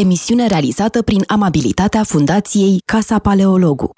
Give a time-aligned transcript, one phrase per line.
[0.00, 3.90] emisiune realizată prin amabilitatea Fundației Casa Paleologu.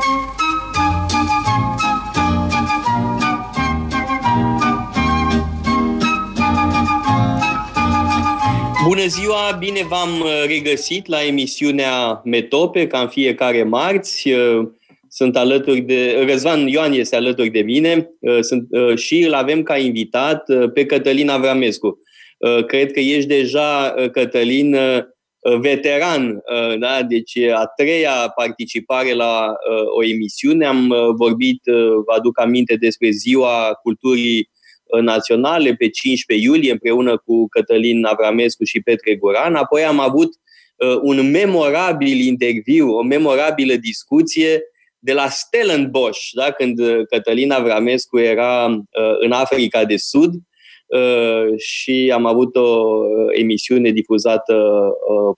[8.85, 14.28] Bună ziua, bine v-am uh, regăsit la emisiunea Metope, ca în fiecare marți.
[14.31, 14.69] Uh,
[15.09, 16.24] sunt alături de...
[16.28, 21.28] Răzvan Ioan este alături de mine uh, sunt, și îl avem ca invitat pe Cătălin
[21.28, 21.98] Avramescu.
[22.66, 24.77] Cred că ești deja, Cătălin,
[25.60, 26.42] veteran,
[26.78, 27.02] da?
[27.02, 29.52] deci a treia participare la
[29.96, 30.66] o emisiune.
[30.66, 31.60] Am vorbit,
[32.06, 34.50] vă aduc aminte, despre Ziua Culturii
[35.02, 39.54] naționale pe 15 iulie împreună cu Cătălin Avramescu și Petre Goran.
[39.54, 40.28] Apoi am avut
[40.76, 44.60] uh, un memorabil interviu, o memorabilă discuție
[44.98, 46.50] de la Stellenbosch, da?
[46.50, 50.32] când uh, Cătălin Avramescu era uh, în Africa de Sud
[51.56, 53.02] și am avut o
[53.38, 54.88] emisiune difuzată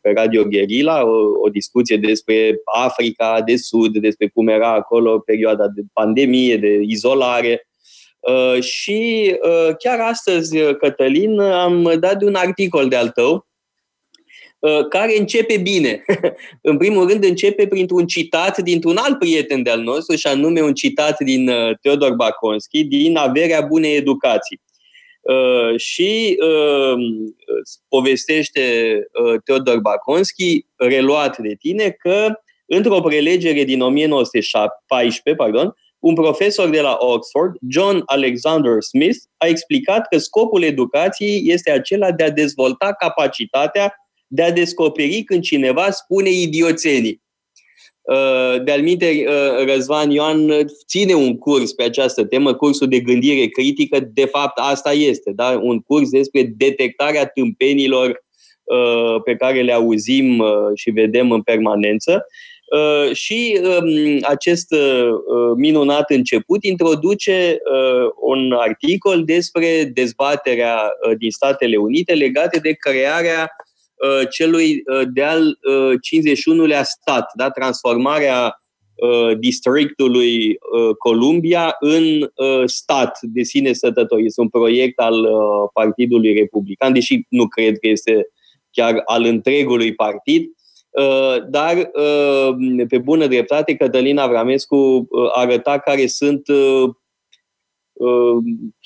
[0.00, 5.68] pe Radio Guerilla, o, o discuție despre Africa de Sud, despre cum era acolo perioada
[5.74, 7.66] de pandemie, de izolare
[8.22, 13.50] Uh, și uh, chiar astăzi, uh, Cătălin, am dat de un articol de-al tău
[14.88, 16.04] care începe bine.
[16.70, 21.20] în primul rând începe printr-un citat dintr-un alt prieten de-al nostru, și anume un citat
[21.20, 21.50] din
[21.80, 24.60] Teodor Baconski, din Averea Bunei Educații.
[25.22, 27.04] Uh, și uh,
[27.88, 28.60] povestește
[29.24, 32.32] uh, Teodor Baconski, reluat de tine, că
[32.66, 40.06] într-o prelegere din 1914, pardon, un profesor de la Oxford, John Alexander Smith, a explicat
[40.10, 43.94] că scopul educației este acela de a dezvolta capacitatea
[44.26, 47.21] de a descoperi când cineva spune idioțenii.
[48.02, 53.46] Uh, de-al minte, uh, Răzvan Ioan ține un curs pe această temă, cursul de gândire
[53.46, 54.00] critică.
[54.12, 55.58] De fapt, asta este, da?
[55.62, 58.22] un curs despre detectarea tâmpenilor
[58.64, 60.44] uh, pe care le auzim
[60.74, 62.26] și vedem în permanență.
[62.72, 67.58] Uh, și um, acest uh, uh, minunat început introduce
[68.20, 73.50] un articol despre dezbaterea din Statele Unite legate de crearea
[74.30, 74.82] celui
[75.12, 75.58] de-al
[76.12, 77.50] 51-lea stat, da?
[77.50, 78.56] transformarea
[79.38, 80.58] districtului
[80.98, 82.30] Columbia în
[82.64, 84.18] stat de sine stătător.
[84.18, 85.26] Este un proiect al
[85.72, 88.26] Partidului Republican, deși nu cred că este
[88.70, 90.50] chiar al întregului partid,
[90.92, 96.42] Uh, dar uh, pe bună dreptate Cătălina Avramescu uh, arăta care sunt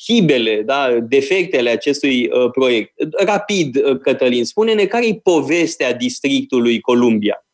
[0.06, 2.92] hibele, da, defectele acestui proiect.
[3.24, 7.46] Rapid, Cătălin, spune-ne care e povestea districtului Columbia?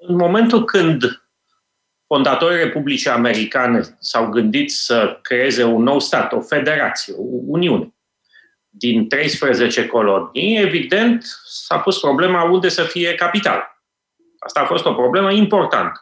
[0.00, 1.22] În momentul când
[2.06, 7.92] fondatorii Republicii Americane s-au gândit să creeze un nou stat, o federație, o uniune,
[8.68, 13.82] din 13 colonii, evident, s-a pus problema unde să fie capital.
[14.38, 16.00] Asta a fost o problemă importantă.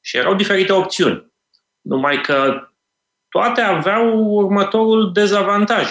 [0.00, 1.32] Și erau diferite opțiuni.
[1.80, 2.69] Numai că
[3.30, 5.88] toate aveau următorul dezavantaj.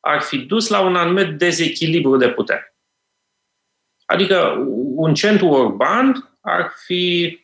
[0.00, 2.76] Ar fi dus la un anumit dezechilibru de putere.
[4.04, 4.64] Adică
[4.94, 7.38] un centru urban ar fi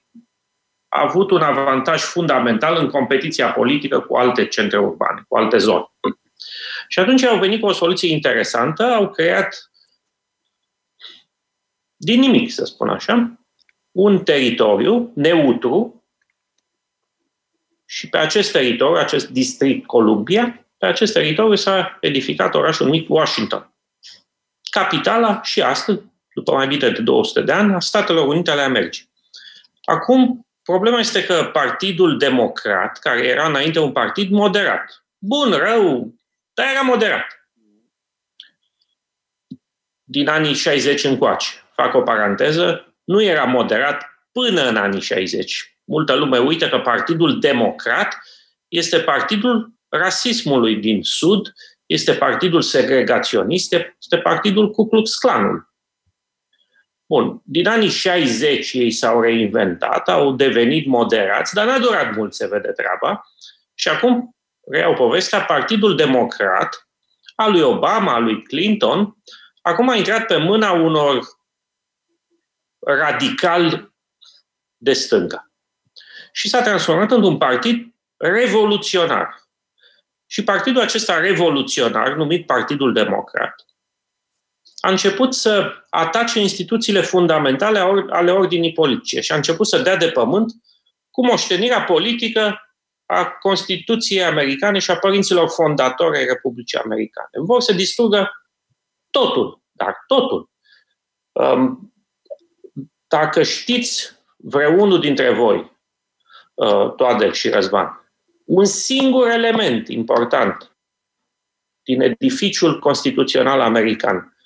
[0.88, 5.84] avut un avantaj fundamental în competiția politică cu alte centre urbane, cu alte zone.
[6.88, 9.70] Și atunci au venit cu o soluție interesantă, au creat
[11.96, 13.40] din nimic, să spun așa,
[13.90, 16.01] un teritoriu neutru
[17.92, 23.74] și pe acest teritoriu, acest district Columbia, pe acest teritoriu s-a edificat orașul mic Washington.
[24.70, 26.00] Capitala și astăzi,
[26.34, 29.10] după mai bine de 200 de ani, a Statelor Unite ale Americii.
[29.84, 36.14] Acum, problema este că Partidul Democrat, care era înainte un partid moderat, bun, rău,
[36.54, 37.26] dar era moderat.
[40.02, 45.71] Din anii 60 încoace, fac o paranteză, nu era moderat până în anii 60.
[45.92, 48.18] Multă lume uită că Partidul Democrat
[48.68, 51.52] este partidul rasismului din Sud,
[51.86, 55.60] este partidul segregaționist, este partidul Ku Klux Klanului.
[57.06, 62.46] Bun, din anii 60 ei s-au reinventat, au devenit moderați, dar n-a durat mult, se
[62.46, 63.22] vede treaba.
[63.74, 64.36] Și acum
[64.70, 66.88] reiau povestea, Partidul Democrat
[67.34, 69.16] al lui Obama, al lui Clinton,
[69.62, 71.20] acum a intrat pe mâna unor
[72.78, 73.94] radicali
[74.76, 75.51] de stânga.
[76.34, 79.42] Și s-a transformat într-un partid revoluționar.
[80.26, 83.54] Și partidul acesta revoluționar, numit Partidul Democrat,
[84.80, 87.78] a început să atace instituțiile fundamentale
[88.10, 90.52] ale ordinii politice și a început să dea de pământ
[91.10, 92.60] cu moștenirea politică
[93.06, 97.28] a Constituției americane și a părinților fondatori ai Republicii Americane.
[97.32, 98.30] Vor să distrugă
[99.10, 100.50] totul, dar totul.
[101.32, 101.92] Um,
[103.06, 105.71] dacă știți vreunul dintre voi, uh,
[106.96, 108.12] Toader și Răzvan,
[108.44, 110.76] un singur element important
[111.82, 114.36] din edificiul constituțional american,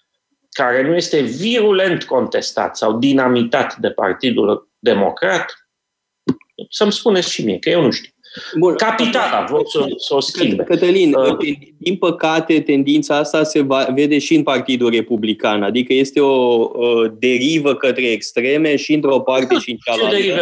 [0.51, 5.69] care nu este virulent contestat sau dinamitat de Partidul Democrat,
[6.71, 8.11] să-mi spuneți și mie, că eu nu știu.
[8.59, 8.75] Bun.
[8.75, 10.62] Capitala vor să, să o schimbe.
[10.62, 11.37] Cătălin, uh,
[11.79, 17.12] din păcate, tendința asta se va, vede și în Partidul Republican, adică este o uh,
[17.19, 20.17] derivă către extreme și într-o parte și în cealaltă.
[20.17, 20.41] Derivă,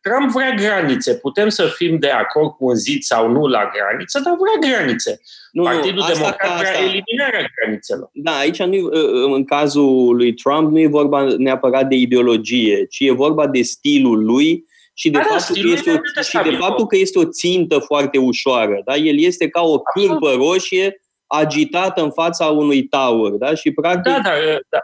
[0.00, 1.14] Trump vrea granițe.
[1.14, 5.20] Putem să fim de acord cu un zid sau nu la graniță, dar vrea granițe.
[5.52, 8.10] Nu, Partidul asta Democrat vrea eliminarea granițelor.
[8.12, 13.00] Da, aici nu uh, în cazul lui Trump nu e vorba neapărat de ideologie, ci
[13.00, 16.86] e vorba de stilul lui și de, da, faptul, că este o, și de faptul
[16.86, 18.80] că este o țintă foarte ușoară.
[18.84, 18.94] Da?
[18.94, 23.30] El este ca o cârpă roșie agitată în fața unui tower.
[23.30, 23.54] Da?
[23.54, 24.12] Și practic...
[24.12, 24.30] Da, da,
[24.68, 24.78] da,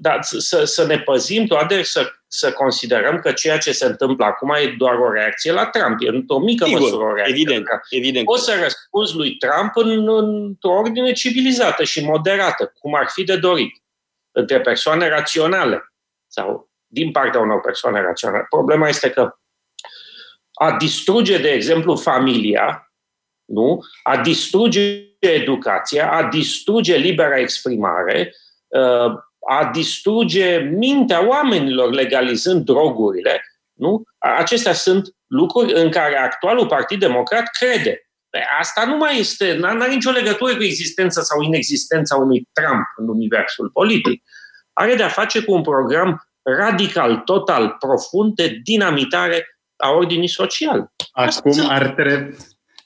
[0.00, 4.50] da să, să ne păzim toate, să, să considerăm că ceea ce se întâmplă acum
[4.50, 5.96] e doar o reacție la Trump.
[6.00, 8.26] E o mică Sigur, măsură o reacție evident, evident.
[8.28, 13.36] O să răspunzi lui Trump în, într-o ordine civilizată și moderată, cum ar fi de
[13.36, 13.82] dorit,
[14.30, 15.92] între persoane raționale
[16.26, 18.46] sau din partea unor persoane raționale.
[18.48, 19.38] Problema este că
[20.60, 22.92] a distruge, de exemplu, familia,
[23.44, 23.80] nu?
[24.02, 28.34] a distruge educația, a distruge libera exprimare,
[28.66, 29.12] uh,
[29.48, 34.02] a distruge mintea oamenilor legalizând drogurile, nu?
[34.18, 38.00] Acestea sunt lucruri în care actualul Partid Democrat crede.
[38.60, 43.08] Asta nu mai este, nu are nicio legătură cu existența sau inexistența unui Trump în
[43.08, 44.22] universul politic.
[44.72, 50.92] Are de-a face cu un program radical, total, profund de dinamitare a ordinii sociale.
[51.12, 52.36] Acum ar, tre-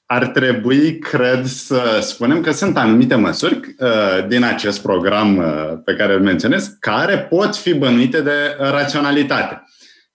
[0.07, 5.95] ar trebui, cred, să spunem că sunt anumite măsuri uh, din acest program uh, pe
[5.95, 9.63] care îl menționez care pot fi bănuite de raționalitate.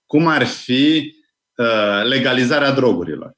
[0.05, 1.15] Cum ar fi
[1.55, 3.31] uh, legalizarea drogurilor.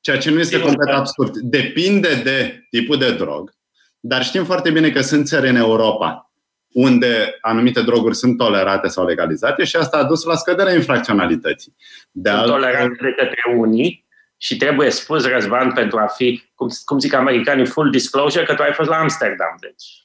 [0.00, 1.36] Ceea ce nu este complet absurd.
[1.36, 3.52] Depinde de tipul de drog,
[4.00, 6.31] dar știm foarte bine că sunt țări în Europa
[6.72, 11.74] unde anumite droguri sunt tolerate sau legalizate și asta a dus la scăderea infracționalității.
[12.10, 12.60] De sunt altfel...
[12.60, 14.04] tolerate de către unii
[14.36, 18.62] și trebuie spus, Răzvan, pentru a fi, cum, cum zic americanii, full disclosure, că tu
[18.62, 20.02] ai fost la Amsterdam, deci.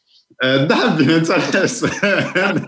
[0.67, 1.83] Da, bineînțeles.
[2.33, 2.65] dar,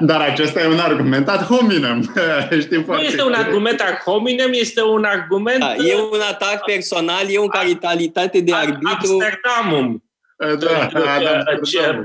[0.10, 2.02] dar acesta e un argument ad hominem.
[2.60, 5.58] Știi nu este un argument ad hominem, este un argument...
[5.58, 7.48] Da, e un atac personal, e un
[7.80, 9.18] calitate de arbitru.
[9.18, 10.02] Amsterdamum.
[10.40, 11.42] Da, da, da,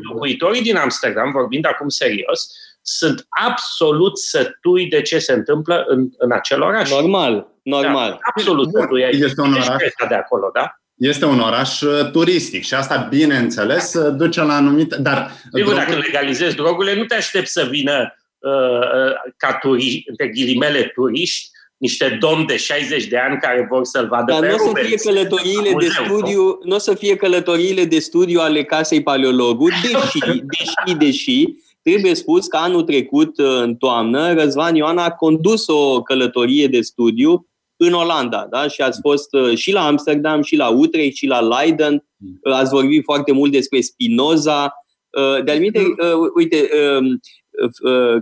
[0.01, 2.51] locuitorii din Amsterdam, vorbind acum serios,
[2.81, 6.89] sunt absolut sătui de ce se întâmplă în, în acel oraș.
[6.89, 8.09] Normal, normal.
[8.09, 9.01] Da, absolut sătui.
[9.11, 9.67] Este un oraș
[10.07, 10.79] de acolo, da?
[10.95, 14.97] Este un oraș uh, turistic și asta, bineînțeles, uh, duce la anumite...
[14.97, 15.75] Dar Sigur, drogul...
[15.75, 21.49] dacă legalizezi drogurile, nu te aștept să vină uh, uh, ca turiști, între ghilimele turiști,
[21.85, 24.71] niște domni de 60 de ani care vor să-l vadă Dar pe nu o să
[24.83, 30.19] fie călătoriile de studiu, nu o să fie călătoriile de studiu ale casei paleologului, deși,
[30.57, 31.45] deși, deși,
[31.81, 37.47] trebuie spus că anul trecut, în toamnă, Răzvan Ioan a condus o călătorie de studiu
[37.77, 38.67] în Olanda, da?
[38.67, 42.05] Și ați fost uh, și la Amsterdam, și la Utrecht, și la Leiden.
[42.17, 42.53] Mm.
[42.53, 44.73] Ați vorbit foarte mult despre Spinoza.
[45.09, 47.44] Uh, de-al uh, uite, um, Uh,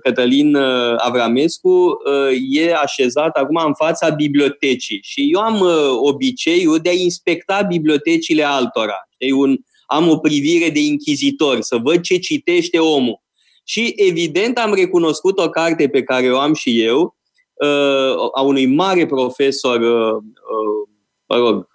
[0.04, 5.62] Cătălin uh, Avramescu uh, e așezat acum în fața bibliotecii și eu am
[6.02, 9.08] obiceiul de a inspecta bibliotecile altora.
[9.36, 13.22] Un, am o privire de inchizitor, să văd ce citește omul.
[13.64, 17.18] Și evident am recunoscut o carte pe care o am și eu,
[18.34, 19.80] a unui mare profesor,
[21.26, 21.68] mă rog,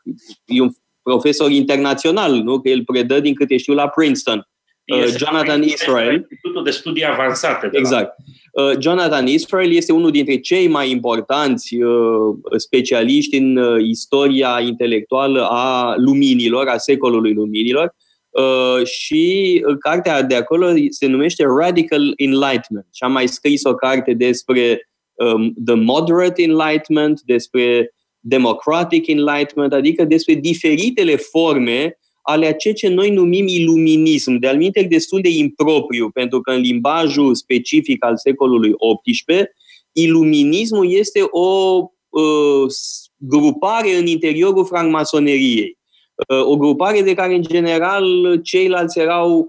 [0.44, 0.70] e un
[1.02, 2.60] profesor internațional, nu?
[2.60, 4.48] că el predă din câte știu la Princeton.
[4.88, 6.14] Uh, Jonathan Israel.
[6.14, 7.68] Institutul de Studii Avansate.
[7.68, 8.14] De exact.
[8.52, 8.64] La...
[8.64, 15.94] Uh, Jonathan Israel este unul dintre cei mai importanți uh, specialiști în istoria intelectuală a
[15.96, 17.94] luminilor, a secolului luminilor.
[18.84, 22.86] Și cartea de acolo se numește Radical Enlightenment.
[22.92, 30.04] Și am mai scris o carte despre um, The Moderate Enlightenment, despre Democratic Enlightenment, adică
[30.04, 31.97] despre diferitele forme
[32.30, 34.58] ale a ceea ce noi numim iluminism, de al
[34.88, 39.44] destul de impropriu, pentru că în limbajul specific al secolului XVIII,
[39.92, 42.66] iluminismul este o uh,
[43.16, 45.78] grupare în interiorul francmasoneriei.
[46.28, 49.48] Uh, o grupare de care, în general, ceilalți erau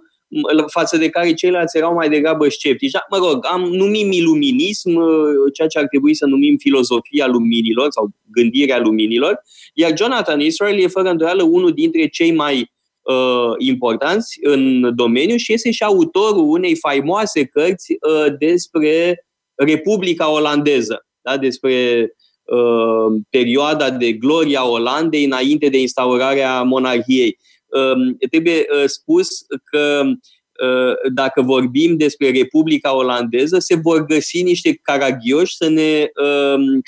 [0.68, 2.92] față de care ceilalți erau mai degrabă sceptici.
[2.92, 7.88] Da, mă rog, am numim iluminism, uh, ceea ce ar trebui să numim filozofia luminilor
[7.90, 9.42] sau gândirea luminilor,
[9.74, 12.72] iar Jonathan Israel e fără îndoială unul dintre cei mai
[13.02, 19.24] uh, importanți în domeniu și este și autorul unei faimoase cărți uh, despre
[19.56, 21.38] Republica Olandeză, da?
[21.38, 22.08] despre
[22.44, 27.38] uh, perioada de gloria Olandei înainte de instaurarea monarhiei.
[27.70, 29.28] Uh, trebuie uh, spus
[29.64, 36.82] că uh, dacă vorbim despre Republica Olandeză, se vor găsi niște caragioși să ne uh,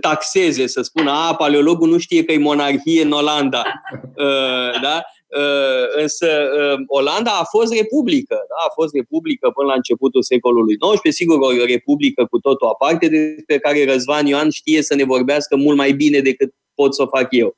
[0.00, 3.62] taxeze, să spună, a, paleologul nu știe că e monarhie în Olanda.
[4.16, 5.02] Uh, da?
[5.26, 8.54] Uh, însă uh, Olanda a fost republică, da?
[8.68, 13.58] a fost republică până la începutul secolului XIX, sigur o republică cu totul aparte, despre
[13.58, 17.26] care Răzvan Ioan știe să ne vorbească mult mai bine decât pot să o fac
[17.30, 17.56] eu.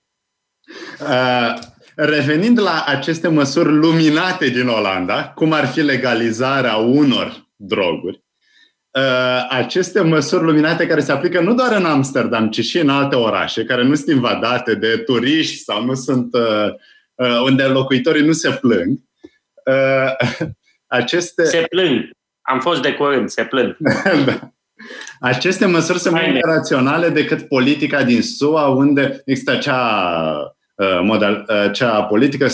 [1.00, 1.58] Uh,
[1.96, 8.22] revenind la aceste măsuri luminate din Olanda, cum ar fi legalizarea unor droguri,
[8.90, 13.16] uh, aceste măsuri luminate care se aplică nu doar în Amsterdam, ci și în alte
[13.16, 16.74] orașe, care nu sunt invadate de turiști sau nu sunt uh,
[17.14, 18.98] Uh, unde locuitorii nu se plâng.
[19.66, 20.48] Uh,
[20.86, 21.44] aceste...
[21.44, 22.10] Se plâng.
[22.40, 23.76] Am fost de curând, se plâng.
[24.26, 24.52] da.
[25.20, 32.02] Aceste măsuri sunt mai raționale decât politica din SUA, unde există acea, uh, model, acea
[32.02, 32.46] politică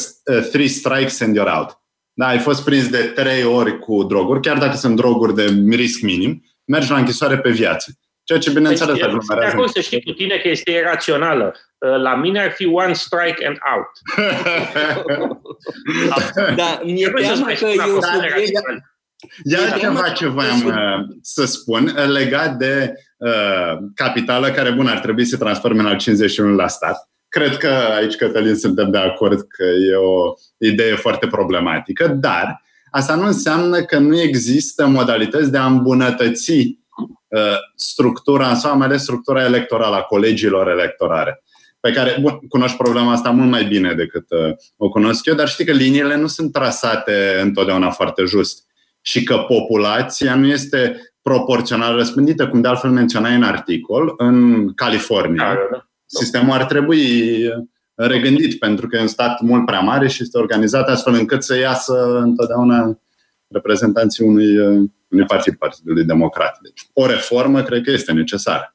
[0.51, 1.79] three strikes and you're out.
[2.13, 6.01] Da, ai fost prins de trei ori cu droguri, chiar dacă sunt droguri de risc
[6.01, 7.93] minim, mergi la închisoare pe viață.
[8.25, 9.57] Ceea ce, bineînțeles, deci, aglomerează.
[9.57, 11.55] De să știi cu tine că este irațională.
[11.79, 13.91] Uh, la mine ar fi one strike and out.
[16.57, 18.89] da, mi-e teamă că e un subiect...
[19.45, 24.99] Ia ceva ce voiam uh, să spun uh, legat de uh, capitală, care, bun, ar
[24.99, 27.10] trebui să se transforme în al 51 la stat.
[27.31, 33.15] Cred că aici, Cătălin, suntem de acord că e o idee foarte problematică, dar asta
[33.15, 36.79] nu înseamnă că nu există modalități de a îmbunătăți
[37.29, 41.43] Uh, structura, sau mai ales structura electorală a colegiilor electorare
[41.81, 45.49] pe care, bun, cunoști problema asta mult mai bine decât uh, o cunosc eu, dar
[45.49, 48.65] știi că liniile nu sunt trasate întotdeauna foarte just
[49.01, 55.45] și că populația nu este proporțional răspândită, cum de altfel menționai în articol, în California.
[55.45, 55.90] Da, da, da.
[56.19, 57.43] Sistemul ar trebui
[57.95, 61.57] regândit pentru că e un stat mult prea mare și este organizat astfel încât să
[61.57, 62.99] iasă întotdeauna
[63.49, 66.59] reprezentanții unui uh, unui partid, Partidului Democrat.
[66.63, 68.75] Deci, o reformă cred că este necesară.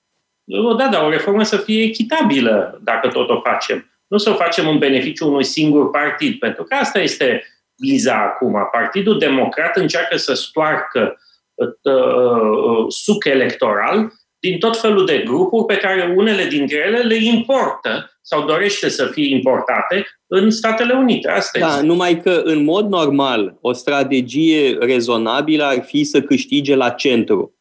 [0.77, 3.89] Da, da, o reformă să fie echitabilă dacă tot o facem.
[4.07, 7.43] Nu să o facem în beneficiu unui singur partid, pentru că asta este
[7.75, 8.69] viza acum.
[8.71, 11.17] Partidul Democrat încearcă să stoarcă
[11.53, 14.11] uh, uh, suc electoral
[14.49, 19.05] din tot felul de grupuri pe care unele dintre ele le importă sau dorește să
[19.05, 21.29] fie importate în Statele Unite.
[21.29, 21.85] Asta da, este.
[21.85, 27.55] numai că în mod normal o strategie rezonabilă ar fi să câștige la centru.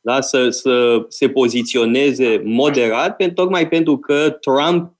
[0.00, 0.20] Da?
[0.20, 4.95] Să, să se poziționeze moderat, tocmai pentru că Trump uh,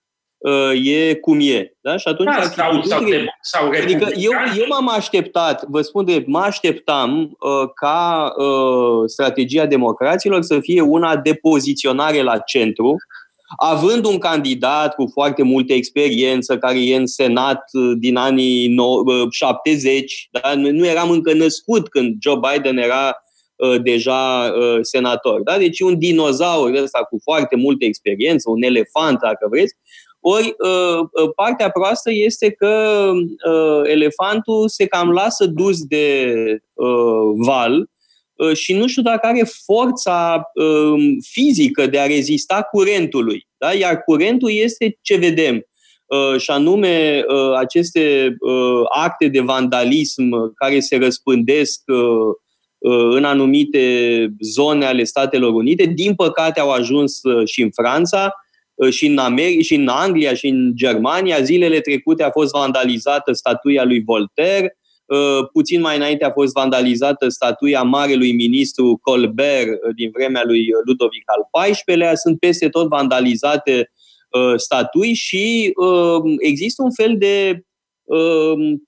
[0.83, 1.77] e cum e.
[1.81, 1.97] Da?
[1.97, 6.25] Și atunci da, sau, sau, de, sau adică eu, eu m-am așteptat, vă spun de
[6.27, 12.97] mă așteptam uh, ca uh, strategia democraților să fie una de poziționare la centru,
[13.57, 18.75] având un candidat cu foarte multe experiență, care e în Senat uh, din anii
[19.31, 20.55] 70, uh, da?
[20.55, 23.17] nu eram încă născut când Joe Biden era
[23.57, 25.43] uh, deja uh, senator.
[25.43, 25.59] Da?
[25.59, 29.75] Deci un dinozaur ăsta cu foarte multă experiență, un elefant, dacă vreți.
[30.29, 33.13] Ori uh, uh partea proastă este că
[33.51, 36.35] uh, elefantul se cam lasă dus de
[37.37, 37.89] val
[38.37, 43.47] Uh, și nu știu dacă are forța um, fizică de a rezista curentului.
[43.59, 43.73] Da?
[43.73, 45.67] Iar curentul este ce vedem.
[46.07, 48.37] Uh, și anume uh, aceste
[48.95, 51.83] acte de vandalism care se răspândesc
[53.15, 58.33] în anumite zone ale Statelor Unite, din păcate au ajuns și în Franța,
[58.91, 61.43] și în, America, și în Anglia, și în Germania.
[61.43, 67.29] Zilele trecute a fost vandalizată statuia lui Voltaire, Uh, puțin mai înainte a fost vandalizată
[67.29, 72.15] statuia marelui ministru Colbert uh, din vremea lui Ludovic al XIV-lea.
[72.15, 73.91] Sunt peste tot vandalizate
[74.31, 75.73] uh, statui și
[76.39, 77.61] există un fel de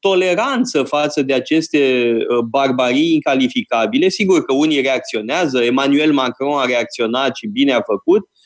[0.01, 2.13] toleranță față de aceste
[2.49, 4.09] barbarii incalificabile.
[4.09, 8.38] Sigur că unii reacționează, Emmanuel Macron a reacționat și bine a făcut, Uh,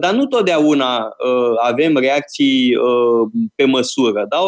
[0.00, 4.26] dar nu totdeauna uh, avem reacții uh, pe măsură.
[4.28, 4.38] Da?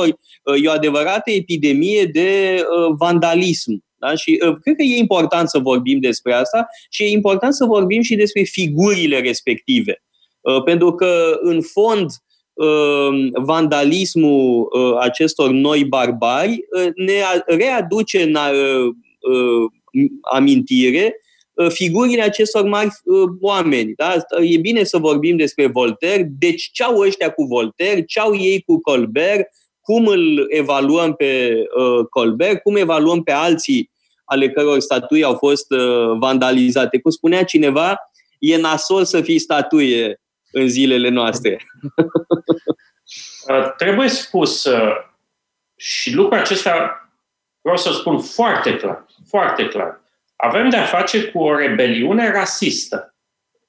[0.63, 2.63] E o adevărată epidemie de
[2.99, 3.85] vandalism.
[3.99, 4.15] Da?
[4.15, 8.15] Și cred că e important să vorbim despre asta și e important să vorbim și
[8.15, 10.03] despre figurile respective.
[10.65, 12.11] Pentru că, în fond,
[13.33, 14.69] vandalismul
[15.01, 16.65] acestor noi barbari
[16.95, 17.15] ne
[17.47, 18.37] readuce în
[20.33, 21.26] amintire Uh,
[21.69, 23.93] figurile acestor mari uh, oameni.
[23.97, 24.15] Da?
[24.41, 26.29] E bine să vorbim despre Voltaire.
[26.39, 29.49] Deci ce au ăștia cu Voltaire, ce au ei cu Colbert,
[29.81, 33.91] cum îl evaluăm pe uh, Colbert, cum evaluăm pe alții
[34.25, 37.01] ale căror statui au fost uh, vandalizate.
[37.01, 37.97] Cum spunea cineva,
[38.39, 40.21] e nasol să fii statuie
[40.51, 41.59] în zilele noastre.
[43.49, 44.93] Uh, trebuie spus uh,
[45.77, 47.01] și lucrul acesta
[47.61, 50.01] vreau să spun foarte clar, foarte clar.
[50.37, 53.15] Avem de-a face cu o rebeliune rasistă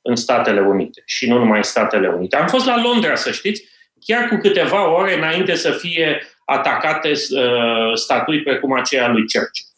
[0.01, 2.35] în Statele Unite și nu numai în Statele Unite.
[2.35, 3.63] Am fost la Londra, să știți,
[3.99, 9.69] chiar cu câteva ore înainte să fie atacate uh, statui precum aceea lui Churchill.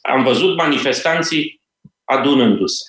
[0.00, 1.60] Am văzut manifestanții
[2.04, 2.84] adunându-se.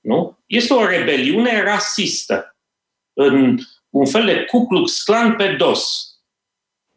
[0.00, 0.38] Nu?
[0.46, 2.56] Este o rebeliune rasistă.
[3.12, 3.58] În
[3.90, 6.08] un fel de Ku Klux Klan pe dos.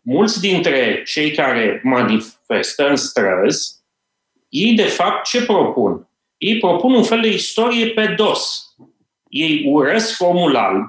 [0.02, 3.81] Mulți dintre cei care manifestă în străzi,
[4.52, 6.10] ei de fapt ce propun?
[6.38, 8.64] Ei propun un fel de istorie pe dos.
[9.30, 10.86] Ei urăsc omul alb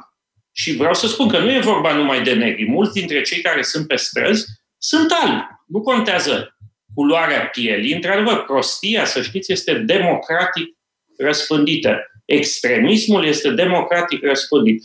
[0.52, 2.70] și vreau să spun că nu e vorba numai de negri.
[2.70, 4.46] Mulți dintre cei care sunt pe străzi
[4.78, 5.44] sunt albi.
[5.66, 6.56] Nu contează
[6.94, 7.92] culoarea pielii.
[7.92, 10.76] Într-adevăr, prostia, să știți, este democratic
[11.18, 11.96] răspândită.
[12.24, 14.82] Extremismul este democratic răspândit.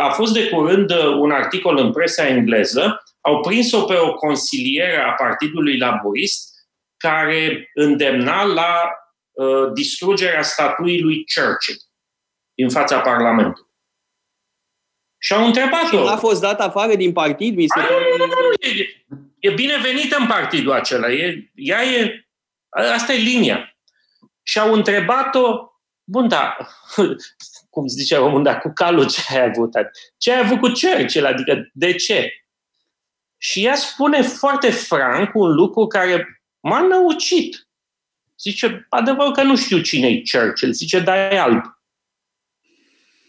[0.00, 0.90] A fost de curând
[1.20, 6.56] un articol în presa engleză, au prins-o pe o consilieră a Partidului Laborist
[6.98, 8.90] care îndemna la
[9.30, 11.78] uh, distrugerea statuii lui Churchill
[12.54, 13.68] din fața Parlamentului.
[15.18, 16.08] Și au întrebat-o.
[16.08, 17.56] a fost dat afară din partid?
[17.56, 19.04] Mi se A, nu, nu, nu, nu, e,
[19.38, 21.10] e binevenită în partidul acela.
[21.12, 22.28] E, ea e,
[22.68, 23.78] asta e linia.
[24.42, 25.72] Și au întrebat-o,
[26.04, 26.56] bun, da,
[27.70, 29.70] cum zice român, da, cu calul ce ai avut?
[30.18, 31.26] Ce ai avut cu Churchill?
[31.26, 32.32] Adică, de ce?
[33.36, 37.68] Și ea spune foarte franc un lucru care m-a năucit.
[38.40, 40.72] Zice, adevăr că nu știu cine e Churchill.
[40.72, 41.62] Zice, dar e alb.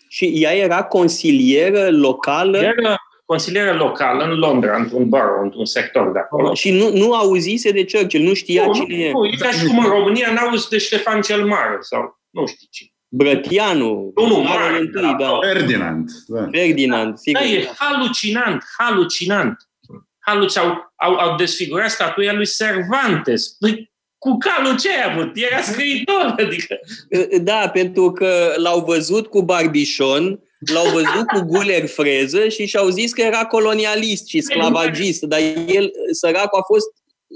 [0.07, 2.57] Și ea era consilieră locală?
[2.57, 2.95] Era
[3.25, 6.53] consilieră locală în Londra, într-un borough, într-un sector de acolo.
[6.53, 9.11] Și nu, nu auzise de Churchill, nu știa nu, cine nu, e.
[9.11, 12.67] Nu, e ca și cum în România n-auzi de Ștefan cel Mare sau nu știu
[12.71, 12.89] cine.
[13.07, 14.11] Brătianu.
[14.15, 15.39] Nu, nu, mare, întâi, da.
[15.41, 16.09] Ferdinand.
[16.27, 16.47] Da.
[16.51, 17.41] Ferdinand, sigur.
[17.41, 19.68] Da, e halucinant, halucinant.
[20.29, 23.47] Haluci au, au, au desfigurat statuia lui Cervantes.
[23.59, 25.31] Păi, cu calul ce ai avut?
[25.33, 26.79] Era scriitor, adică...
[27.41, 30.39] Da, pentru că l-au văzut cu barbișon,
[30.73, 35.91] l-au văzut cu guler freză și și-au zis că era colonialist și sclavagist, dar el,
[36.11, 36.87] săracul, a fost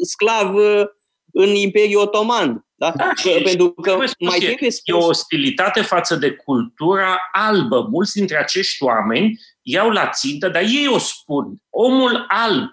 [0.06, 0.84] sclav uh,
[1.32, 2.65] în Imperiul Otoman.
[2.75, 2.93] Da?
[2.95, 5.03] Da, și, pentru că trebuie spus, mai e, trebuie e spus...
[5.03, 7.88] o ostilitate față de cultura albă.
[7.91, 11.56] Mulți dintre acești oameni iau la țintă, dar ei o spun.
[11.69, 12.69] Omul alb.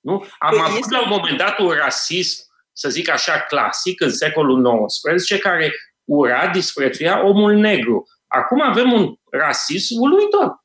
[0.00, 0.12] Nu?
[0.38, 4.10] Am Păi avut este- la un moment dat un rasism, să zic așa, clasic, în
[4.10, 5.72] secolul XIX, care
[6.04, 8.04] ura, disprețuia omul negru.
[8.26, 10.64] Acum avem un rasism uluitor.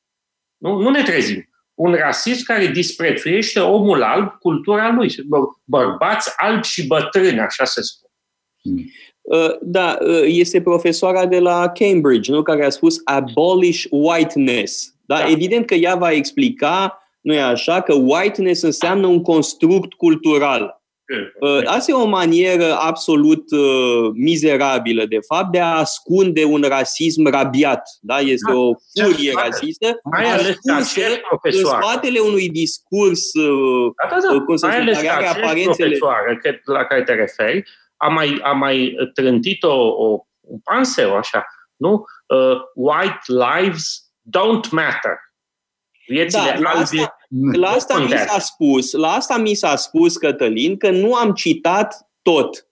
[0.58, 1.50] Nu, nu ne trezim.
[1.74, 5.10] Un rasism care disprețuiește omul alb, cultura lui.
[5.12, 8.84] Bă- Bărbați albi și bătrâni, așa se spune.
[9.22, 12.42] Uh, Da, uh, este profesoara de la Cambridge, nu?
[12.42, 14.94] care a spus abolish whiteness.
[15.06, 15.18] Da?
[15.18, 15.30] Da.
[15.30, 20.84] Evident că ea va explica, nu e așa, că whiteness înseamnă un construct cultural.
[21.40, 27.28] Uh, Asta e o manieră absolut uh, mizerabilă, de fapt, de a ascunde un rasism
[27.30, 27.82] rabiat.
[28.02, 28.18] Da?
[28.20, 28.58] Este Da.
[28.58, 30.00] o furie Ce- rasistă.
[30.12, 31.80] Mai ales că ascunsă aceeași în profesoară.
[31.84, 34.42] spatele unui discurs uh, Da, da, da.
[34.44, 37.14] cum să Mai spun, ales care că are aceeași aparențele- profesoară că, la care te
[37.14, 37.64] referi
[37.98, 42.04] a mai, a mai trântit o, o, un panseu, așa, nu?
[42.28, 43.84] Uh, white lives
[44.38, 45.16] don't matter.
[46.08, 47.18] Viețile Da, la albe asta-
[47.54, 48.26] La asta mi contează.
[48.30, 52.68] s-a spus, la asta mi s-a spus, Cătălin, că nu am citat tot.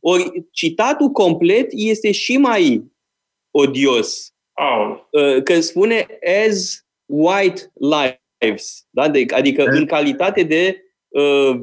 [0.00, 2.92] Ori citatul complet este și mai
[3.50, 4.32] odios.
[4.52, 6.06] Oh, Uh, Că spune
[6.46, 7.72] as white
[8.40, 9.08] lives, da?
[9.08, 9.70] De, adică Da.
[9.70, 10.76] în calitate de,
[11.08, 11.60] uh,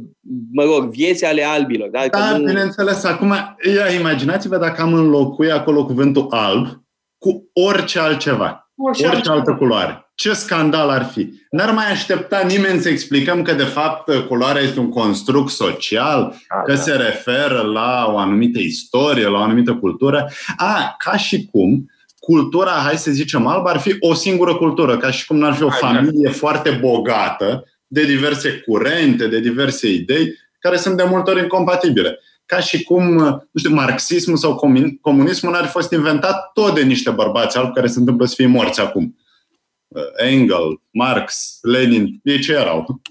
[0.52, 1.90] mă rog, vieți ale albilor.
[1.90, 2.00] Da?
[2.02, 3.04] Că Da, nu- bineînțeles.
[3.04, 3.34] Acum,
[3.76, 6.68] ia, imaginați-vă dacă am înlocui acolo cuvântul alb
[7.18, 9.36] cu orice altceva, orice orice altceva.
[9.36, 10.06] altă culoare.
[10.16, 11.30] Ce scandal ar fi?
[11.50, 16.62] N-ar mai aștepta nimeni să explicăm că, de fapt, culoarea este un construct social, Da,
[16.62, 16.80] că da.
[16.80, 20.30] se referă la o anumită istorie, la o anumită cultură.
[20.58, 21.90] A, ca și cum
[22.20, 25.64] cultura, hai să zicem, alb ar fi o singură cultură, ca și cum n-ar fi
[25.64, 25.88] o Hai, da.
[25.88, 32.20] familie foarte bogată de diverse curente, de diverse idei, care sunt de multe ori incompatibile.
[32.52, 33.14] Ca și cum,
[33.52, 37.74] nu știu, marxismul sau comun- comunismul n-ar fi fost inventat tot de niște bărbați albi
[37.74, 39.18] care se întâmplă să fie morți acum.
[40.16, 43.02] Engel, Marx, Lenin, ei ce erau?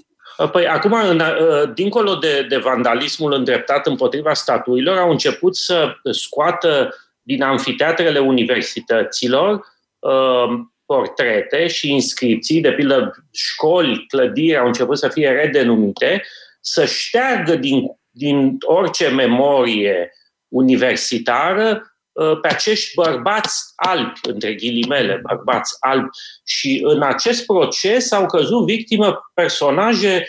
[0.52, 6.94] Păi acum, în, uh, dincolo de, de vandalismul îndreptat împotriva statuilor, au început să scoată
[7.22, 9.66] din amfiteatrele universităților
[9.98, 16.22] uh, portrete și inscripții, de pildă școli, clădiri au început să fie redenumite,
[16.60, 20.12] să șteargă din, din orice memorie
[20.48, 26.08] universitară uh, pe acești bărbați albi, între ghilimele, bărbați albi.
[26.44, 30.26] Și în acest proces au căzut victimă personaje,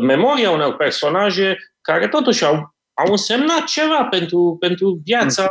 [0.00, 2.54] memoria unor personaje care totuși au,
[2.94, 5.48] au însemnat ceva pentru, pentru viața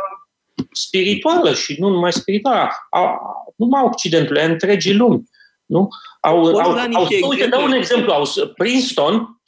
[0.72, 3.18] spirituală și nu numai spirituală, a,
[3.56, 5.28] numai Occidentului, întregii lumi.
[5.66, 5.88] Nu?
[6.20, 8.12] Au, au, au, au, uite, dau un exemplu.
[8.12, 9.40] Au, Princeton,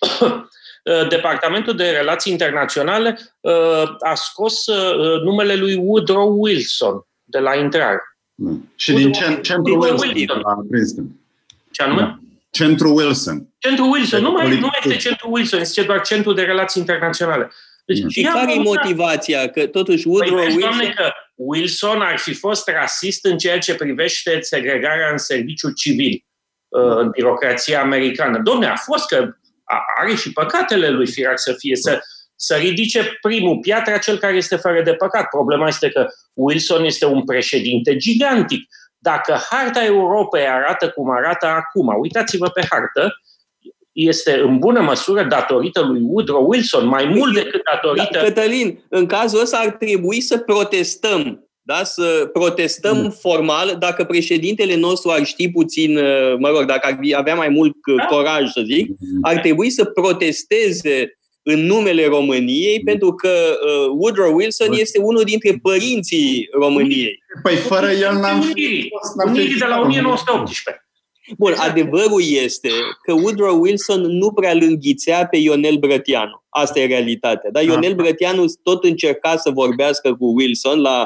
[1.08, 3.18] Departamentul de Relații Internaționale
[4.00, 4.66] a scos
[5.24, 8.00] numele lui Woodrow Wilson de la intrare.
[8.34, 8.72] Hmm.
[8.76, 11.06] Și din centru Wilson, Wilson la Princeton.
[11.70, 12.20] Ce anume?
[12.50, 13.48] Centru Wilson.
[13.58, 14.22] Centru Wilson.
[14.22, 17.50] Nu mai, nu mai este Centru Wilson, este doar Centru de Relații Internaționale.
[17.84, 18.08] Deci, mm.
[18.08, 19.48] și care e motivația?
[19.48, 20.92] Că totuși Woodrow păi, Wilson...
[20.94, 26.24] că Wilson ar fi fost rasist în ceea ce privește segregarea în serviciu civil,
[26.68, 28.40] uh, în birocrația americană.
[28.42, 29.34] Domne, a fost că
[29.98, 32.00] are și păcatele lui Firac să fie, să,
[32.36, 35.28] să ridice primul piatra cel care este fără de păcat.
[35.28, 38.68] Problema este că Wilson este un președinte gigantic.
[38.98, 43.14] Dacă harta Europei arată cum arată acum, uitați-vă pe hartă,
[43.92, 48.08] este în bună măsură datorită lui Woodrow Wilson, mai mult decât datorită...
[48.12, 51.84] Da, Cătălin, în cazul ăsta ar trebui să protestăm, da?
[51.84, 53.10] să protestăm mm.
[53.10, 57.76] formal, dacă președintele nostru ar ști puțin, uh, mă rog, dacă ar avea mai mult
[57.86, 58.04] uh, da?
[58.04, 59.18] coraj, să zic, mm.
[59.22, 62.84] ar trebui să protesteze în numele României, mm.
[62.84, 64.76] pentru că uh, Woodrow Wilson Bă.
[64.78, 67.22] este unul dintre părinții României.
[67.42, 68.90] Păi fără el n-am fi...
[69.26, 70.86] Unirii de la 1918.
[71.38, 71.70] Bun, exact.
[71.70, 72.68] adevărul este
[73.02, 76.44] că Woodrow Wilson nu prea îl înghițea pe Ionel Brătianu.
[76.48, 77.50] Asta e realitatea.
[77.50, 81.02] Dar Ionel Brătianu tot încerca să vorbească cu Wilson la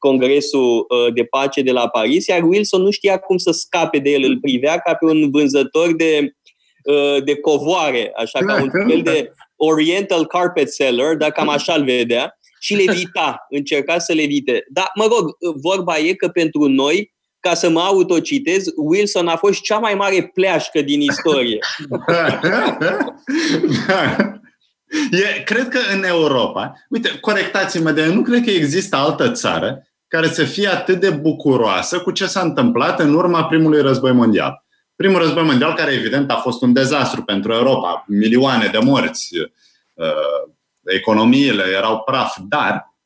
[0.00, 4.10] Congresul uh, de Pace de la Paris, iar Wilson nu știa cum să scape de
[4.10, 4.22] el.
[4.22, 6.34] Îl privea ca pe un vânzător de,
[6.84, 11.84] uh, de covoare, așa ca un fel de Oriental Carpet Seller, dar cam așa îl
[11.84, 14.64] vedea, și levita, încerca să levite.
[14.68, 19.60] Dar, mă rog, vorba e că pentru noi ca să mă autocitez, Wilson a fost
[19.60, 21.58] cea mai mare pleașcă din istorie.
[25.10, 30.26] e, cred că în Europa, uite, corectați-mă, de nu cred că există altă țară care
[30.26, 34.64] să fie atât de bucuroasă cu ce s-a întâmplat în urma primului război mondial.
[34.96, 39.28] Primul război mondial, care evident a fost un dezastru pentru Europa, milioane de morți,
[39.94, 40.52] uh,
[40.84, 42.96] economiile erau praf, dar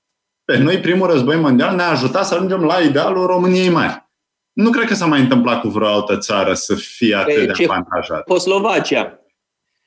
[0.45, 4.09] pe noi primul război mondial ne-a ajutat să ajungem la idealul României mari.
[4.53, 7.65] Nu cred că s-a mai întâmplat cu vreo altă țară să fie atât de de
[7.65, 8.25] avantajat.
[8.27, 9.21] Cehoslovacia.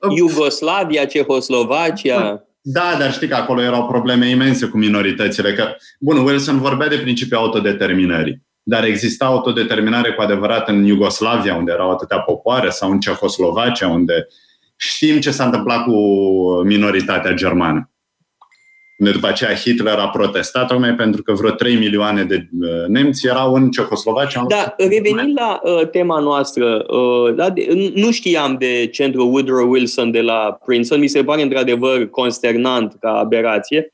[0.09, 2.46] Iugoslavia, Cehoslovacia.
[2.69, 5.53] Da, dar știi că acolo erau probleme imense cu minoritățile.
[5.53, 8.45] Că, bun, Wilson vorbea de principiul autodeterminării.
[8.63, 14.27] Dar exista autodeterminare cu adevărat în Iugoslavia, unde erau atâtea popoare, sau în Cehoslovacia, unde
[14.75, 15.97] știm ce s-a întâmplat cu
[16.63, 17.91] minoritatea germană
[18.97, 23.27] unde după aceea Hitler a protestat tocmai pentru că vreo 3 milioane de uh, nemți
[23.27, 24.45] erau în Cehoslovacia.
[24.47, 30.11] Da, revenind la uh, tema noastră, uh, da, de, nu știam de centrul Woodrow Wilson
[30.11, 33.91] de la Princeton, mi se pare într-adevăr consternant ca aberație,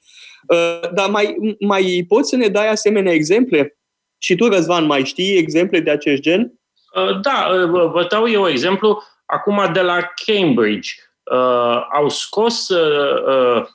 [0.47, 3.77] uh, dar mai, mai poți să ne dai asemenea exemple?
[4.17, 6.53] Și tu, Răzvan, mai știi exemple de acest gen?
[6.95, 9.03] Uh, da, uh, vă dau eu exemplu.
[9.25, 10.89] Acum de la Cambridge
[11.31, 13.65] uh, au scos uh, uh,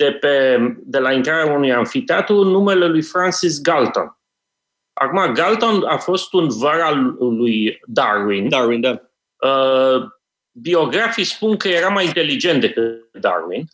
[0.00, 4.18] de, pe, de la intrarea unui anfiteatru numele lui Francis Galton.
[4.92, 8.48] Acum, Galton a fost un văr al lui Darwin.
[8.48, 9.00] Darwin, da.
[9.48, 10.02] Uh,
[10.52, 13.64] biografii spun că era mai inteligent decât Darwin.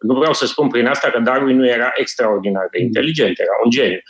[0.00, 3.70] Nu vreau să spun prin asta că Darwin nu era extraordinar de inteligent, era un
[3.70, 4.00] geniu.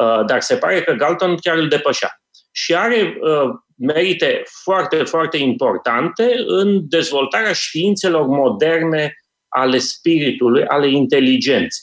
[0.00, 2.20] Uh, dar se pare că Galton chiar îl depășea.
[2.52, 9.14] Și are uh, merite foarte, foarte importante în dezvoltarea științelor moderne
[9.48, 11.82] ale spiritului, ale inteligenței.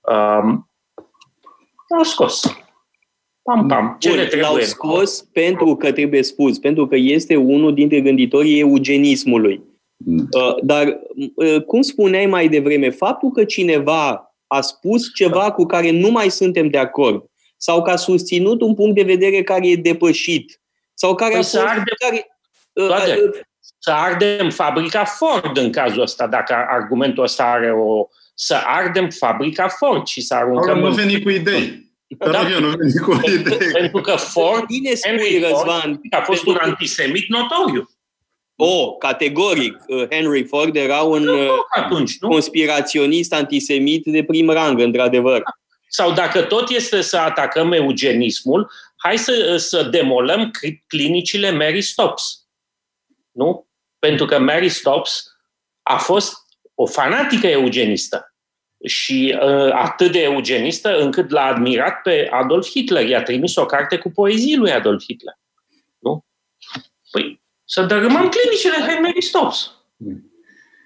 [0.00, 0.70] Um,
[1.88, 2.42] l-au scos.
[3.42, 3.96] Pam, pam.
[3.98, 4.40] Ce Bun, trebuie?
[4.40, 9.62] L-au scos pentru că trebuie spus, pentru că este unul dintre gânditorii eugenismului.
[9.96, 10.28] Mm.
[10.30, 11.00] Uh, dar,
[11.34, 16.30] uh, cum spuneai mai devreme, faptul că cineva a spus ceva cu care nu mai
[16.30, 17.24] suntem de acord
[17.56, 20.60] sau că a susținut un punct de vedere care e depășit
[20.94, 21.56] sau care păi a fost...
[21.98, 22.26] Care,
[22.72, 23.40] uh, uh,
[23.86, 28.08] să ardem fabrica Ford în cazul ăsta, dacă argumentul ăsta are o...
[28.34, 30.78] Să ardem fabrica Ford și să aruncăm...
[30.78, 31.90] Nu veni cu idei.
[32.30, 33.70] Da, eu nu veni cu idei.
[33.72, 37.90] Pentru că Ford, Bine spui, Răzvan, a fost un antisemit notoriu.
[38.56, 39.76] Oh, categoric.
[39.86, 42.28] Uh, Henry Ford era un nu, uh, atunci, nu?
[42.28, 45.42] conspiraționist antisemit de prim rang, într-adevăr.
[45.88, 50.50] Sau dacă tot este să atacăm eugenismul, hai să, să demolăm
[50.86, 52.40] clinicile Mary Stops.
[53.30, 53.66] Nu?
[53.98, 55.36] Pentru că Mary Stops
[55.82, 56.36] a fost
[56.74, 58.34] o fanatică eugenistă
[58.84, 63.08] și uh, atât de eugenistă încât l-a admirat pe Adolf Hitler.
[63.08, 65.34] I-a trimis o carte cu poezii lui Adolf Hitler.
[65.98, 66.24] Nu?
[67.10, 69.70] Păi, să dărâmăm clinicile Mary Stops.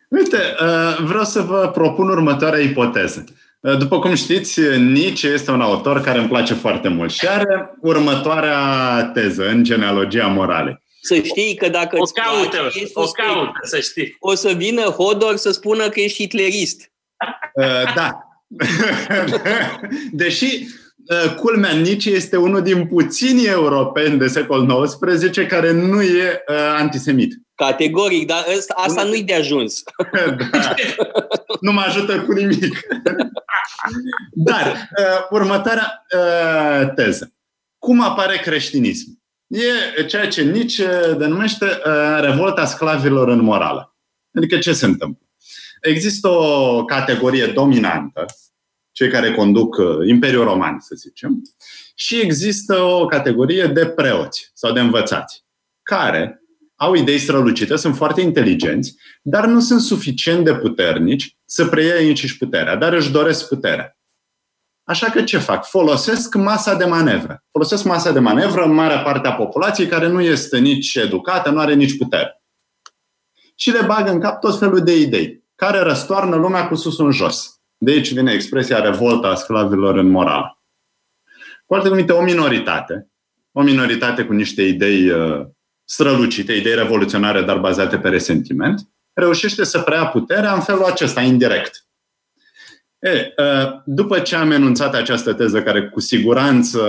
[0.08, 3.24] Uite, uh, vreau să vă propun următoarea ipoteză.
[3.60, 7.74] Uh, după cum știți, Nietzsche este un autor care îmi place foarte mult și are
[7.80, 10.82] următoarea teză în genealogia moralei.
[11.14, 14.16] Să știi că dacă o caută, place, o caută, să știi.
[14.20, 16.92] O să vină Hodor să spună că ești hitlerist.
[17.54, 18.18] Uh, da.
[20.22, 26.44] Deși uh, culmea Nietzsche este unul din puținii europeni de secol XIX care nu e
[26.48, 27.34] uh, antisemit.
[27.54, 29.82] Categoric, dar asta, asta nu-i de ajuns.
[30.52, 30.74] da.
[31.60, 32.80] Nu mă ajută cu nimic.
[34.32, 37.32] Dar, uh, următoarea uh, teză.
[37.78, 39.19] Cum apare creștinism?
[39.50, 43.96] E ceea ce Nietzsche denumește uh, revolta sclavilor în morală.
[44.34, 45.26] Adică ce se întâmplă?
[45.80, 48.24] Există o categorie dominantă,
[48.92, 51.42] cei care conduc uh, Imperiul Roman, să zicem,
[51.94, 55.44] și există o categorie de preoți sau de învățați,
[55.82, 56.42] care
[56.74, 62.38] au idei strălucite, sunt foarte inteligenți, dar nu sunt suficient de puternici să preia înșiși
[62.38, 63.99] puterea, dar își doresc puterea.
[64.90, 65.66] Așa că ce fac?
[65.66, 67.44] Folosesc masa de manevră.
[67.50, 71.58] Folosesc masa de manevră în marea parte a populației care nu este nici educată, nu
[71.58, 72.42] are nici putere.
[73.54, 77.10] Și le bagă în cap tot felul de idei care răstoarnă lumea cu sus în
[77.10, 77.60] jos.
[77.76, 80.58] De aici vine expresia revolta a sclavilor în moral.
[81.66, 83.10] Cu alte cuvinte, o minoritate,
[83.52, 85.46] o minoritate cu niște idei uh,
[85.84, 88.80] strălucite, idei revoluționare, dar bazate pe resentiment,
[89.12, 91.84] reușește să preia puterea în felul acesta, indirect.
[93.00, 96.80] E, uh, după ce am enunțat această teză, care cu siguranță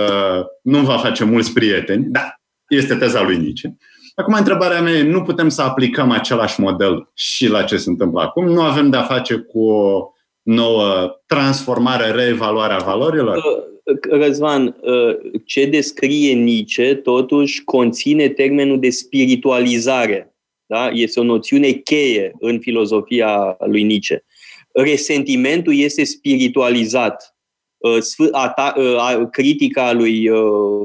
[0.62, 2.34] nu va face mulți prieteni, da,
[2.68, 3.76] este teza lui Nietzsche,
[4.14, 8.20] Acum, întrebarea mea e, nu putem să aplicăm același model și la ce se întâmplă
[8.20, 8.44] acum?
[8.44, 10.08] Nu avem de-a face cu o
[10.42, 13.36] nouă transformare, reevaluare a valorilor?
[13.36, 13.70] Uh,
[14.10, 20.34] Răzvan, uh, ce descrie Nietzsche totuși conține termenul de spiritualizare.
[20.66, 20.88] Da?
[20.88, 24.24] Este o noțiune cheie în filozofia lui Nietzsche.
[24.72, 27.36] Resentimentul este spiritualizat.
[27.78, 30.30] Uh, critica lui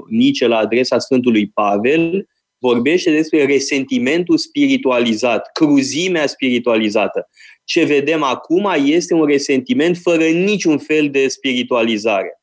[0.10, 2.28] Nietzsche la adresa Sfântului Pavel
[2.60, 7.30] vorbește despre resentimentul spiritualizat, cruzimea spiritualizată.
[7.64, 12.42] Ce vedem acum este un resentiment fără niciun fel de spiritualizare.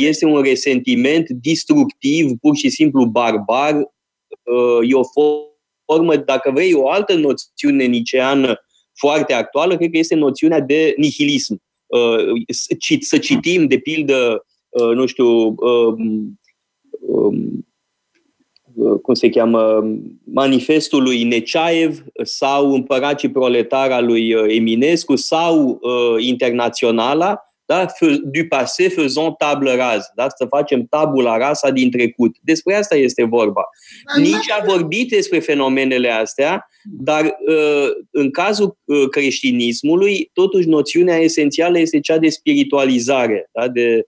[0.00, 3.74] Este un resentiment destructiv, pur și simplu barbar.
[4.88, 5.02] E o
[5.86, 8.60] formă, dacă vrei, o altă noțiune niceană
[9.00, 11.62] foarte actuală, cred că este noțiunea de nihilism.
[13.00, 14.46] Să citim, de pildă,
[14.94, 15.54] nu știu,
[19.02, 19.84] cum se cheamă,
[20.24, 27.86] manifestul lui Neceaev sau Împărații proletari al lui uh, Eminescu sau uh, Internaționala, da?
[28.24, 30.26] du passé faisons table rase, da?
[30.36, 32.36] să facem tabula rasa din trecut.
[32.42, 33.62] Despre asta este vorba.
[34.16, 41.78] Nici a vorbit despre fenomenele astea, dar uh, în cazul uh, creștinismului, totuși noțiunea esențială
[41.78, 43.68] este cea de spiritualizare, da?
[43.68, 44.04] de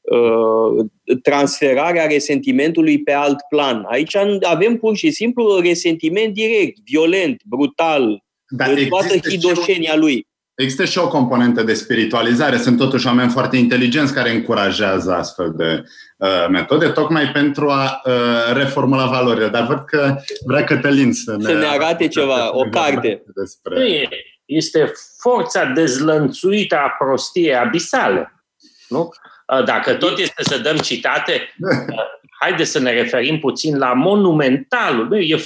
[0.00, 0.86] Uh,
[1.22, 3.84] transferarea resentimentului pe alt plan.
[3.88, 10.26] Aici avem pur și simplu resentiment direct, violent, brutal, Dar de toată hidoșenia lui.
[10.54, 12.56] Există și o componentă de spiritualizare.
[12.56, 15.84] Sunt totuși oameni foarte inteligenți care încurajează astfel de
[16.16, 18.12] uh, metode, tocmai pentru a uh,
[18.52, 19.48] reformula valorile.
[19.48, 23.22] Dar văd că vrea Cătălin să ne, să ne arate ceva, o carte.
[23.34, 24.08] Despre...
[24.44, 28.44] Este forța dezlănțuită a prostiei abisale.
[28.88, 29.08] Nu?
[29.46, 31.96] Uh, dacă tot este să dăm citate, uh,
[32.40, 35.22] haideți să ne referim puțin la monumentalul.
[35.22, 35.36] E,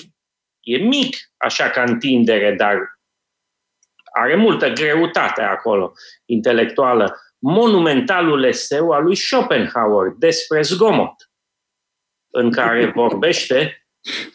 [0.60, 2.76] e mic, așa ca întindere, dar
[4.16, 5.92] are multă greutate acolo,
[6.24, 7.16] intelectuală.
[7.38, 11.30] Monumentalul eseu al lui Schopenhauer despre zgomot,
[12.30, 13.86] în care vorbește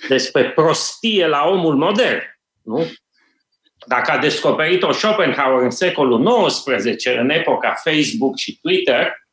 [0.07, 2.21] despre prostie la omul modern.
[2.63, 2.85] Nu?
[3.87, 9.27] Dacă a descoperit-o Schopenhauer în secolul XIX, în epoca Facebook și Twitter,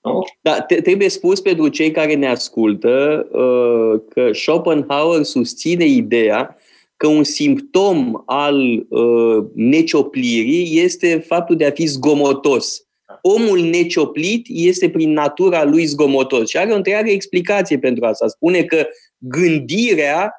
[0.00, 0.24] nu?
[0.40, 6.56] Da, trebuie spus pentru cei care ne ascultă uh, că Schopenhauer susține ideea
[6.98, 12.82] că un simptom al uh, necioplirii este faptul de a fi zgomotos.
[13.22, 18.28] Omul necioplit este prin natura lui zgomotos și are o întreagă explicație pentru asta.
[18.28, 18.86] Spune că
[19.18, 20.32] gândirea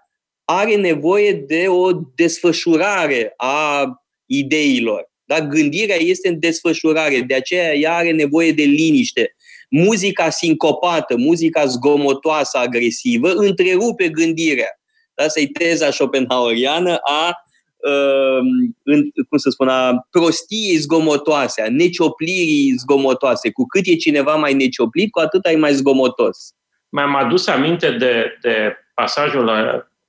[0.45, 3.85] are nevoie de o desfășurare a
[4.25, 5.11] ideilor.
[5.25, 5.41] Da?
[5.41, 9.35] Gândirea este în desfășurare, de aceea ea are nevoie de liniște.
[9.69, 14.78] muzica sincopată, muzica zgomotoasă, agresivă, întrerupe gândirea.
[15.19, 17.43] Asta e teza schopenhaueriană a
[17.77, 18.39] uh,
[18.83, 23.51] în, cum să spun, a prostiei zgomotoase, a necioplirii zgomotoase.
[23.51, 26.53] Cu cât e cineva mai necioplit, cu atât ai mai zgomotos.
[26.89, 29.51] Mi-am adus aminte de, de pasajul,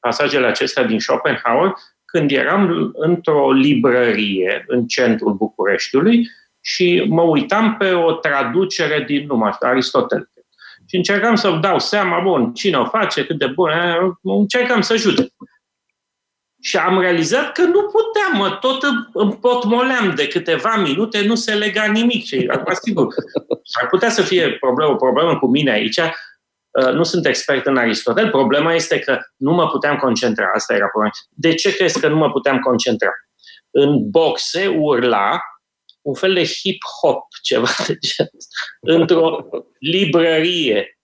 [0.01, 1.73] pasajele acestea din Schopenhauer
[2.05, 6.29] când eram într-o librărie în centrul Bucureștiului
[6.61, 10.31] și mă uitam pe o traducere din, nu mai știu, Aristotel.
[10.90, 13.70] Și încercam să dau seama, bun, cine o face, cât de bun,
[14.22, 15.29] încercam să judec.
[16.62, 21.85] Și am realizat că nu puteam, mă, tot împotmoleam de câteva minute, nu se lega
[21.85, 22.24] nimic.
[22.24, 23.07] Și acum, sigur,
[23.81, 25.98] ar putea să fie problemă, o problemă cu mine aici.
[25.98, 28.31] Uh, nu sunt expert în Aristotel.
[28.31, 30.50] Problema este că nu mă puteam concentra.
[30.55, 31.12] Asta era problema.
[31.29, 33.11] De ce crezi că nu mă puteam concentra?
[33.70, 35.40] În boxe urla
[36.02, 40.98] un fel de hip-hop, ceva de genul într-o librărie.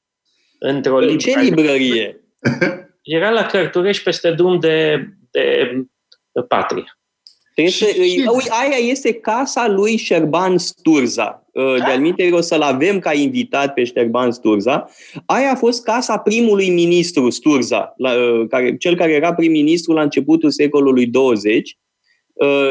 [0.59, 1.33] Într-o librărie.
[1.33, 2.21] Ce librărie?
[3.03, 5.71] Era la Cărturești peste drum de, de,
[6.33, 6.99] de patrie.
[7.55, 7.87] Trebuie să,
[8.49, 11.47] aia este casa lui Șerban Sturza.
[11.53, 14.89] Uh, de alminte, o să-l avem ca invitat pe Șerban Sturza.
[15.27, 20.03] Aia a fost casa primului ministru Sturza, la, uh, care, cel care era prim-ministru la
[20.03, 21.86] începutul secolului 20 Uh,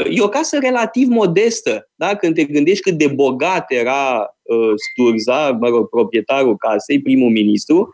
[0.09, 2.15] e o casă relativ modestă, da?
[2.15, 7.89] când te gândești cât de bogat era uh, Sturza, mă rog, proprietarul casei, primul ministru,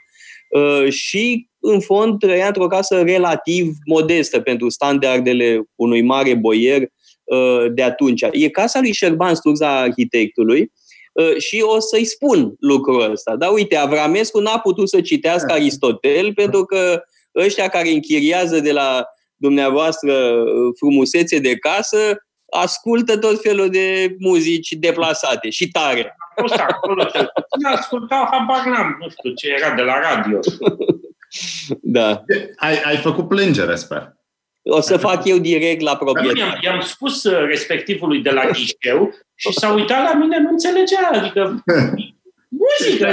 [0.50, 6.88] uh, și în fond trăia într-o casă relativ modestă pentru standardele unui mare boier
[7.74, 8.22] de atunci.
[8.32, 10.72] E casa lui Șerban Sturza, arhitectului,
[11.38, 13.36] și o să-i spun lucrul ăsta.
[13.36, 17.04] Da, uite, Avramescu n-a putut să citească Aristotel pentru că
[17.36, 19.06] ăștia care închiriază de la
[19.42, 26.16] dumneavoastră uh, frumusețe de casă, ascultă tot felul de muzici deplasate și tare.
[26.36, 27.08] Fost acolo,
[27.76, 30.40] ascultau, habar n-am, nu știu ce era de la radio.
[31.82, 32.24] Da.
[32.56, 34.14] Ai, ai făcut plângere, sper.
[34.64, 36.40] O să fac eu direct la proprietate.
[36.40, 41.10] I-am, i-am spus uh, respectivului de la ghișeu și s-a uitat la mine, nu înțelegea.
[41.12, 41.64] Adică
[42.62, 43.08] muzică.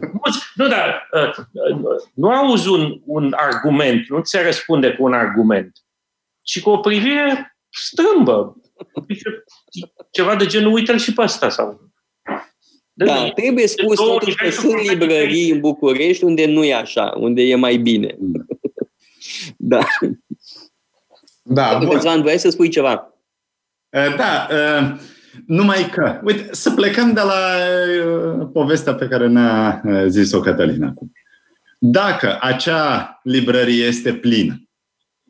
[0.00, 5.04] Adică, nu, dar uh, uh, nu auzi un, un argument, nu ți se răspunde cu
[5.04, 5.72] un argument,
[6.42, 8.56] ci cu o privire strâmbă.
[10.10, 11.48] Ceva de genul, uite-l și pe ăsta.
[11.48, 11.90] Sau...
[12.92, 17.54] Da, trebuie spus totuși că sunt librării în București unde nu e așa, unde e
[17.54, 18.16] mai bine.
[19.56, 19.86] da.
[21.42, 22.22] Da, bun.
[22.22, 23.14] vrei să spui ceva?
[23.88, 24.48] Uh, da,
[25.46, 27.56] numai că, uite, să plecăm de la
[28.06, 31.12] uh, povestea pe care ne-a uh, zis-o Cătălina acum.
[31.78, 34.60] Dacă acea librărie este plină,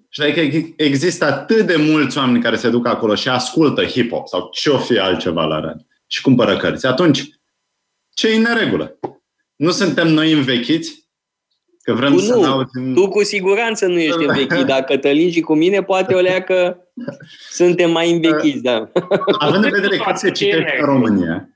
[0.08, 4.48] și adică există atât de mulți oameni care se duc acolo și ascultă hip-hop sau
[4.52, 7.28] ce-o fi altceva la radio și cumpără cărți, atunci
[8.14, 8.98] ce e în neregulă?
[9.56, 11.06] Nu suntem noi învechiți
[11.86, 12.44] Că vrem tu să nu.
[12.44, 12.94] auzim...
[12.94, 14.66] Tu cu siguranță nu ești învechit.
[14.66, 16.85] Dacă Cătălin și cu mine, poate o leacă
[17.50, 18.90] suntem mai învechiți, da.
[19.38, 21.48] Având în vedere cât se citește în România,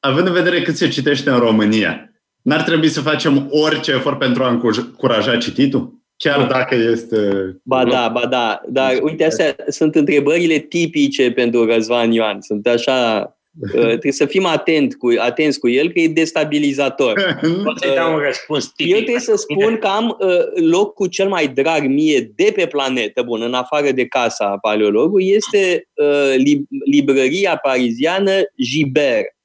[0.00, 2.10] având în vedere cât se citește în România,
[2.42, 6.02] n-ar trebui să facem orice efort pentru a încuraja cititul?
[6.16, 7.18] Chiar dacă este...
[7.62, 8.60] Ba da, ba da.
[8.68, 12.40] Dar uite, astea sunt întrebările tipice pentru Răzvan Ioan.
[12.40, 13.33] Sunt așa Uh,
[13.70, 17.38] trebuie să fim atent cu, atenți cu el, că e destabilizator.
[17.64, 18.92] Pot să-i dau un răspuns tipic.
[18.92, 23.22] Eu trebuie să spun că am uh, locul cel mai drag mie de pe planetă,
[23.22, 29.36] bun, în afară de casa paleologului, este uh, lib- librăria pariziană Gibert.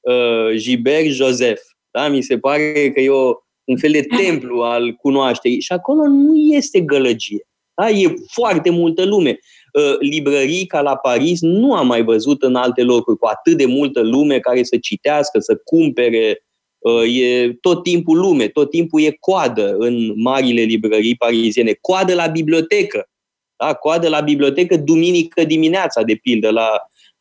[0.00, 1.62] Uh, Gibert Joseph.
[1.90, 2.08] Da?
[2.08, 3.32] Mi se pare că e o,
[3.64, 5.60] un fel de templu al cunoașterii.
[5.60, 7.46] Și acolo nu este gălăgie.
[7.74, 7.90] Da?
[7.90, 9.38] E foarte multă lume.
[9.76, 13.66] Ă, librării ca la Paris nu am mai văzut în alte locuri cu atât de
[13.66, 16.44] multă lume care să citească, să cumpere.
[16.84, 21.78] Ă, e tot timpul lume, tot timpul e coadă în marile librării pariziene.
[21.80, 23.08] Coadă la bibliotecă.
[23.56, 23.74] Da?
[23.74, 26.68] Coadă la bibliotecă duminică dimineața, de pildă, la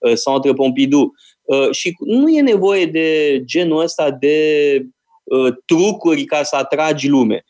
[0.04, 1.13] ă, Centre Pompidou.
[1.72, 4.86] Și nu e nevoie de genul ăsta de
[5.65, 7.46] trucuri ca să atragi lume.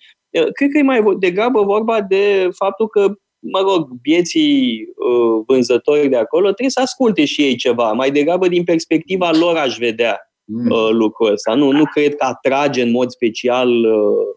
[0.54, 3.16] Cred că e mai degrabă vorba de faptul că
[3.52, 7.92] mă rog, vieții uh, vânzători de acolo trebuie să asculte și ei ceva.
[7.92, 10.72] Mai degrabă din perspectiva lor aș vedea mm.
[10.72, 11.54] uh, lucrul ăsta.
[11.54, 14.36] Nu, nu cred că atrage în mod special uh,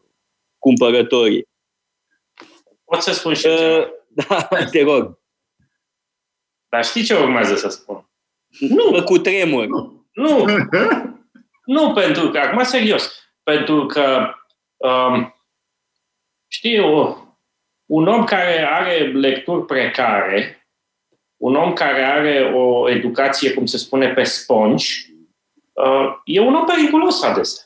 [0.59, 1.49] cumpărătorii.
[2.85, 3.97] Pot să spun și uh,
[4.29, 5.19] Da, te rog.
[6.69, 8.09] Dar știi ce urmează să spun?
[8.59, 9.03] Nu.
[9.05, 9.67] Cu tremur.
[10.13, 10.45] Nu.
[11.75, 14.35] nu, pentru că, acum serios, pentru că
[14.77, 15.35] um,
[16.47, 17.17] știi, o,
[17.89, 20.67] un om care are lecturi precare,
[21.37, 25.13] un om care are o educație, cum se spune, pe spongi,
[26.25, 27.65] e un om periculos adesea.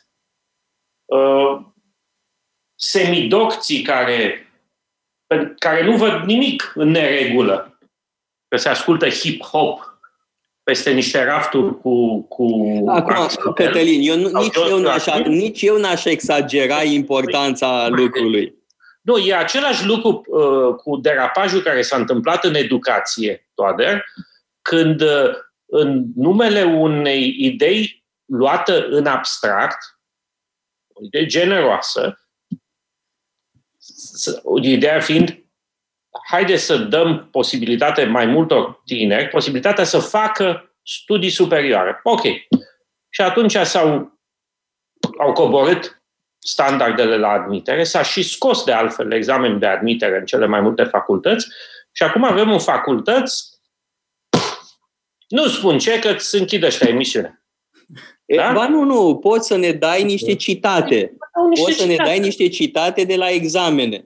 [2.75, 4.47] Semidocții care,
[5.59, 7.79] care nu văd nimic în neregulă,
[8.49, 9.93] că se ascultă hip-hop
[10.62, 12.23] peste niște rafturi cu...
[12.23, 12.45] cu
[12.89, 18.62] Acum, Cătălin, eu nu, nici, eu n-aș, nici eu n-aș exagera importanța lucrului.
[19.03, 24.05] Nu, e același lucru uh, cu derapajul care s-a întâmplat în educație, Toader,
[24.62, 25.30] când uh,
[25.66, 29.98] în numele unei idei luată în abstract,
[30.92, 32.26] o idee generoasă,
[34.62, 35.42] ideea fiind
[36.30, 42.00] haide să dăm posibilitate mai multor tineri, posibilitatea să facă studii superioare.
[42.03, 42.22] Ok.
[43.09, 44.18] Și atunci s-au,
[45.18, 46.01] au coborât
[46.45, 50.82] standardele la admitere, s-a și scos de altfel examen de admitere în cele mai multe
[50.82, 51.47] facultăți
[51.93, 53.51] și acum avem în facultăți,
[55.28, 57.43] nu spun ce, că se închide ăștia emisiunea.
[58.36, 58.53] Da?
[58.55, 61.16] Ba nu, nu, poți să ne dai niște citate.
[61.62, 64.05] Poți să ne dai niște citate de la examene.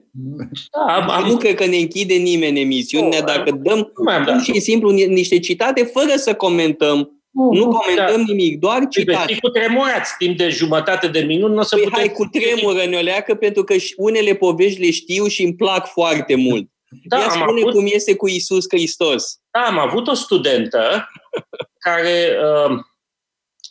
[0.71, 1.29] Da, am, am...
[1.29, 6.15] Nu cred că ne închide nimeni emisiunea dacă dăm pur și simplu niște citate fără
[6.15, 8.33] să comentăm nu, nu comentăm da.
[8.33, 9.33] nimic, doar citate.
[9.33, 11.99] Și cu tremorați timp de jumătate de minut, nu o să păi putem...
[11.99, 16.69] hai cu tremură, Neoleacă, pentru că unele povești le știu și îmi plac foarte mult.
[17.03, 17.73] Da, Ea spune avut...
[17.73, 19.39] cum este cu Isus Hristos.
[19.51, 21.09] Da, am avut o studentă
[21.87, 22.77] care uh,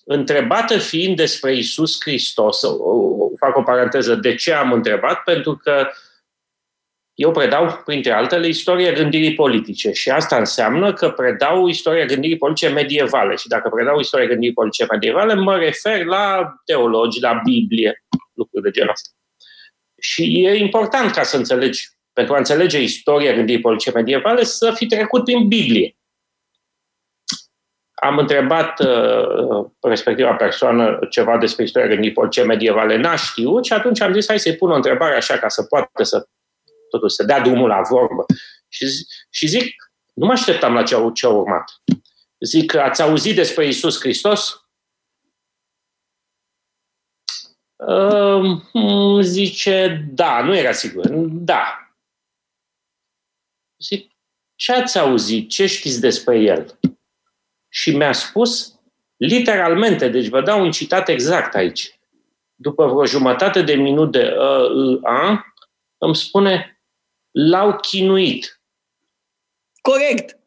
[0.04, 2.60] întrebată fiind despre Isus Hristos,
[3.38, 5.22] fac o paranteză, de ce am întrebat?
[5.22, 5.88] Pentru că
[7.16, 12.68] eu predau, printre altele, istoria gândirii politice și asta înseamnă că predau istoria gândirii politice
[12.68, 13.36] medievale.
[13.36, 18.70] Și dacă predau istoria gândirii politice medievale, mă refer la teologi, la Biblie, lucruri de
[18.70, 19.08] genul ăsta.
[20.00, 24.86] Și e important ca să înțelegi, pentru a înțelege istoria gândirii politice medievale, să fi
[24.86, 25.96] trecut prin Biblie.
[27.94, 34.00] Am întrebat uh, respectiva persoană ceva despre istoria gândirii politice medievale, n-a știut și atunci
[34.00, 36.28] am zis hai să-i pun o întrebare așa ca să poată să
[36.90, 38.24] totul să dea drumul la vorbă.
[38.68, 38.86] Și,
[39.30, 39.74] și zic,
[40.14, 41.82] nu mă așteptam la ce, ce a urmat.
[42.38, 44.60] Zic, ați auzit despre Isus Hristos?
[47.76, 51.08] Uh, zice, da, nu era sigur.
[51.28, 51.94] Da.
[53.78, 54.12] Zic,
[54.54, 55.48] ce ați auzit?
[55.48, 56.78] Ce știți despre el?
[57.76, 58.80] și mi-a spus
[59.16, 61.98] literalmente, deci vă dau un citat exact aici.
[62.54, 65.54] După vreo jumătate de minut de uh, a,
[65.98, 66.75] îmi spune,
[67.36, 68.60] l-au chinuit.
[69.80, 70.38] Corect.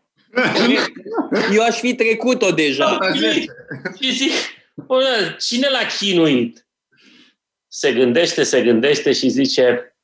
[1.55, 2.97] Eu aș fi trecut-o deja.
[4.01, 4.31] Și zic,
[5.39, 6.67] cine l-a chinuit?
[7.67, 9.97] Se gândește, se gândește și zice,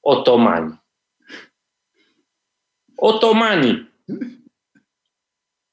[0.00, 0.84] otomani.
[2.94, 3.90] Otomanii.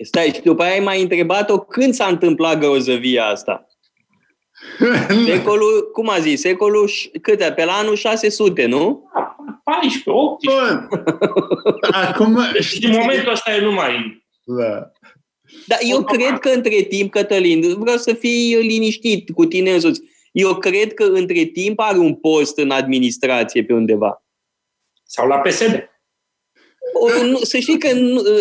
[0.04, 3.68] Stai, și după aia ai mai întrebat-o când s-a întâmplat grozăvia asta.
[5.26, 6.90] Secolul, cum a zis, secolul
[7.22, 7.52] câte?
[7.52, 9.10] Pe la anul 600, nu?
[9.64, 10.88] 14, 18.
[11.92, 14.24] Acum, și în momentul ăsta e numai...
[14.44, 14.92] Da.
[15.66, 20.02] Dar eu cred că între timp, Cătălin, vreau să fii liniștit cu tine însuți.
[20.32, 24.24] Eu cred că între timp are un post în administrație pe undeva.
[25.04, 25.90] Sau la PSD.
[26.94, 27.90] O, nu, să știi că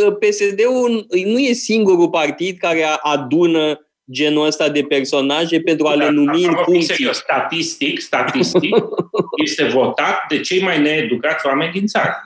[0.06, 6.04] ă, PSD-ul nu e singurul partid care adună genul ăsta de personaje pentru a le
[6.04, 6.94] da, numi în funcții.
[6.94, 8.76] Serios, statistic, statistic,
[9.44, 12.24] este votat de cei mai needucați oameni din țară.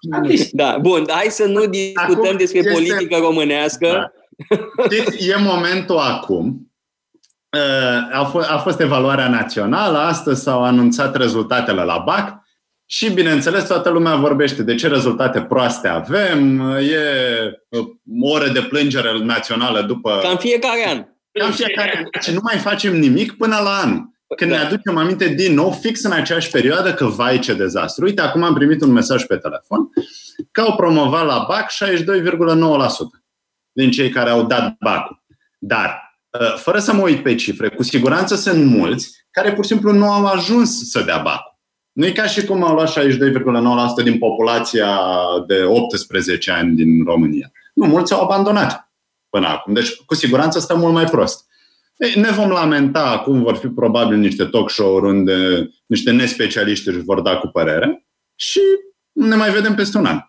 [0.00, 0.54] Statistic.
[0.54, 2.72] Da, bun, hai să nu discutăm acum despre este...
[2.72, 4.12] politică românească.
[4.88, 4.94] Da.
[5.18, 6.70] e momentul acum.
[7.52, 12.44] Ă, a, fost, a fost evaluarea națională, astăzi s-au anunțat rezultatele la BAC
[12.86, 16.98] și, bineînțeles, toată lumea vorbește de ce rezultate proaste avem, e
[17.70, 17.84] o
[18.20, 20.18] oră de plângere națională după...
[20.22, 21.06] Cam fiecare an.
[21.32, 22.22] Cam fiecare an.
[22.22, 24.14] Și nu mai facem nimic până la anul.
[24.36, 24.56] Când da.
[24.56, 28.04] ne aducem aminte din nou, fix în aceeași perioadă, că vai ce dezastru.
[28.04, 29.88] Uite, acum am primit un mesaj pe telefon
[30.50, 31.76] că au promovat la BAC 62,9%
[33.72, 35.08] din cei care au dat BAC.
[35.58, 39.70] Dar, ă, fără să mă uit pe cifre, cu siguranță sunt mulți care pur și
[39.70, 41.55] simplu nu au ajuns să dea BAC.
[41.96, 42.92] Nu e ca și cum au luat
[44.00, 44.98] 62,9% din populația
[45.46, 47.52] de 18 ani din România.
[47.74, 48.92] Nu, mulți au abandonat
[49.28, 49.72] până acum.
[49.72, 51.46] Deci, cu siguranță, stă mult mai prost.
[51.96, 56.98] Ei, ne vom lamenta, acum vor fi probabil niște talk show-uri unde niște nespecialiști își
[56.98, 58.60] vor da cu părere și
[59.12, 60.20] ne mai vedem peste un an.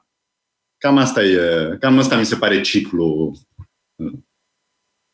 [0.78, 3.38] Cam asta, e, cam asta mi se pare ciclu
[3.96, 4.12] uh,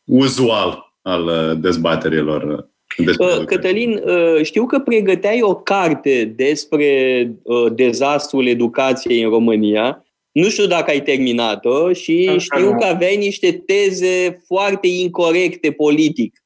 [0.03, 8.47] uzual al uh, dezbaterilor Uh, Cătălin, uh, știu că pregăteai o carte despre uh, dezastrul
[8.47, 12.77] educației în România Nu știu dacă ai terminat-o și Încă știu nu.
[12.77, 16.43] că aveai niște teze foarte incorrecte politic.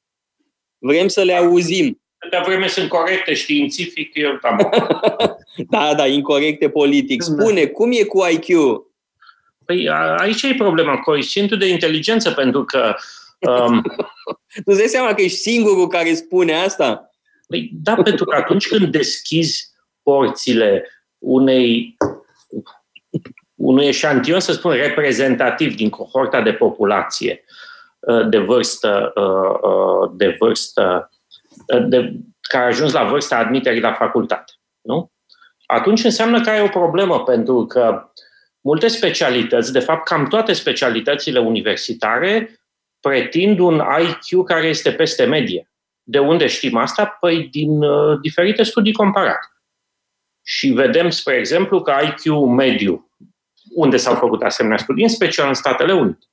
[0.77, 2.01] Vrem să le auzim.
[2.17, 4.69] Câte vreme sunt corecte științific, eu am.
[5.71, 7.23] da, da, incorrecte politic.
[7.23, 7.25] Da.
[7.25, 7.71] Spune, da.
[7.71, 8.47] cum e cu IQ?
[9.65, 12.95] Păi aici e problema, coeficientul de inteligență, pentru că...
[13.39, 13.81] Um,
[14.53, 17.11] tu îți dai seama că ești singurul care spune asta?
[17.47, 19.71] Păi da, pentru că atunci când deschizi
[20.03, 21.97] porțile unei
[23.55, 27.43] unui eșantion, să spun, reprezentativ din cohorta de populație
[27.99, 31.09] uh, de vârstă, uh, uh, de vârstă
[31.88, 34.53] de, care a ajuns la vârsta admiterii la facultate.
[34.81, 35.11] Nu?
[35.65, 38.11] Atunci înseamnă că ai o problemă, pentru că
[38.61, 42.59] multe specialități, de fapt cam toate specialitățile universitare,
[42.99, 45.71] pretind un IQ care este peste medie.
[46.03, 47.05] De unde știm asta?
[47.05, 49.47] Păi din uh, diferite studii comparate.
[50.45, 53.11] Și vedem, spre exemplu, că IQ mediu,
[53.75, 56.25] unde s-au făcut asemenea studii, în special în Statele Unite.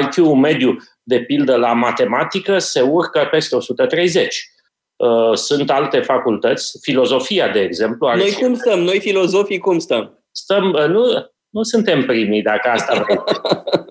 [0.00, 4.48] IQ mediu, de pildă, la matematică se urcă peste 130.
[4.96, 8.06] Uh, sunt alte facultăți, filozofia, de exemplu.
[8.06, 8.80] Are noi cum stăm?
[8.80, 10.24] Noi filozofii cum stăm?
[10.30, 11.02] Stăm, uh, nu,
[11.48, 13.18] nu suntem primii, dacă asta vrei.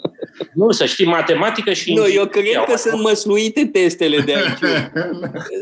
[0.53, 1.93] nu, să știi, matematică și...
[1.93, 4.59] Nu, eu cred că sunt măsluite testele de aici.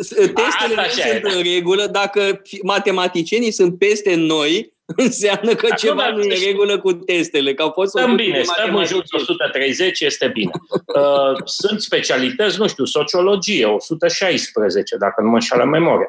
[0.10, 1.88] testele nu sunt în regulă.
[1.92, 4.74] Dacă matematicienii sunt peste noi,
[5.06, 7.54] înseamnă că Acum, ceva nu e în regulă cu testele.
[7.54, 10.52] Că au fost stăm bine, stăm în jur de 130, este bine.
[10.96, 16.08] Uh, sunt specialități, nu știu, sociologie, 116, dacă nu mă înșală memoria.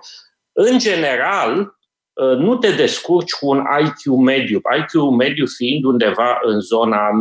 [0.52, 1.66] În general, uh,
[2.14, 7.12] nu te descurci cu un IQ mediu, IQ mediu fiind undeva în zona 95-105.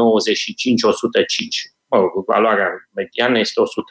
[1.88, 3.86] Mă rog, valoarea mediană este 100.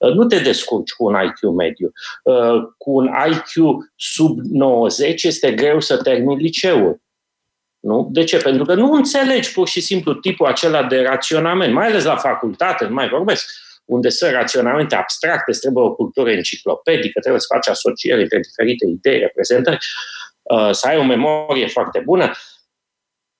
[0.00, 1.92] Uh, nu te descurci cu un IQ mediu.
[2.78, 3.52] Cu un IQ
[3.96, 7.00] sub 90 este greu să termini liceul.
[7.80, 8.08] Nu?
[8.12, 8.36] De ce?
[8.36, 12.84] Pentru că nu înțelegi pur și simplu tipul acela de raționament, mai ales la facultate,
[12.84, 13.50] nu mai vorbesc,
[13.84, 18.86] unde sunt raționamente abstracte, îți trebuie o cultură enciclopedică, trebuie să faci asocieri între diferite
[18.86, 20.25] idei, reprezentări, uh,
[20.70, 22.30] să ai o memorie foarte bună.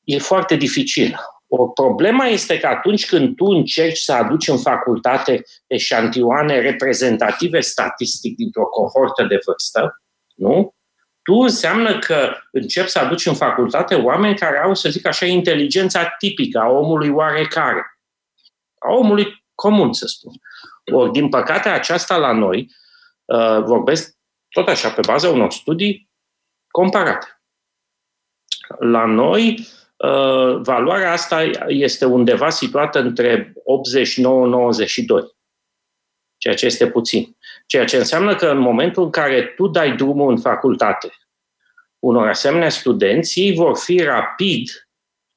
[0.05, 1.17] E foarte dificil.
[1.49, 8.37] O problema este că atunci când tu încerci să aduci în facultate eșantioane reprezentative statistic
[8.37, 10.03] dintr-o cohortă de vârstă,
[10.35, 10.75] nu?
[11.27, 16.07] tu înseamnă că începi să aduci în facultate oameni care au, să zic așa, inteligența
[16.19, 17.99] tipică a omului oarecare,
[18.79, 20.33] a omului comun, să spun.
[20.93, 22.71] Ori, din păcate, aceasta la noi,
[23.25, 24.17] uh, vorbesc
[24.49, 26.06] tot așa, pe baza unor studii
[26.77, 27.41] comparate.
[28.79, 35.37] La noi, uh, valoarea asta este undeva situată între 89-92,
[36.37, 37.37] ceea ce este puțin.
[37.67, 41.13] Ceea ce înseamnă că în momentul în care tu dai drumul în facultate
[41.99, 44.89] unor asemenea studenți, ei vor fi rapid,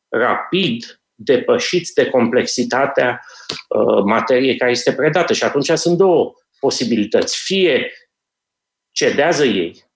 [0.07, 3.25] rapid depășiți de complexitatea
[3.67, 5.33] uh, materiei care este predată.
[5.33, 7.43] Și atunci sunt două posibilități.
[7.43, 7.91] Fie
[8.91, 9.88] cedează ei,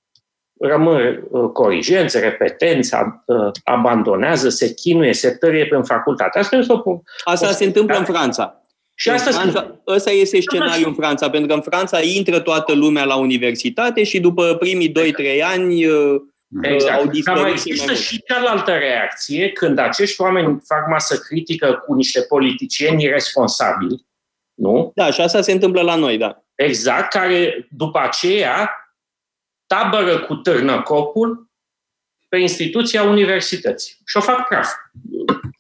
[0.68, 6.40] rămân uh, corigenți, repetenți, uh, abandonează, se chinuie, se tărie pe în facultate.
[6.40, 8.58] Asta, este o, Asta se întâmplă în Franța.
[8.96, 13.04] Și asta Franța, ăsta este scenariul în Franța, pentru că în Franța intră toată lumea
[13.04, 14.94] la universitate și după primii 2-3
[15.54, 16.22] ani uh,
[16.62, 17.00] exact.
[17.00, 17.40] au dispărut.
[17.42, 23.08] Dar mai există și cealaltă reacție, când acești oameni fac masă critică cu niște politicieni
[23.08, 24.06] responsabili,
[24.54, 24.92] nu?
[24.96, 26.44] Da, și asta se întâmplă la noi, da.
[26.56, 28.83] Exact, care după aceea
[29.74, 31.52] tabără cu târnăcopul
[32.30, 34.70] pe instituția universității și o fac praf.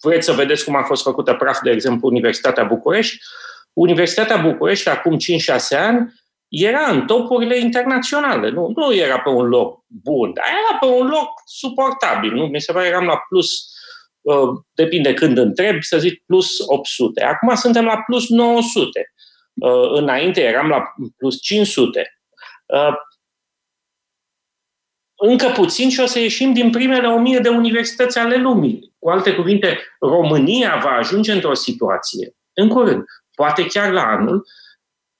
[0.01, 3.17] Vreți să vedeți cum a fost făcută praf, de exemplu, Universitatea București?
[3.73, 6.13] Universitatea București, acum 5-6 ani,
[6.47, 8.49] era în topurile internaționale.
[8.49, 12.33] Nu, nu era pe un loc bun, dar era pe un loc suportabil.
[12.33, 12.45] Nu?
[12.45, 13.49] Mi se pare eram la plus,
[14.21, 17.23] uh, depinde când întreb, să zic plus 800.
[17.23, 19.13] Acum suntem la plus 900.
[19.53, 20.83] Uh, înainte eram la
[21.17, 22.17] plus 500.
[25.23, 28.93] Uh, încă puțin și o să ieșim din primele o mie de universități ale lumii.
[28.99, 33.03] Cu alte cuvinte, România va ajunge într-o situație, în curând,
[33.35, 34.47] poate chiar la anul,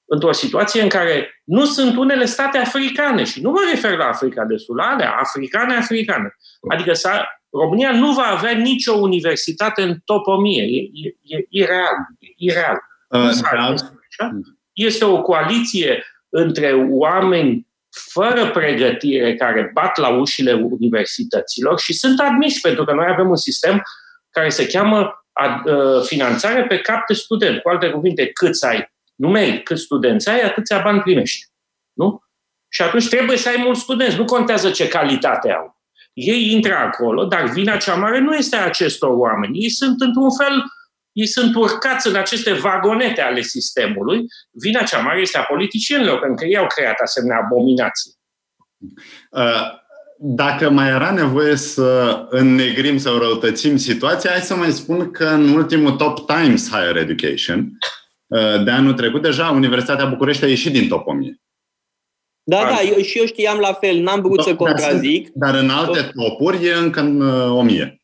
[0.06, 4.44] într-o situație în care nu sunt unele state africane, și nu mă refer la Africa
[4.44, 6.36] de Sud, la alea, africane, africane.
[6.70, 10.64] Adică să, România nu va avea nicio universitate în top 1000.
[10.64, 11.96] E, e, e ireal.
[12.20, 12.78] E ireal.
[13.08, 13.30] Uh,
[14.18, 14.30] da.
[14.74, 22.62] Este o coaliție între oameni fără pregătire care bat la ușile universităților și sunt admiși,
[22.62, 23.84] pentru că noi avem un sistem
[24.30, 25.26] care se cheamă
[25.66, 27.62] uh, finanțare pe cap de student.
[27.62, 31.46] Cu alte cuvinte, cât ai numeric, cât studenți ai, atâția bani primești.
[31.94, 32.22] Nu?
[32.70, 34.18] Și atunci trebuie să ai mulți studenți.
[34.18, 35.82] Nu contează ce calitate au.
[36.14, 39.58] Ei intră acolo, dar vina cea mare nu este a acestor oameni.
[39.60, 40.64] Ei sunt, într-un fel,
[41.14, 44.26] ei sunt urcați în aceste vagonete ale sistemului.
[44.52, 48.12] Vina cea mare este a politicienilor, pentru că ei au creat asemenea abominații.
[49.30, 49.82] Uh
[50.26, 55.50] dacă mai era nevoie să înnegrim sau răutățim situația, hai să mai spun că în
[55.50, 57.78] ultimul Top Times Higher Education
[58.28, 61.42] uh, de anul trecut, deja Universitatea București a ieșit din top 1000.
[62.44, 65.30] Da, da, eu, și eu știam la fel, n-am vrut da, să contrazic.
[65.34, 68.03] Dar în alte topuri e încă în 1000.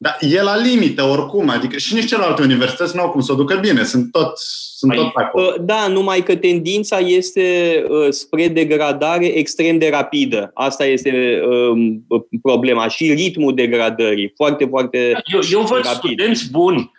[0.00, 3.32] Uh, dar e la limită oricum, adică și nici celelalte universități nu au cum să
[3.32, 4.38] o ducă bine, sunt tot,
[4.76, 5.46] sunt tot acolo.
[5.46, 10.50] Uh, da, numai că tendința este uh, spre degradare extrem de rapidă.
[10.54, 12.06] Asta este um,
[12.42, 15.98] problema și ritmul degradării, foarte, foarte Eu, eu văd rapid.
[15.98, 16.90] studenți buni,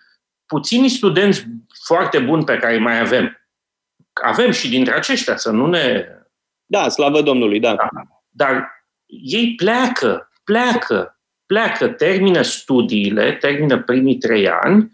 [0.45, 1.45] puțini studenți
[1.83, 3.35] foarte buni pe care îi mai avem.
[4.23, 6.05] Avem și dintre aceștia, să nu ne...
[6.65, 7.75] Da, slavă Domnului, da.
[7.75, 7.89] da.
[8.29, 11.20] Dar ei pleacă, pleacă
[11.51, 14.91] pleacă, termină studiile, termină primii trei ani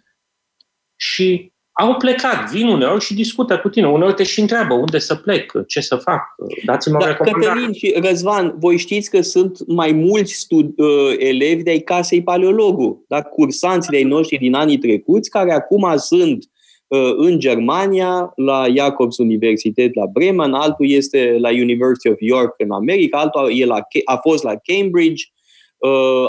[0.95, 3.87] și au plecat, vin uneori și discută cu tine.
[3.87, 6.21] Uneori te și întreabă unde să plec, ce să fac,
[6.65, 11.79] dați-mă da, Cătălin și Răzvan, voi știți că sunt mai mulți stud- uh, elevi de-ai
[11.79, 13.21] casei paleologu, da?
[13.21, 16.49] cursanți de-ai noștri din anii trecuți, care acum sunt
[16.87, 22.71] uh, în Germania, la Jacobs Universitate la Bremen, altul este la University of York în
[22.71, 25.35] America, altul e la, a fost la Cambridge, uh,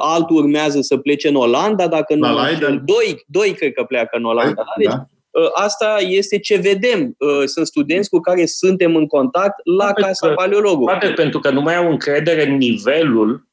[0.00, 2.82] altul urmează să plece în Olanda, dacă nu Leiden.
[2.84, 4.62] doi, doi cred că pleacă în Olanda.
[4.64, 4.72] Da?
[4.76, 4.92] Deci,
[5.30, 7.14] uh, asta este ce vedem.
[7.18, 10.98] Uh, sunt studenți cu care suntem în contact la da, Casa Paleologului.
[10.98, 13.46] Poate pentru că nu mai au încredere în nivelul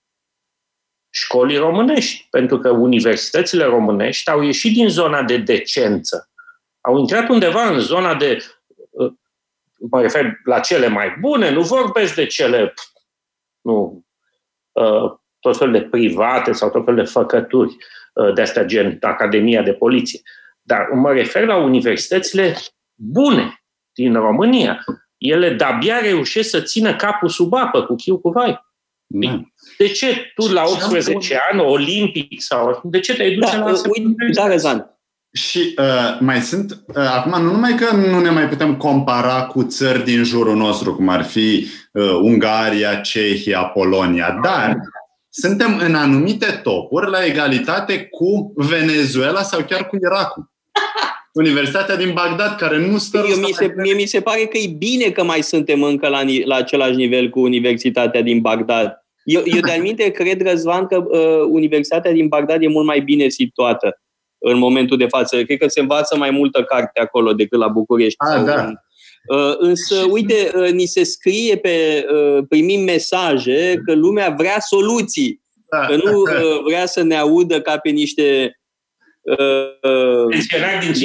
[1.09, 6.29] școlii românești, pentru că universitățile românești au ieșit din zona de decență.
[6.81, 8.37] Au intrat undeva în zona de,
[8.89, 9.11] uh,
[9.89, 12.73] mă refer la cele mai bune, nu vorbesc de cele,
[13.61, 14.05] nu,
[14.71, 15.11] uh,
[15.49, 17.75] tot fel de private sau tot fel de făcături
[18.13, 20.21] uh, de astea gen Academia de Poliție.
[20.61, 22.55] Dar mă refer la universitățile
[22.95, 24.85] bune din România.
[25.17, 28.63] Ele de-abia reușesc să țină capul sub apă cu chiu cu vai.
[29.07, 29.41] Da.
[29.77, 32.81] De ce tu la 18 ani, olimpic sau...
[32.83, 33.89] De ce te-ai duce da, la asta?
[34.33, 34.89] Da, Răzvan.
[35.35, 39.63] Și uh, mai sunt, uh, acum, nu numai că nu ne mai putem compara cu
[39.63, 44.77] țări din jurul nostru, cum ar fi uh, Ungaria, Cehia, Polonia, dar
[45.37, 50.51] suntem în anumite topuri la egalitate cu Venezuela sau chiar cu Irakul.
[51.33, 53.25] Universitatea din Bagdad, care nu stă...
[53.29, 56.21] Eu, mi se, mie mi se pare că e bine că mai suntem încă la,
[56.45, 58.93] la același nivel cu Universitatea din Bagdad.
[59.23, 63.29] Eu, eu de aminte cred, Răzvan, că uh, Universitatea din Bagdad e mult mai bine
[63.29, 64.01] situată
[64.37, 65.43] în momentul de față.
[65.43, 68.17] Cred că se învață mai multă carte acolo decât la București.
[68.17, 68.63] Ah, da.
[68.63, 68.84] În, Uh,
[69.57, 75.85] însă, uite, uh, ni se scrie pe, uh, primim mesaje că lumea vrea soluții, da.
[75.85, 76.23] că nu
[76.65, 78.59] vrea să ne audă ca pe niște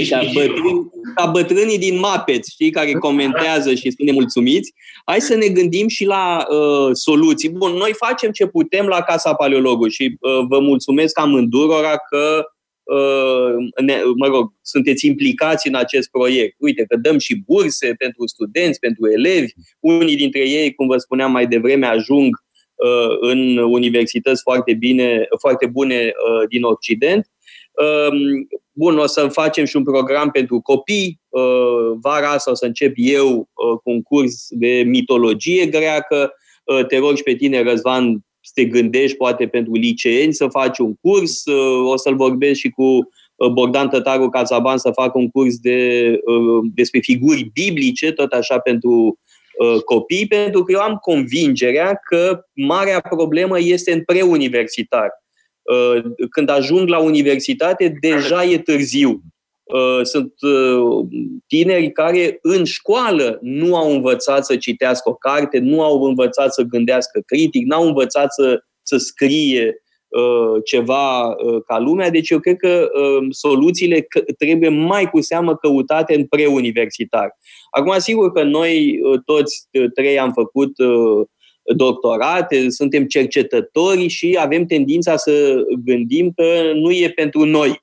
[0.08, 4.74] ca, bătrâni, ca bătrânii din Mapet, știi, care comentează și spune mulțumiți.
[5.04, 7.48] Hai să ne gândim și la uh, soluții.
[7.48, 12.58] Bun, noi facem ce putem la Casa Paleologului și uh, vă mulțumesc amândurora că Uh,
[13.82, 16.56] ne, mă rog, sunteți implicați în acest proiect.
[16.58, 19.52] Uite că dăm și burse pentru studenți, pentru elevi.
[19.80, 22.36] Unii dintre ei, cum vă spuneam mai devreme, ajung
[22.74, 27.26] uh, în universități foarte, bine, foarte bune uh, din Occident.
[28.10, 31.20] Um, bun, o să facem și un program pentru copii.
[32.00, 36.32] Vara asta o să încep eu cu un curs de mitologie greacă.
[36.88, 38.24] Te rog și pe tine, Răzvan,
[38.54, 41.42] să te gândești poate pentru liceeni să faci un curs,
[41.84, 46.70] o să-l vorbesc și cu uh, Bogdan Tătaru Cazaban să facă un curs de, uh,
[46.74, 49.18] despre figuri biblice, tot așa pentru
[49.58, 55.08] uh, copii, pentru că eu am convingerea că marea problemă este în preuniversitar.
[56.30, 59.20] Când ajung la universitate, deja e târziu.
[59.72, 61.06] Uh, sunt uh,
[61.46, 66.62] tineri care în școală nu au învățat să citească o carte, nu au învățat să
[66.62, 72.10] gândească critic, n-au învățat să, să scrie uh, ceva ca lumea.
[72.10, 72.88] Deci eu cred că
[73.30, 74.06] soluțiile
[74.38, 77.38] trebuie mai cu seamă căutate în preuniversitar.
[77.70, 80.72] Acum, sigur că noi toți trei am făcut
[81.62, 87.80] doctorate, suntem cercetători și avem tendința să gândim că nu e pentru noi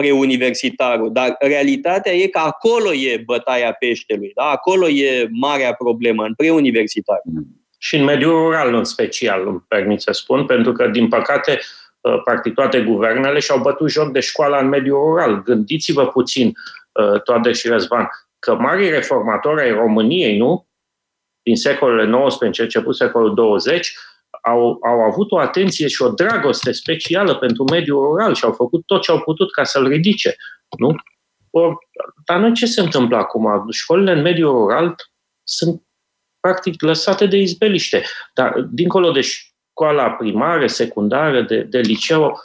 [0.00, 4.44] preuniversitarul, dar realitatea e că acolo e bătaia peștelui, da?
[4.44, 7.20] acolo e marea problemă, în preuniversitar.
[7.78, 11.60] Și în mediul rural în special, îmi permit să spun, pentru că, din păcate,
[12.00, 15.42] uh, practic toate guvernele și-au bătut joc de școala în mediul rural.
[15.42, 16.52] Gândiți-vă puțin,
[16.92, 20.68] uh, Toadeș și Răzvan, că marii reformatori ai României, nu?
[21.42, 23.94] Din secolele XIX, început secolul 20,
[24.42, 28.86] au, au avut o atenție și o dragoste specială pentru mediul rural și au făcut
[28.86, 30.36] tot ce au putut ca să-l ridice.
[30.78, 30.94] Nu?
[31.50, 31.78] Or,
[32.24, 33.66] dar noi ce se întâmplă acum?
[33.70, 34.94] Școlile în mediul rural
[35.42, 35.82] sunt
[36.40, 38.02] practic lăsate de izbeliște.
[38.34, 42.40] Dar dincolo de școala primară, secundară, de, de liceu,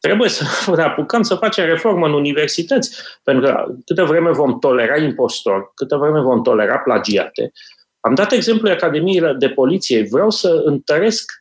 [0.00, 0.44] trebuie să
[0.76, 3.02] ne apucăm să facem reformă în universități.
[3.22, 7.52] Pentru că câtă vreme vom tolera impostori, câtă vreme vom tolera plagiate,
[8.00, 10.06] am dat exemplu Academiei de Poliție.
[10.10, 11.32] Vreau să întăresc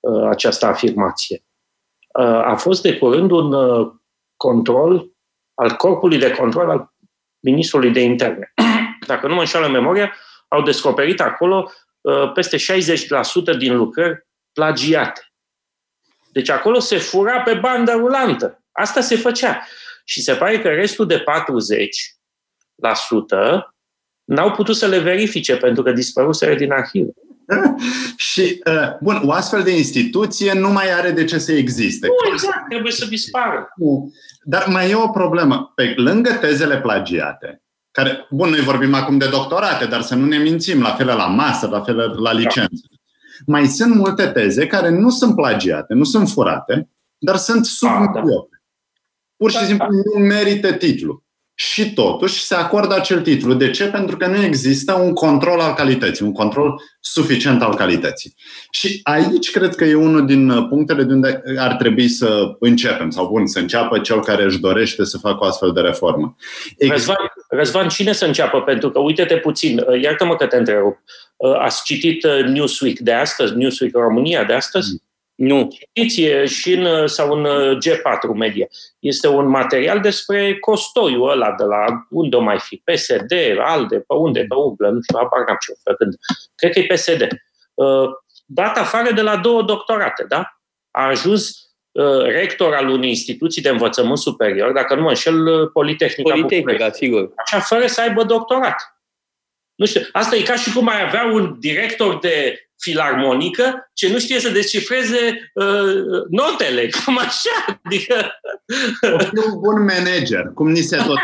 [0.00, 1.44] uh, această afirmație.
[2.18, 3.92] Uh, a fost de curând un uh,
[4.36, 5.10] control
[5.54, 6.92] al corpului de control al
[7.40, 8.52] ministrului de interne.
[9.06, 10.14] Dacă nu mă înșală memoria,
[10.48, 11.70] au descoperit acolo
[12.00, 12.60] uh, peste 60%
[13.58, 15.20] din lucrări plagiate.
[16.32, 18.62] Deci acolo se fura pe bandă rulantă.
[18.72, 19.66] Asta se făcea.
[20.04, 21.24] Și se pare că restul de 40%
[24.28, 27.06] n-au putut să le verifice pentru că dispăruseră din arhiv.
[28.16, 32.06] și, uh, bun, o astfel de instituție nu mai are de ce să existe.
[32.06, 33.68] Nu, exact, trebuie să dispară.
[34.42, 35.72] Dar mai e o problemă.
[35.74, 40.38] Pe lângă tezele plagiate, care, bun, noi vorbim acum de doctorate, dar să nu ne
[40.38, 42.86] mințim, la fel la master, la fel la licență.
[42.88, 42.96] Da.
[43.46, 48.48] Mai sunt multe teze care nu sunt plagiate, nu sunt furate, dar sunt submediope.
[48.50, 48.58] Da.
[49.36, 50.18] Pur și da, simplu da.
[50.18, 51.26] nu merită titlul
[51.60, 53.54] și totuși se acordă acel titlu.
[53.54, 53.84] De ce?
[53.84, 58.34] Pentru că nu există un control al calității, un control suficient al calității.
[58.70, 63.28] Și aici cred că e unul din punctele de unde ar trebui să începem, sau
[63.28, 66.36] bun, să înceapă cel care își dorește să facă o astfel de reformă.
[66.88, 67.16] Răzvan,
[67.48, 68.60] Răzvan, cine să înceapă?
[68.60, 70.98] Pentru că, uite-te puțin, iartă-mă că te întrerup.
[71.58, 74.90] Ați citit Newsweek de astăzi, Newsweek România de astăzi?
[74.90, 75.07] Mm.
[75.38, 75.68] Nu.
[75.96, 78.66] Știți, și în, sau în uh, G4 Media.
[78.98, 84.14] Este un material despre costoiul ăla de la unde o mai fi, PSD, ALDE, pe
[84.14, 86.14] unde, pe umblă, nu știu, apar n-am ce făcând.
[86.54, 87.28] Cred că e PSD.
[87.74, 88.08] Uh,
[88.46, 90.60] dat afară de la două doctorate, da?
[90.90, 91.50] A ajuns
[91.92, 97.32] uh, rector al unei instituții de învățământ superior, dacă nu mă înșel, Politehnica Politehnica, sigur.
[97.36, 98.98] Așa, fără să aibă doctorat.
[99.74, 104.18] Nu știu, asta e ca și cum ai avea un director de filarmonică ce nu
[104.18, 107.80] știe să descifreze uh, notele, cum așa.
[107.84, 108.14] Adică...
[109.14, 111.18] O fi un bun manager, cum ni se tot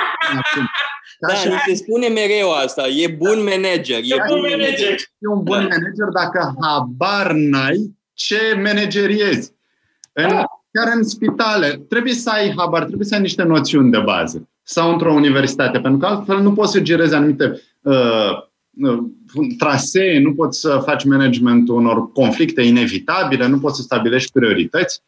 [1.18, 2.86] Da, ni se spune mereu asta.
[2.86, 3.98] E bun manager.
[3.98, 4.90] E, bun manager.
[5.18, 9.52] E un bun manager dacă habar n-ai ce manageriezi.
[10.12, 10.44] În, da.
[10.72, 14.48] Chiar în spitale, trebuie să ai habar, trebuie să ai niște noțiuni de bază.
[14.62, 18.44] Sau într-o universitate, pentru că altfel nu poți să gerezi anumite uh,
[19.58, 25.02] trasee, nu poți să faci managementul unor conflicte inevitabile, nu poți să stabilești priorități.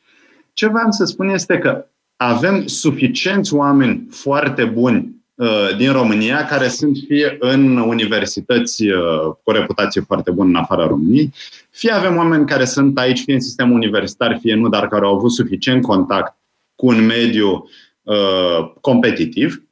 [0.52, 6.68] Ce vreau să spun este că avem suficienți oameni foarte buni uh, din România care
[6.68, 11.32] sunt fie în universități uh, cu o reputație foarte bună în afara României,
[11.70, 15.14] fie avem oameni care sunt aici, fie în sistemul universitar, fie nu, dar care au
[15.14, 16.36] avut suficient contact
[16.74, 17.68] cu un mediu
[18.02, 19.62] uh, competitiv.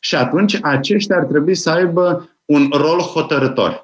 [0.00, 3.83] Și atunci aceștia ar trebui să aibă un rol hotărător.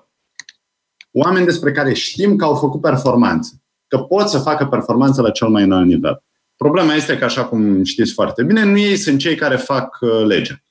[1.10, 5.48] Oameni despre care știm că au făcut performanță, că pot să facă performanță la cel
[5.48, 6.22] mai înalt nivel.
[6.56, 10.24] Problema este că, așa cum știți foarte bine, nu ei sunt cei care fac uh,
[10.26, 10.62] legea.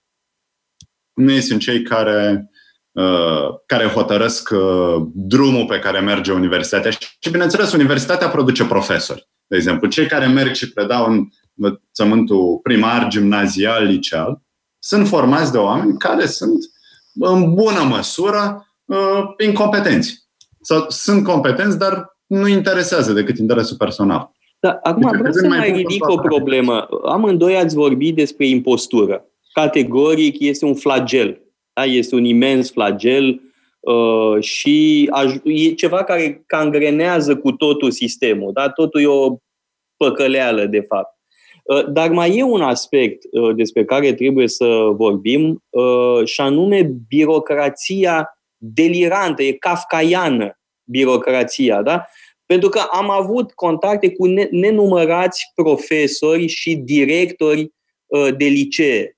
[1.13, 2.49] Nu ei sunt cei care,
[2.91, 6.91] uh, care hotărăsc uh, drumul pe care merge universitatea.
[6.91, 9.29] Și, bineînțeles, universitatea produce profesori.
[9.47, 14.41] De exemplu, cei care merg și predau în învățământul primar, gimnazial, liceal,
[14.79, 16.57] sunt formați de oameni care sunt
[17.13, 20.28] în bună măsură uh, incompetenți.
[20.61, 24.31] Sau sunt competenți, dar nu interesează decât interesul personal.
[24.59, 26.87] Da, acum deci, vreau să mai ridic o problemă.
[27.05, 29.25] Amândoi ați vorbit despre impostură.
[29.53, 31.41] Categoric este un flagel.
[31.73, 31.83] Da?
[31.85, 33.41] Este un imens flagel
[33.79, 38.51] uh, și aj- e ceva care cangrenează cu totul sistemul.
[38.53, 38.69] Da?
[38.69, 39.35] Totul e o
[39.97, 41.17] păcăleală, de fapt.
[41.63, 46.91] Uh, dar mai e un aspect uh, despre care trebuie să vorbim, uh, și anume
[47.07, 52.05] birocrația delirantă, e kafkaiană birocrația, da?
[52.45, 57.73] Pentru că am avut contacte cu nenumărați profesori și directori
[58.37, 59.17] de licee.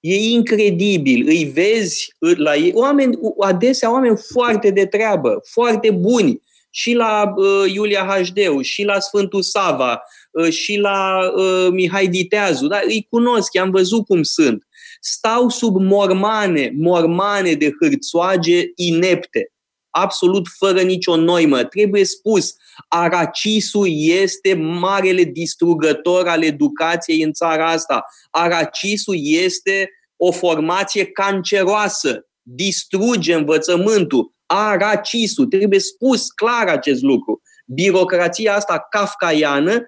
[0.00, 6.40] E incredibil, îi vezi la ei, oameni, adesea oameni foarte de treabă, foarte buni,
[6.76, 12.66] și la uh, Iulia Hajdeu, și la Sfântul Sava, uh, și la uh, Mihai Diteazu.
[12.66, 12.80] Da?
[12.86, 14.66] Îi cunosc, i-am văzut cum sunt.
[15.00, 19.52] Stau sub mormane, mormane de hârțoage inepte,
[19.90, 21.64] absolut fără nicio noimă.
[21.64, 22.54] Trebuie spus,
[22.88, 23.88] Aracisul
[24.22, 28.04] este marele distrugător al educației în țara asta.
[28.30, 35.44] Aracisul este o formație canceroasă, distruge învățământul, Aracisu.
[35.44, 37.42] Trebuie spus clar acest lucru.
[37.64, 39.80] birocrația asta kafkaiană uh,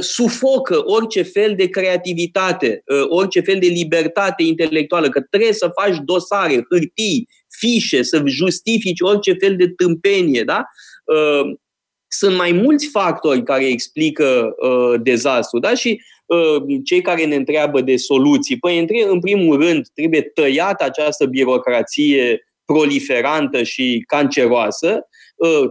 [0.00, 5.96] sufocă orice fel de creativitate, uh, orice fel de libertate intelectuală, că trebuie să faci
[6.04, 7.28] dosare, hârtii,
[7.58, 10.64] fișe, să justifici orice fel de tâmpenie, da?
[11.04, 11.56] Uh,
[12.08, 15.74] sunt mai mulți factori care explică uh, dezastru, da?
[15.74, 21.26] Și uh, cei care ne întreabă de soluții, păi, în primul rând, trebuie tăiată această
[21.26, 25.09] birocrație proliferantă și canceroasă, uh,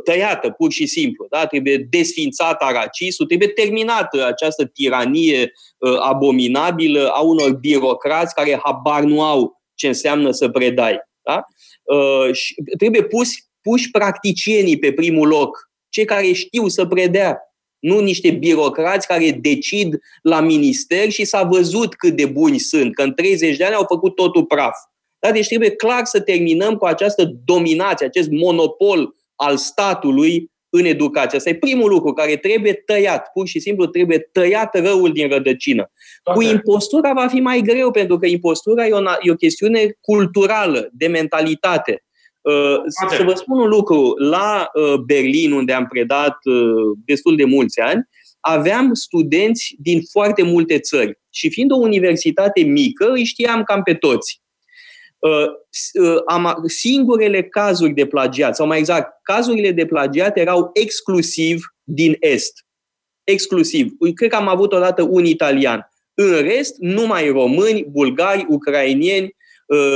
[0.03, 1.27] tăiată pur și simplu.
[1.29, 1.45] Da?
[1.45, 9.23] Trebuie desfințat aracisul, trebuie terminată această tiranie uh, abominabilă a unor birocrați care habar nu
[9.23, 10.99] au ce înseamnă să predai.
[11.21, 11.45] Da?
[11.83, 13.29] Uh, și trebuie pus,
[13.61, 17.39] puși practicienii pe primul loc cei care știu să predea,
[17.79, 23.03] nu niște birocrați care decid la minister și s-a văzut cât de buni sunt, că
[23.03, 24.75] în 30 de ani au făcut totul praf.
[25.19, 25.31] Da?
[25.31, 31.37] Deci trebuie clar să terminăm cu această dominație, acest monopol al statului în educație.
[31.37, 33.29] Asta e primul lucru care trebuie tăiat.
[33.33, 35.91] Pur și simplu trebuie tăiat răul din rădăcină.
[36.23, 36.39] Toate.
[36.39, 40.89] Cu impostura va fi mai greu, pentru că impostura e o, e o chestiune culturală,
[40.91, 42.03] de mentalitate.
[42.41, 42.77] Uh,
[43.17, 44.13] să vă spun un lucru.
[44.17, 48.03] La uh, Berlin, unde am predat uh, destul de mulți ani,
[48.39, 51.19] aveam studenți din foarte multe țări.
[51.29, 54.41] Și fiind o universitate mică, îi știam cam pe toți.
[56.25, 62.65] Am, singurele cazuri de plagiat, sau mai exact, cazurile de plagiat erau exclusiv din Est.
[63.23, 63.91] Exclusiv.
[64.15, 65.91] Cred că am avut odată un italian.
[66.13, 69.35] În rest, numai români, bulgari, ucrainieni,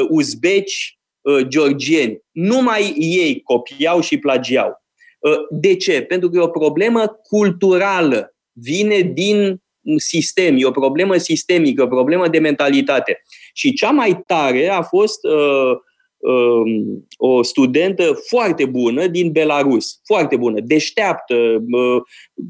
[0.09, 2.21] uzbeci, uh, georgieni.
[2.31, 4.83] Numai ei copiau și plagiau.
[5.19, 6.01] Uh, de ce?
[6.01, 8.35] Pentru că e o problemă culturală.
[8.51, 9.61] Vine din
[9.95, 13.21] sistem, e o problemă sistemică, o problemă de mentalitate.
[13.53, 15.71] Și cea mai tare a fost uh,
[16.17, 22.01] uh, o studentă foarte bună din Belarus, foarte bună, deșteaptă, uh,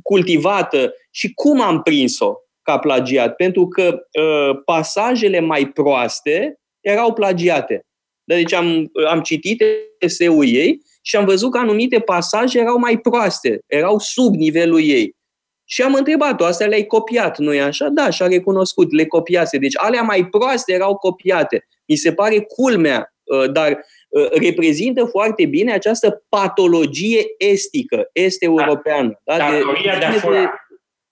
[0.03, 0.93] cultivată.
[1.11, 3.35] Și cum am prins-o ca plagiat?
[3.35, 7.85] Pentru că uh, pasajele mai proaste erau plagiate.
[8.23, 9.63] Deci am, am citit
[9.99, 15.15] eseul ei și am văzut că anumite pasaje erau mai proaste, erau sub nivelul ei.
[15.65, 17.87] Și am întrebat-o, astea le-ai copiat, nu-i așa?
[17.87, 19.57] Da, și-a recunoscut, le copiase.
[19.57, 21.67] Deci alea mai proaste erau copiate.
[21.85, 29.21] Mi se pare culmea, uh, dar uh, reprezintă foarte bine această patologie estică, est-europeană.
[29.23, 29.37] Da?
[29.37, 30.53] Datoria de, de a fura.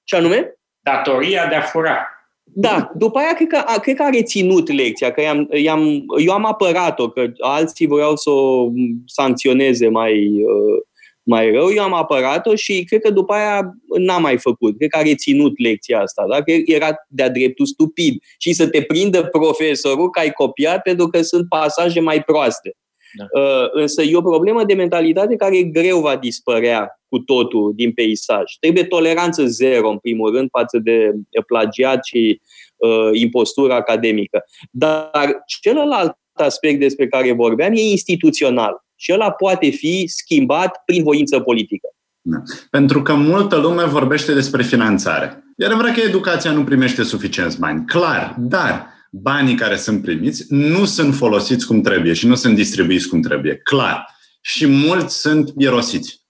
[0.04, 0.60] Ce anume?
[0.80, 2.06] Datoria de a fura.
[2.54, 6.46] Da, după aia cred că, cred că a reținut lecția, că i-am, i-am, eu am
[6.46, 8.68] apărat-o, că alții vreau să o
[9.06, 10.82] sancționeze mai, uh,
[11.24, 14.78] mai rău, eu am apărat-o și cred că după aia n-a mai făcut.
[14.78, 16.42] Cred că a reținut lecția asta, da?
[16.44, 21.22] că era de-a dreptul stupid și să te prindă profesorul că ai copiat pentru că
[21.22, 22.76] sunt pasaje mai proaste.
[23.14, 23.42] Da.
[23.42, 28.44] Uh, însă e o problemă de mentalitate care greu va dispărea cu totul din peisaj.
[28.60, 31.12] Trebuie toleranță zero, în primul rând, față de
[31.48, 32.42] plagiat și
[32.76, 34.44] uh, impostură academică.
[34.72, 41.40] Dar celălalt aspect despre care vorbeam e instituțional și ăla poate fi schimbat prin voință
[41.40, 41.88] politică.
[42.22, 42.38] Da.
[42.70, 45.44] Pentru că multă lume vorbește despre finanțare.
[45.56, 50.86] E adevărat că educația nu primește suficienți bani, clar, dar banii care sunt primiți nu
[50.86, 54.06] sunt folosiți cum trebuie și nu sunt distribuiți cum trebuie, clar.
[54.42, 56.22] Și mulți sunt irosiți.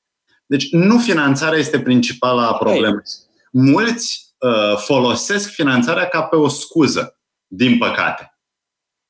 [0.45, 3.01] Deci nu finanțarea este principala problemă.
[3.51, 8.30] Mulți uh, folosesc finanțarea ca pe o scuză, din păcate.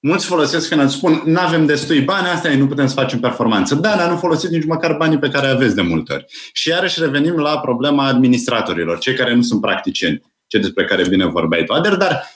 [0.04, 3.76] Mulți folosesc finanțarea, spun, nu avem destui bani, asta e, nu putem să facem performanță.
[3.76, 6.26] Da, dar nu folosiți nici măcar banii pe care aveți de multe ori.
[6.54, 11.26] Și iarăși revenim la problema administratorilor, cei care nu sunt practicieni, ce despre care bine
[11.26, 12.30] vorbeai tu, Ader, dar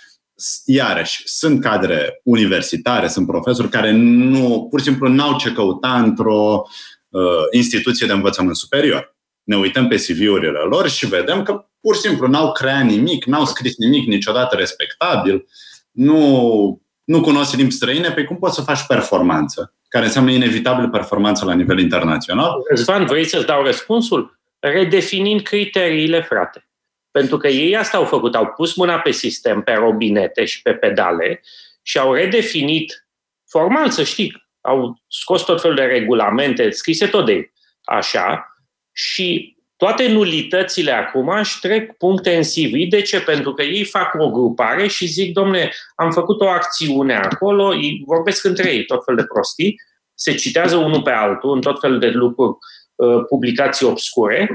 [0.66, 6.64] iarăși, sunt cadre universitare, sunt profesori care nu, pur și simplu n-au ce căuta într-o
[7.10, 9.16] uh, instituție de învățământ superior.
[9.44, 13.46] Ne uităm pe CV-urile lor și vedem că pur și simplu n-au creat nimic, n-au
[13.46, 15.46] scris nimic niciodată respectabil,
[15.92, 21.46] nu, nu cunosc limbi străine, pe cum poți să faci performanță, care înseamnă inevitabil performanță
[21.46, 22.52] la nivel internațional.
[22.70, 24.40] Răzvan, vrei să-ți dau răspunsul?
[24.60, 26.68] Redefinind criteriile, frate.
[27.12, 30.74] Pentru că ei asta au făcut, au pus mâna pe sistem, pe robinete și pe
[30.74, 31.42] pedale
[31.82, 33.08] și au redefinit
[33.48, 37.52] formal, să știi, au scos tot felul de regulamente, scrise tot de
[37.84, 38.56] așa,
[38.92, 42.90] și toate nulitățile acum își trec puncte în CV.
[42.90, 43.22] De ce?
[43.22, 48.04] Pentru că ei fac o grupare și zic, domne, am făcut o acțiune acolo, îi
[48.06, 49.76] vorbesc între ei tot fel de prostii,
[50.14, 52.58] se citează unul pe altul în tot fel de lucruri,
[52.96, 54.50] uh, publicații obscure,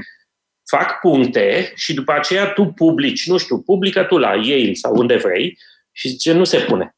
[0.69, 5.15] fac puncte și după aceea tu publici, nu știu, publică tu la Yale sau unde
[5.15, 5.57] vrei
[5.91, 6.95] și zice, nu se pune.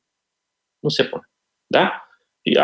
[0.80, 1.30] Nu se pune.
[1.66, 2.03] Da?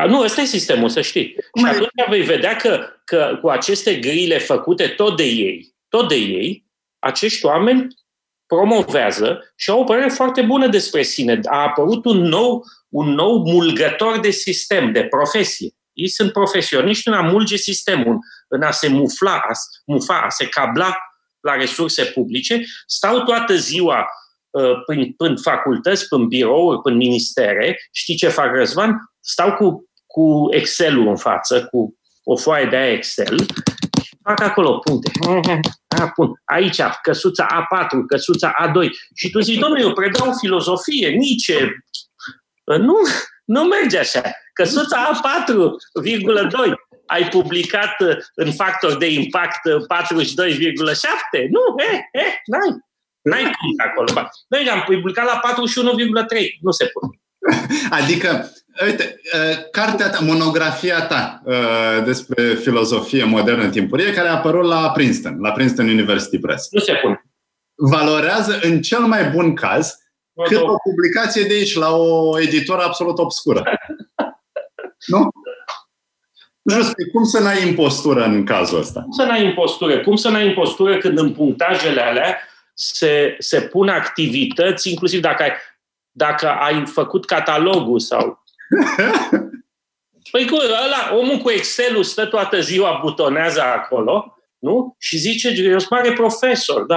[0.08, 1.36] Nu, ăsta e sistemul, să știi.
[1.52, 2.06] Cum și atunci e?
[2.10, 6.66] vei vedea că, că cu aceste grile făcute tot de ei, tot de ei,
[7.00, 7.88] acești oameni
[8.48, 11.40] promovează și au o părere foarte bună despre sine.
[11.46, 15.70] A apărut un nou, un nou mulgător de sistem, de profesie.
[15.94, 18.18] Ei sunt profesioniști în a mulge sistemul,
[18.48, 19.52] în a se mufla, a,
[19.86, 20.98] mufa, a se cabla
[21.40, 24.06] la resurse publice, stau toată ziua
[24.50, 27.78] uh, prin, prin facultăți, prin birouri, prin ministere.
[27.92, 29.09] Știi ce fac, Răzvan?
[29.32, 33.40] Stau cu, cu Excel-ul în față, cu o foaie de aia Excel
[34.04, 35.12] și fac acolo puncte.
[35.88, 36.42] A, pun.
[36.46, 38.88] Aici, căsuța A4, căsuța A2.
[39.16, 41.52] Și tu zici, domnule, eu predau filozofie, nici
[42.66, 42.98] Nu,
[43.46, 44.22] nu merge așa.
[44.54, 46.74] Căsuța A4,2
[47.06, 47.96] ai publicat
[48.36, 49.72] în factor de impact 42,7?
[51.50, 51.62] Nu,
[51.92, 52.88] eh, eh, n-ai.
[53.22, 54.32] N-ai cum acolo.
[54.48, 56.58] Noi am publicat la 41,3.
[56.62, 57.22] Nu se pune.
[58.00, 58.52] Adică,
[58.86, 59.22] uite,
[59.72, 61.42] cartea ta, monografia ta
[62.04, 66.68] despre filozofie modernă timpurie, care a apărut la Princeton, la Princeton University Press.
[66.72, 67.24] Nu se pune.
[67.76, 69.98] Valorează, în cel mai bun caz,
[70.44, 73.64] cât o publicație de aici, la o editură absolut obscură.
[75.14, 75.30] nu?
[76.72, 79.02] Just, cum să n-ai impostură în cazul ăsta?
[79.02, 80.00] Cum să n-ai impostură?
[80.00, 82.38] Cum să n-ai impostură când în punctajele alea
[82.74, 85.52] se, se pun activități, inclusiv dacă ai,
[86.12, 88.44] dacă ai făcut catalogul sau...
[90.32, 94.96] Păi cu ăla, omul cu Excel-ul stă toată ziua, butonează acolo, nu?
[94.98, 96.96] Și zice, eu sunt mare profesor, da.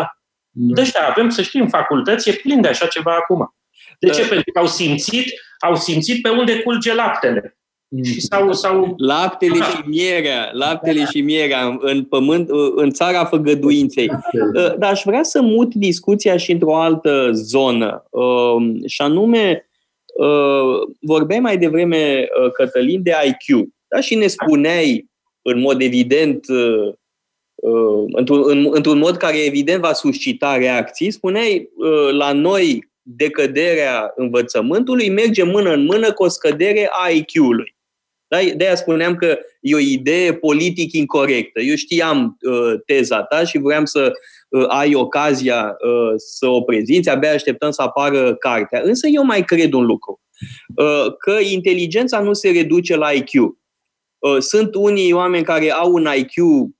[0.50, 0.74] da.
[0.82, 3.54] Deci, da, avem să știm, facultăți e plin de așa ceva acum.
[3.98, 4.22] De ce?
[4.22, 4.28] Da.
[4.28, 7.56] Pentru că au simțit, au simțit pe unde culge laptele.
[8.04, 8.94] Și sau, sau...
[8.96, 14.08] Laptele și mierea, laptele și mierea în pământ, în țara făgăduinței.
[14.08, 18.04] Uh, dar aș vrea să mut discuția și într-o altă zonă.
[18.10, 19.71] Um, și anume, uh,
[21.00, 23.68] vorbeai mai devreme, uh, Cătălin, de IQ.
[23.88, 24.00] Da?
[24.00, 25.10] Și ne spuneai,
[25.42, 26.46] în mod evident,
[28.12, 31.68] într-un, în, într-un mod care evident va suscita reacții, spuneai,
[32.12, 37.76] la noi decăderea învățământului merge mână în mână cu o scădere a IQ-ului.
[38.32, 38.38] Da?
[38.56, 41.60] De-aia spuneam că e o idee politic incorrectă.
[41.60, 44.12] Eu știam uh, teza ta și vreau să uh,
[44.68, 48.80] ai ocazia uh, să o prezinți, abia așteptăm să apară cartea.
[48.84, 50.20] Însă eu mai cred un lucru,
[50.76, 53.32] uh, că inteligența nu se reduce la IQ.
[53.32, 56.32] Uh, sunt unii oameni care au un IQ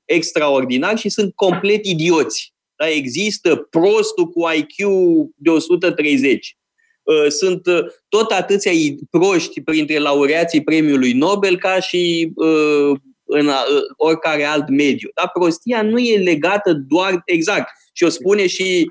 [0.05, 2.55] extraordinar și sunt complet idioți.
[2.77, 2.89] Da?
[2.89, 4.89] Există prostul cu IQ
[5.37, 6.57] de 130
[7.03, 8.73] Uh, sunt uh, tot atâția
[9.11, 12.99] proști printre laureații premiului Nobel ca și uh,
[13.33, 13.51] în
[13.97, 15.11] oricare alt mediu.
[15.14, 17.68] Dar prostia nu e legată doar exact.
[17.93, 18.91] Și o spune și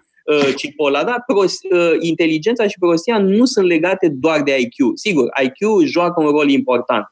[0.56, 1.60] Cipolla, dar prost,
[2.00, 4.76] inteligența și prostia nu sunt legate doar de IQ.
[4.94, 7.06] Sigur, IQ joacă un rol important.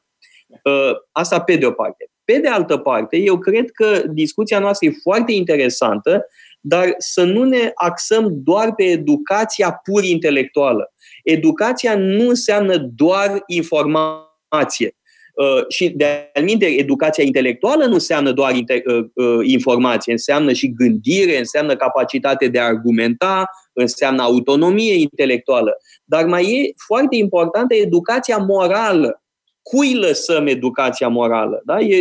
[1.12, 2.10] Asta pe de o parte.
[2.24, 6.26] Pe de altă parte, eu cred că discuția noastră e foarte interesantă
[6.60, 10.92] dar să nu ne axăm doar pe educația pur intelectuală.
[11.24, 14.96] Educația nu înseamnă doar informație.
[15.40, 21.38] Uh, și de alminte, educația intelectuală nu înseamnă doar uh, uh, informație, înseamnă și gândire,
[21.38, 25.76] înseamnă capacitate de a argumenta, înseamnă autonomie intelectuală.
[26.04, 29.22] Dar mai e foarte importantă educația morală
[29.62, 31.62] cui lăsăm educația morală?
[31.64, 31.78] Da?
[31.78, 32.00] E,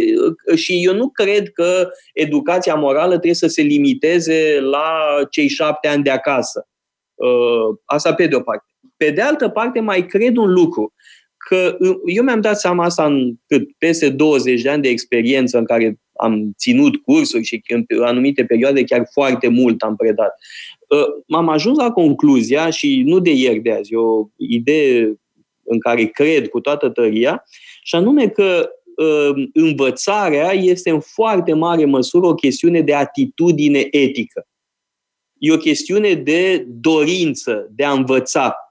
[0.55, 4.91] și eu nu cred că educația morală trebuie să se limiteze la
[5.29, 6.67] cei șapte ani de acasă.
[7.15, 8.65] Uh, asta pe de o parte.
[8.97, 10.93] Pe de altă parte, mai cred un lucru,
[11.49, 15.65] că eu mi-am dat seama asta în cât, peste 20 de ani de experiență în
[15.65, 20.35] care am ținut cursuri și în anumite perioade chiar foarte mult am predat.
[20.87, 25.19] Uh, m-am ajuns la concluzia, și nu de ieri de azi, o idee
[25.63, 27.43] în care cred cu toată tăria,
[27.83, 34.47] și anume că uh, învățarea este în foarte mare măsură o chestiune de atitudine etică.
[35.37, 38.68] E o chestiune de dorință de a învăța.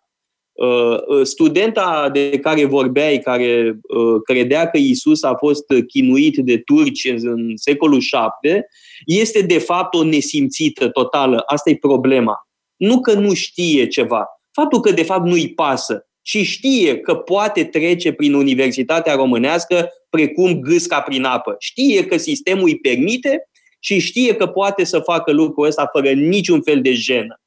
[0.59, 3.79] Uh, uh, studenta de care vorbeai, care
[4.25, 8.03] credea că Isus a fost chinuit de turci în secolul
[8.43, 8.61] VII,
[9.07, 11.43] este de fapt o nesimțită totală.
[11.47, 12.49] Asta e problema.
[12.77, 17.65] Nu că nu știe ceva, faptul că de fapt nu-i pasă și știe că poate
[17.65, 21.57] trece prin Universitatea Românească precum gâsca prin apă.
[21.59, 23.49] Știe că sistemul îi permite
[23.79, 27.41] și știe că poate să facă lucrul ăsta fără niciun fel de jenă.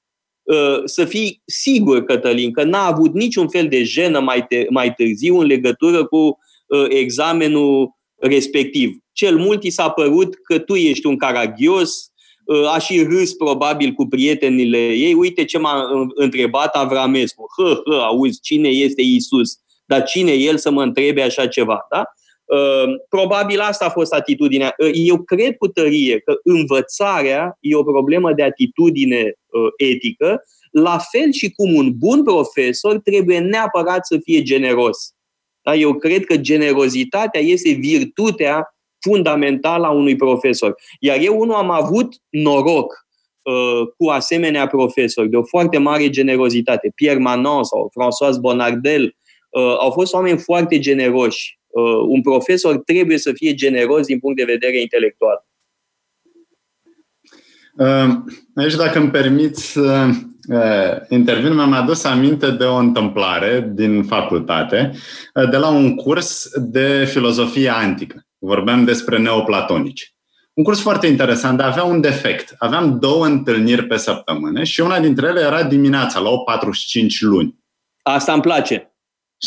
[0.44, 4.94] Uh, să fii sigur, Cătălin, că n-a avut niciun fel de jenă mai, te, mai
[4.94, 8.98] târziu în legătură cu uh, examenul respectiv.
[9.12, 12.12] Cel mult i s-a părut că tu ești un caragios,
[12.74, 15.14] a și râs probabil cu prietenile ei.
[15.14, 17.46] Uite ce m-a întrebat Avramescu.
[17.58, 19.60] Hă, hă, auzi, cine este Isus?
[19.86, 21.86] Dar cine el să mă întrebe așa ceva?
[21.89, 22.04] Da?
[23.10, 24.76] Probabil asta a fost atitudinea.
[24.93, 29.34] Eu cred cu tărie că învățarea e o problemă de atitudine
[29.78, 35.14] etică, la fel și cum un bun profesor trebuie neapărat să fie generos.
[35.62, 35.76] Da?
[35.76, 40.76] Eu cred că generozitatea este virtutea fundamentală a unui profesor.
[40.99, 43.06] Iar eu unul am avut noroc
[43.41, 46.91] uh, cu asemenea profesori de o foarte mare generozitate.
[46.95, 51.60] Pierre Manon sau François Bonardel uh, au fost oameni foarte generoși.
[51.72, 55.45] Uh, un profesor trebuie să fie generos din punct de vedere intelectual.
[57.78, 58.15] Uh,
[58.55, 60.09] aici, dacă îmi permiți, uh,
[61.09, 64.91] intervin, mi-am adus aminte de o întâmplare din facultate,
[65.49, 68.26] de la un curs de filozofie antică.
[68.38, 70.15] Vorbeam despre neoplatonici.
[70.53, 72.55] Un curs foarte interesant, dar avea un defect.
[72.57, 77.55] Aveam două întâlniri pe săptămână și una dintre ele era dimineața, la 8.45 luni.
[78.01, 78.91] Asta îmi place.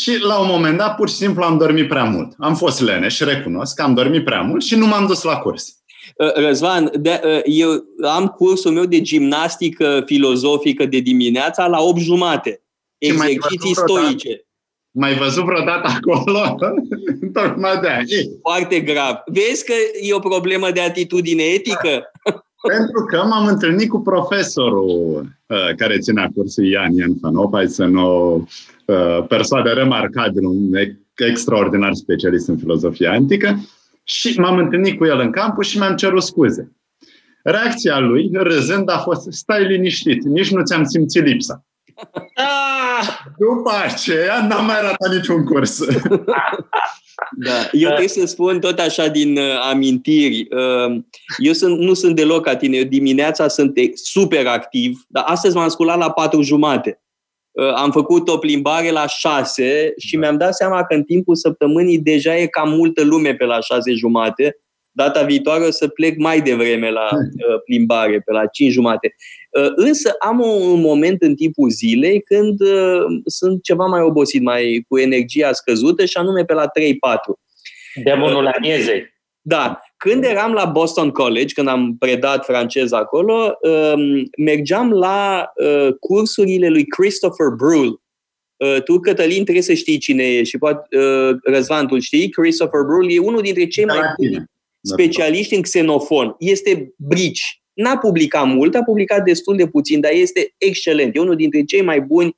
[0.01, 2.33] Și la un moment dat, pur și simplu, am dormit prea mult.
[2.37, 5.75] Am fost leneș, recunosc că am dormit prea mult și nu m-am dus la curs.
[6.17, 11.99] Uh, Răzvan, de, uh, eu am cursul meu de gimnastică filozofică de dimineața la 8
[11.99, 12.61] jumate.
[12.97, 14.45] Exerciții stoice.
[14.91, 16.55] Mai văzut vreodată acolo?
[17.33, 18.03] Tocmai de aia.
[18.41, 19.15] Foarte grav.
[19.25, 22.11] Vezi că e o problemă de atitudine etică?
[22.67, 28.35] Pentru că m-am întâlnit cu profesorul uh, care ținea cursul Ian Ian Fanop, să nu
[28.35, 28.41] uh,
[29.27, 30.69] persoană remarcabilă, un
[31.15, 33.59] extraordinar specialist în filozofia antică,
[34.03, 36.71] și m-am întâlnit cu el în campus și mi-am cerut scuze.
[37.43, 41.65] Reacția lui, râzând, a fost, stai liniștit, nici nu ți-am simțit lipsa.
[42.33, 43.07] Ah!
[43.37, 45.79] După aceea n-am mai ratat niciun curs.
[47.37, 47.69] Da.
[47.71, 50.47] Eu trebuie să spun tot așa din uh, amintiri.
[50.49, 51.01] Uh,
[51.37, 52.77] eu sunt, nu sunt deloc ca tine.
[52.77, 57.01] Eu dimineața sunt super activ, dar astăzi m-am sculat la patru jumate.
[57.55, 60.19] Uh, am făcut o plimbare la șase și da.
[60.19, 63.91] mi-am dat seama că în timpul săptămânii deja e cam multă lume pe la șase
[63.91, 64.57] jumate.
[64.91, 69.15] Data viitoare o să plec mai devreme la uh, plimbare, pe la cinci jumate.
[69.49, 72.59] Uh, însă am un moment în timpul zilei când
[73.25, 76.67] sunt ceva mai obosit, mai cu energia scăzută și anume pe la 3-4.
[78.03, 79.13] Demonul aniezei.
[79.41, 79.79] Da.
[80.09, 86.69] Când eram la Boston College, când am predat francez acolo, um, mergeam la uh, cursurile
[86.69, 87.93] lui Christopher Brule.
[88.57, 92.29] Uh, tu, Cătălin, trebuie să știi cine e și poate uh, Răzvan, tu știi?
[92.29, 94.45] Christopher Brule e unul dintre cei mai buni
[94.81, 96.35] specialiști în xenofon.
[96.39, 97.61] Este brici.
[97.73, 101.15] N-a publicat mult, a publicat destul de puțin, dar este excelent.
[101.15, 102.37] E unul dintre cei mai buni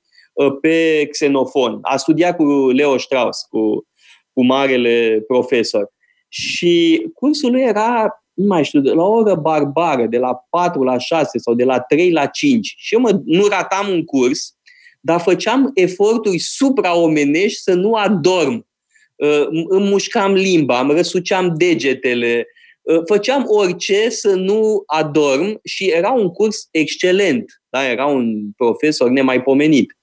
[0.62, 1.80] pe xenofon.
[1.82, 3.88] A studiat cu Leo Strauss, cu,
[4.34, 5.96] cu marele profesor.
[6.28, 10.84] Și cursul lui era, nu mai știu, de la o oră barbară, de la 4
[10.84, 12.74] la 6 sau de la 3 la 5.
[12.78, 14.58] Și eu mă, nu ratam un curs,
[15.02, 18.68] dar făceam eforturi supraomenești să nu adorm.
[19.16, 22.48] Uh, îmi mușcam limba, îmi răsuceam degetele,
[22.82, 27.62] uh, făceam orice să nu adorm și era un curs excelent.
[27.70, 27.86] Da?
[27.86, 29.98] Era un profesor nemaipomenit.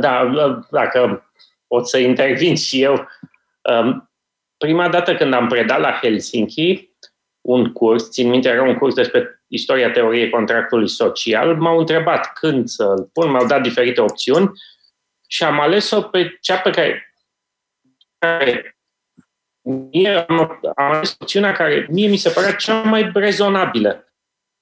[0.00, 0.30] Da,
[0.70, 1.30] dacă
[1.66, 3.06] pot să intervin și eu,
[3.70, 4.11] um,
[4.62, 6.90] prima dată când am predat la Helsinki
[7.40, 12.68] un curs, țin minte, era un curs despre istoria teoriei contractului social, m-au întrebat când
[12.68, 14.50] să-l pun, m-au dat diferite opțiuni
[15.26, 17.14] și am ales-o pe cea pe care,
[18.18, 18.78] care
[19.62, 24.12] mie am, am ales opțiunea care mie mi se părea cea mai rezonabilă.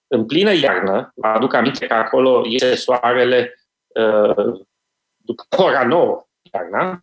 [0.07, 3.55] În plină iarnă, vă aduc aminte că acolo iese soarele
[3.87, 4.61] uh,
[5.17, 7.03] după ora 9 iarna,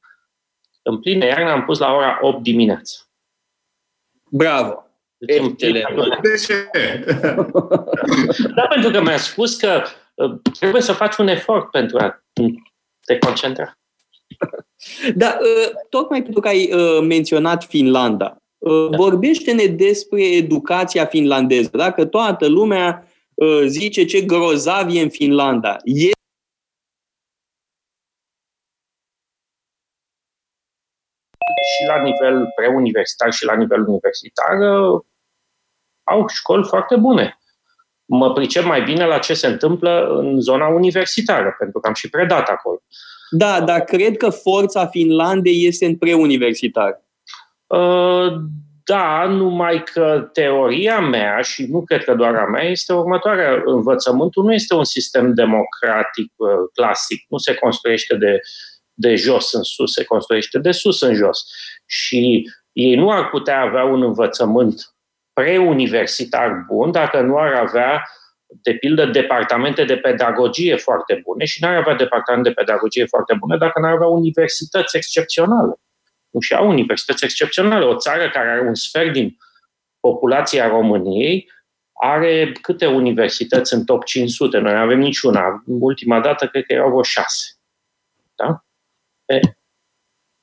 [0.87, 2.97] în plină iarnă am pus la ora 8 dimineața.
[4.29, 4.81] Bravo!
[5.17, 5.53] Deci,
[6.21, 6.69] de ce?
[8.55, 9.83] da, pentru că mi-a spus că
[10.15, 12.23] uh, trebuie să faci un efort pentru a
[13.05, 13.71] te concentra.
[15.15, 18.37] Da, uh, tocmai pentru că ai uh, menționat Finlanda.
[18.57, 18.97] Da.
[18.97, 21.69] Vorbește-ne despre educația finlandeză.
[21.73, 23.07] Dacă toată lumea
[23.65, 25.77] zice ce grozav e în Finlanda.
[25.83, 26.11] E
[31.71, 35.01] și la nivel preuniversitar și la nivel universitar uh,
[36.03, 37.39] au școli foarte bune.
[38.05, 42.09] Mă pricep mai bine la ce se întâmplă în zona universitară, pentru că am și
[42.09, 42.81] predat acolo.
[43.29, 47.01] Da, dar cred că forța Finlandei este în preuniversitar.
[47.67, 48.33] Uh,
[48.83, 53.61] da, numai că teoria mea, și nu cred că doar a mea, este următoarea.
[53.65, 57.25] Învățământul nu este un sistem democratic uh, clasic.
[57.29, 58.39] Nu se construiește de
[58.99, 61.45] de jos în sus, se construiește de sus în jos.
[61.85, 64.95] Și ei nu ar putea avea un învățământ
[65.33, 68.03] preuniversitar bun dacă nu ar avea,
[68.47, 73.33] de pildă, departamente de pedagogie foarte bune și nu ar avea departamente de pedagogie foarte
[73.39, 75.73] bune dacă nu ar avea universități excepționale.
[76.29, 77.85] Nu și au universități excepționale.
[77.85, 79.37] O țară care are un sfert din
[79.99, 81.51] populația României
[81.93, 84.57] are câte universități în top 500?
[84.57, 85.63] Noi nu avem niciuna.
[85.65, 87.45] Ultima dată cred că erau vreo șase.
[88.35, 88.65] Da?
[89.27, 89.39] E,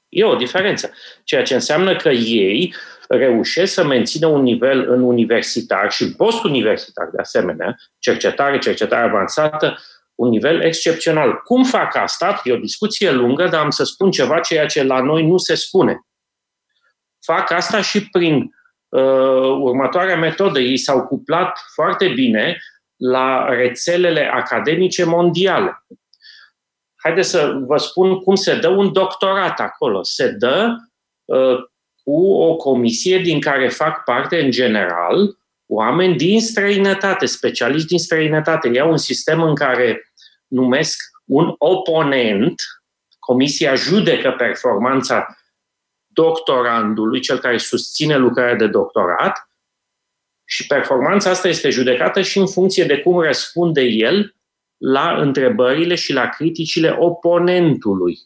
[0.08, 0.92] e o diferență.
[1.24, 2.74] Ceea ce înseamnă că ei
[3.08, 9.78] reușesc să mențină un nivel în universitar și post-universitar de asemenea, cercetare, cercetare avansată,
[10.14, 11.34] un nivel excepțional.
[11.34, 12.40] Cum fac asta?
[12.44, 15.54] E o discuție lungă, dar am să spun ceva ceea ce la noi nu se
[15.54, 16.00] spune.
[17.26, 18.54] Fac asta și prin
[18.88, 20.60] uh, următoarea metodă.
[20.60, 22.58] Ei s-au cuplat foarte bine
[22.96, 25.84] la rețelele academice mondiale.
[27.04, 30.02] Haideți să vă spun cum se dă un doctorat acolo.
[30.02, 30.74] Se dă
[31.24, 31.56] uh,
[32.02, 35.36] cu o comisie din care fac parte, în general,
[35.66, 38.68] oameni din străinătate, specialiști din străinătate.
[38.68, 40.12] Iau un sistem în care
[40.46, 42.62] numesc un oponent,
[43.18, 45.36] comisia judecă performanța
[46.06, 49.48] doctorandului, cel care susține lucrarea de doctorat,
[50.44, 54.33] și performanța asta este judecată și în funcție de cum răspunde el
[54.86, 58.18] la întrebările și la criticile oponentului.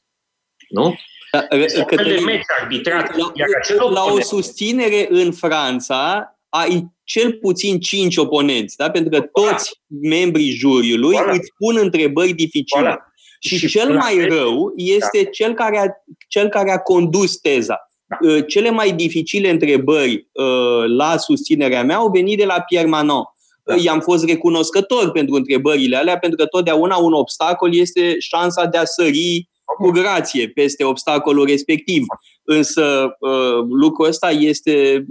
[0.69, 0.95] Nu?
[1.33, 1.47] Da,
[1.87, 3.17] Cătălin, de arbitrat.
[3.17, 8.91] La, la o susținere în Franța ai cel puțin cinci oponenți, da?
[8.91, 11.31] pentru că toți membrii juriului voilà.
[11.33, 12.91] îți pun întrebări dificile.
[12.91, 13.07] Voilà.
[13.41, 15.31] Și, și cel mai rău este da.
[15.31, 15.87] cel, care a,
[16.29, 17.77] cel care a condus teza.
[18.07, 18.17] Da.
[18.29, 23.25] Uh, cele mai dificile întrebări uh, la susținerea mea au venit de la Pierre Manon.
[23.69, 23.75] Da.
[23.75, 28.85] I-am fost recunoscător pentru întrebările alea, pentru că totdeauna un obstacol este șansa de a
[28.85, 32.05] sări cu grație peste obstacolul respectiv.
[32.43, 35.05] Însă uh, lucrul ăsta este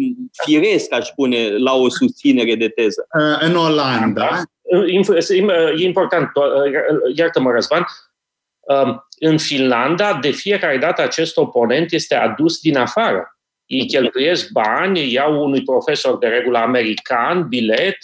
[0.45, 3.07] firesc, aș spune, la o susținere de teză.
[3.19, 4.41] Uh, în Olanda...
[5.77, 7.85] E important, uh, iartă-mă, Răzvan,
[8.59, 13.38] um, în Finlanda, de fiecare dată acest oponent este adus din afară.
[13.65, 17.97] Ei cheltuiesc bani, iau unui profesor de regulă american, bilet,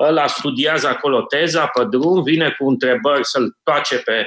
[0.00, 4.26] ăla studiază acolo teza pe drum, vine cu întrebări să-l toace pe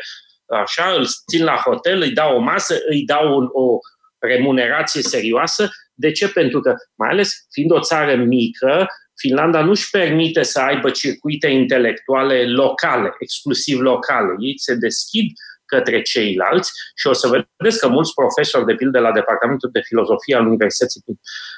[0.61, 3.77] așa, îl țin la hotel, îi dau o masă, îi dau un, o
[4.19, 5.69] remunerație serioasă.
[5.93, 6.29] De ce?
[6.29, 11.47] Pentru că, mai ales fiind o țară mică, Finlanda nu își permite să aibă circuite
[11.47, 14.35] intelectuale locale, exclusiv locale.
[14.39, 15.31] Ei se deschid
[15.65, 20.35] către ceilalți și o să vedeți că mulți profesori, de pildă la Departamentul de Filozofie
[20.35, 21.01] al Universității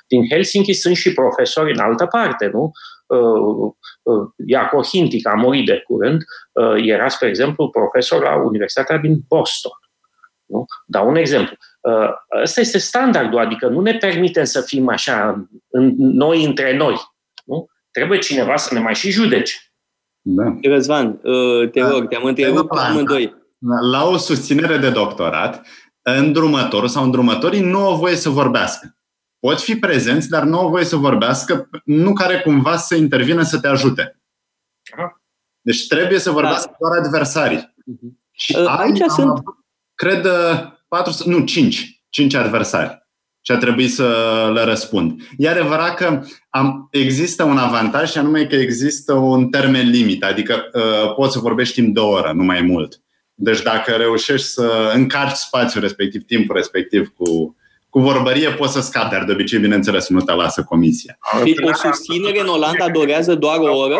[0.07, 2.71] din Helsinki, sunt și profesori în altă parte, nu?
[4.05, 6.21] Uh, uh, Iaco Hintic a murit de curând,
[6.51, 9.71] uh, era, spre exemplu, profesor la Universitatea din Boston.
[10.45, 10.65] Nu?
[10.85, 11.55] Dau un exemplu.
[12.41, 16.95] Ăsta este standardul, adică nu ne permitem să fim așa în, noi între noi.
[17.45, 17.65] Nu?
[17.91, 19.55] Trebuie cineva să ne mai și judece.
[20.21, 20.59] Da.
[20.63, 21.19] Răzvan,
[21.71, 21.89] te da.
[21.89, 23.35] rog, te-am întrebat pe amândoi.
[23.91, 25.67] La o susținere de doctorat,
[26.01, 28.94] îndrumătorul sau îndrumătorii nu au voie să vorbească
[29.45, 33.59] pot fi prezenți, dar nu au voie să vorbească, nu care cumva să intervină să
[33.59, 34.19] te ajute.
[35.61, 36.77] Deci trebuie să vorbească da.
[36.79, 37.57] doar adversarii.
[37.57, 38.09] Uh-huh.
[38.31, 39.31] Și Aici am, sunt...
[39.95, 40.27] Cred,
[40.87, 42.03] patru, nu, cinci.
[42.09, 43.07] Cinci adversari.
[43.41, 44.07] Și a trebuit să
[44.53, 45.21] le răspund.
[45.37, 50.69] E adevărat că am, există un avantaj și anume că există un termen limit, adică
[50.73, 53.01] uh, poți să vorbești timp de o oră, nu mai mult.
[53.33, 57.55] Deci dacă reușești să încarci spațiul respectiv, timpul respectiv cu
[57.95, 61.17] cu vorbărie poți să scapi, dar de obicei, bineînțeles, nu te lasă comisia.
[61.45, 63.95] Și o susținere în Olanda durează doar o oră?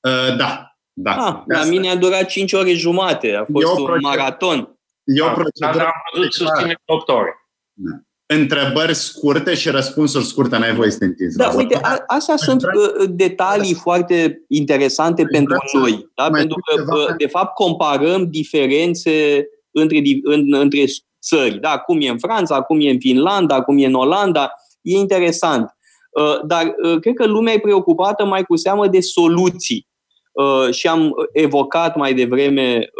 [0.00, 1.10] Uh, da, da.
[1.10, 4.78] Ah, la mine a durat 5 ore jumate, a fost un maraton.
[5.04, 5.76] E o da, procedură.
[5.76, 7.34] Dar am văzut susține 8 ore.
[7.72, 7.90] Da.
[8.26, 11.36] Întrebări scurte și răspunsuri scurte, n-ai voie să te întinzi.
[11.36, 16.10] Da, uite, a, astea sunt uh, detalii foarte interesante pentru noi.
[16.14, 16.30] Da?
[16.30, 20.84] Pentru că, de fapt, comparăm diferențe între, în, între
[21.22, 21.58] țări.
[21.58, 25.76] Da, cum e în Franța, cum e în Finlanda, cum e în Olanda, e interesant.
[26.10, 29.90] Uh, dar uh, cred că lumea e preocupată mai cu seamă de soluții.
[30.32, 32.90] Uh, și am evocat mai devreme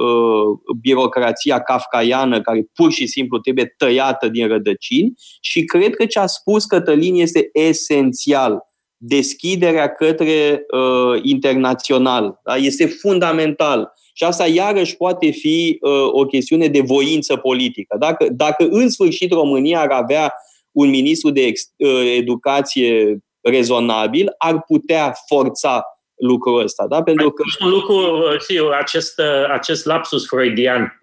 [0.81, 6.27] birocrația kafkaiană care pur și simplu trebuie tăiată din rădăcini și cred că ce a
[6.27, 8.61] spus Cătălin este esențial.
[8.97, 12.57] Deschiderea către uh, internațional da?
[12.57, 17.97] este fundamental și asta iarăși poate fi uh, o chestiune de voință politică.
[17.99, 20.35] Dacă, dacă în sfârșit România ar avea
[20.73, 25.85] un ministru de ex, uh, educație rezonabil, ar putea forța
[26.17, 26.87] lucrul ăsta.
[26.87, 27.03] Da?
[27.03, 27.43] Pentru că...
[27.65, 27.97] Un lucru,
[28.39, 30.99] știu, acest, uh, acest lapsus freudian,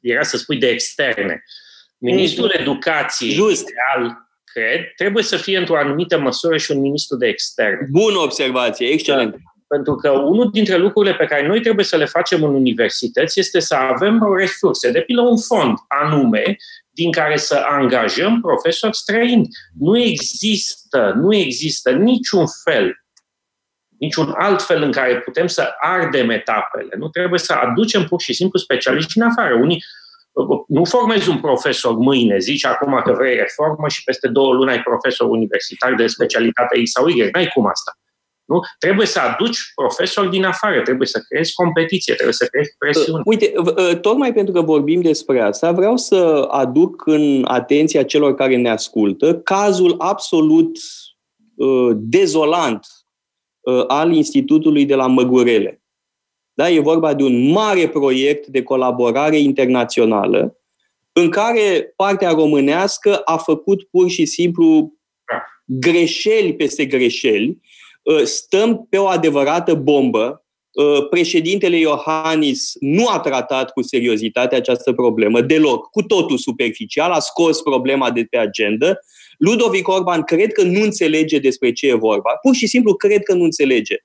[0.00, 1.42] era să spui de externe.
[1.98, 2.60] Ministrul mm.
[2.60, 3.68] educației, Just.
[3.68, 7.86] ideal, cred, trebuie să fie într-o anumită măsură și un ministru de externe.
[7.90, 9.36] Bună observație, excelent.
[9.72, 13.60] Pentru că unul dintre lucrurile pe care noi trebuie să le facem în universități este
[13.60, 16.56] să avem resurse, de pildă un fond anume
[16.90, 19.48] din care să angajăm profesori străini.
[19.78, 23.04] Nu există, nu există niciun fel,
[23.98, 26.94] niciun alt fel în care putem să ardem etapele.
[26.98, 29.54] Nu trebuie să aducem pur și simplu specialiști din afară.
[29.54, 29.82] Unii
[30.68, 34.82] nu formezi un profesor mâine, zici acum că vrei reformă și peste două luni ai
[34.82, 37.28] profesor universitar de specialitate X sau Y.
[37.32, 37.96] N-ai cum asta.
[38.52, 38.60] Nu?
[38.78, 43.22] Trebuie să aduci profesori din afară, trebuie să creezi competiție, trebuie să creezi presiune.
[43.24, 43.52] Uite,
[44.00, 49.38] tocmai pentru că vorbim despre asta, vreau să aduc în atenția celor care ne ascultă
[49.38, 50.78] cazul absolut
[51.54, 52.86] uh, dezolant
[53.60, 55.82] uh, al Institutului de la Măgurele.
[56.54, 56.70] Da?
[56.70, 60.56] E vorba de un mare proiect de colaborare internațională
[61.12, 64.92] în care partea românească a făcut pur și simplu
[65.32, 65.42] da.
[65.64, 67.71] greșeli peste greșeli Uh,
[68.24, 70.44] stăm pe o adevărată bombă.
[70.72, 77.18] Uh, președintele Iohannis nu a tratat cu seriozitate această problemă deloc, cu totul superficial, a
[77.18, 78.98] scos problema de pe agenda.
[79.38, 82.30] Ludovic Orban cred că nu înțelege despre ce e vorba.
[82.42, 83.96] Pur și simplu cred că nu înțelege.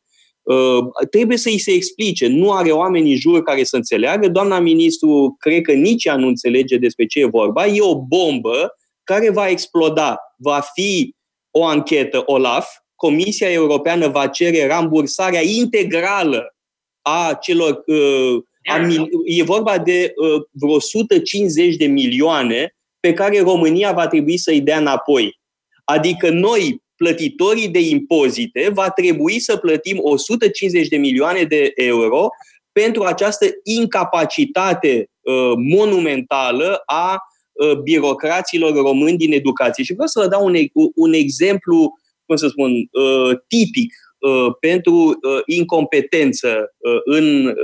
[0.42, 2.28] Uh, trebuie să îi se explice.
[2.28, 4.28] Nu are oameni în jur care să înțeleagă.
[4.28, 7.66] Doamna ministru cred că nici ea nu înțelege despre ce e vorba.
[7.66, 10.18] E o bombă care va exploda.
[10.38, 11.16] Va fi
[11.52, 12.68] o anchetă OLAF
[12.98, 16.56] Comisia Europeană va cere rambursarea integrală
[17.02, 17.84] a celor.
[17.86, 18.88] Uh, a,
[19.26, 24.78] e vorba de uh, vreo 150 de milioane pe care România va trebui să-i dea
[24.78, 25.40] înapoi.
[25.84, 32.30] Adică noi, plătitorii de impozite, va trebui să plătim 150 de milioane de euro
[32.72, 37.18] pentru această incapacitate uh, monumentală a
[37.52, 39.84] uh, birocraților români din educație.
[39.84, 40.56] Și vreau să vă dau un,
[40.96, 41.94] un exemplu
[42.28, 46.74] cum să spun, uh, tipic uh, pentru uh, incompetență
[47.06, 47.56] în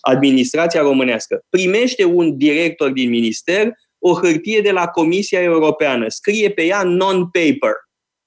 [0.00, 1.44] administrația românească.
[1.48, 7.74] Primește un director din minister o hârtie de la Comisia Europeană, scrie pe ea non-paper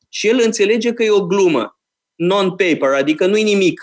[0.10, 1.80] și el înțelege că e o glumă.
[2.16, 3.82] Non-paper, adică nu-i nimic.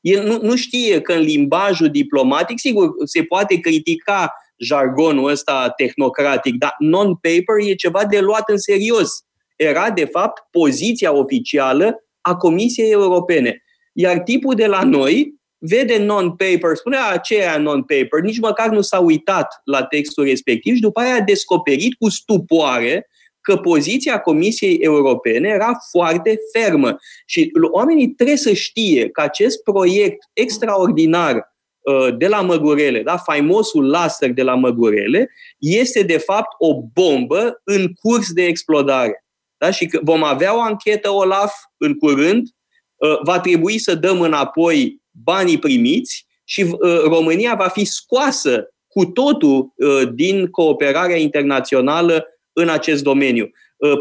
[0.00, 6.54] El nu, nu știe că în limbajul diplomatic, sigur, se poate critica jargonul ăsta tehnocratic,
[6.54, 9.10] dar non-paper e ceva de luat în serios
[9.56, 13.62] era, de fapt, poziția oficială a Comisiei Europene.
[13.92, 19.60] Iar tipul de la noi vede non-paper, spune aceea non-paper, nici măcar nu s-a uitat
[19.64, 23.08] la textul respectiv și după aia a descoperit cu stupoare
[23.40, 26.96] că poziția Comisiei Europene era foarte fermă.
[27.26, 33.88] Și oamenii trebuie să știe că acest proiect extraordinar uh, de la Măgurele, da, faimosul
[33.88, 39.23] laser de la Măgurele, este de fapt o bombă în curs de explodare.
[39.58, 39.70] Da?
[39.70, 42.48] Și că vom avea o anchetă OLAF în curând,
[42.94, 49.04] uh, va trebui să dăm înapoi banii primiți și uh, România va fi scoasă cu
[49.04, 53.50] totul uh, din cooperarea internațională în acest domeniu.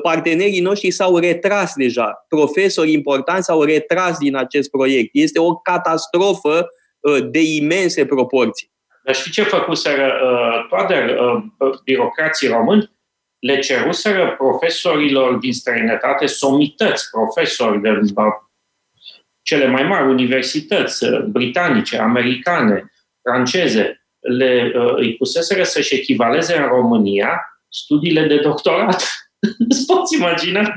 [0.02, 5.10] Partenerii noștri s-au retras deja, profesori importanți s-au retras din acest proiect.
[5.14, 6.68] Este o catastrofă
[7.30, 8.72] de imense proporții.
[9.04, 10.14] Dar știi ce făcuseră
[10.70, 11.16] toate
[11.84, 12.93] birocrații români?
[13.44, 18.00] Le ceruseră profesorilor din străinătate somități, profesori de
[19.42, 22.92] cele mai mari universități uh, britanice, americane,
[23.22, 29.04] franceze, le, uh, îi puseseră să-și echivaleze în România studiile de doctorat.
[29.70, 30.74] Îți poți imagina?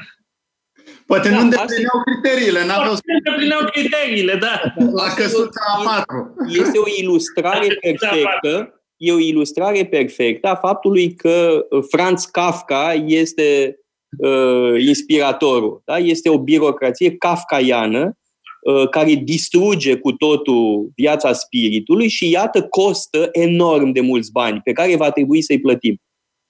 [1.06, 2.60] Poate da, nu îndeplineau criteriile.
[2.60, 4.62] Poate nu îndeplineau criteriile, da.
[4.92, 6.34] La căsuța a patru.
[6.48, 13.78] Este o ilustrare perfectă e o ilustrare perfectă a faptului că uh, Franz Kafka este
[14.18, 15.82] uh, inspiratorul.
[15.84, 15.96] Da?
[15.98, 18.18] Este o birocrație kafkaiană
[18.60, 24.72] uh, care distruge cu totul viața spiritului și iată costă enorm de mulți bani pe
[24.72, 26.00] care va trebui să-i plătim.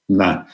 [0.08, 0.44] Da.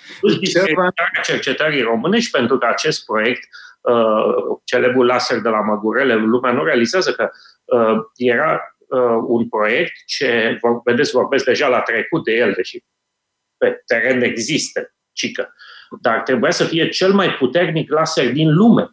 [1.23, 3.49] cercetării românești pentru că acest proiect,
[3.81, 7.31] uh, celebrul laser de la Măgurele, lumea nu realizează că
[7.65, 8.72] uh, era uh,
[9.27, 12.85] un proiect ce, vedeți, vorbesc deja la trecut de el, deși
[13.57, 15.55] pe teren există, cică.
[16.01, 18.91] Dar trebuia să fie cel mai puternic laser din lume.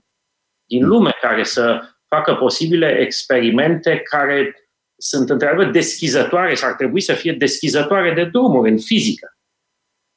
[0.66, 4.56] Din lume, care să facă posibile experimente care
[4.98, 9.38] sunt într-adevăr deschizătoare sau ar trebui să fie deschizătoare de drumuri în fizică.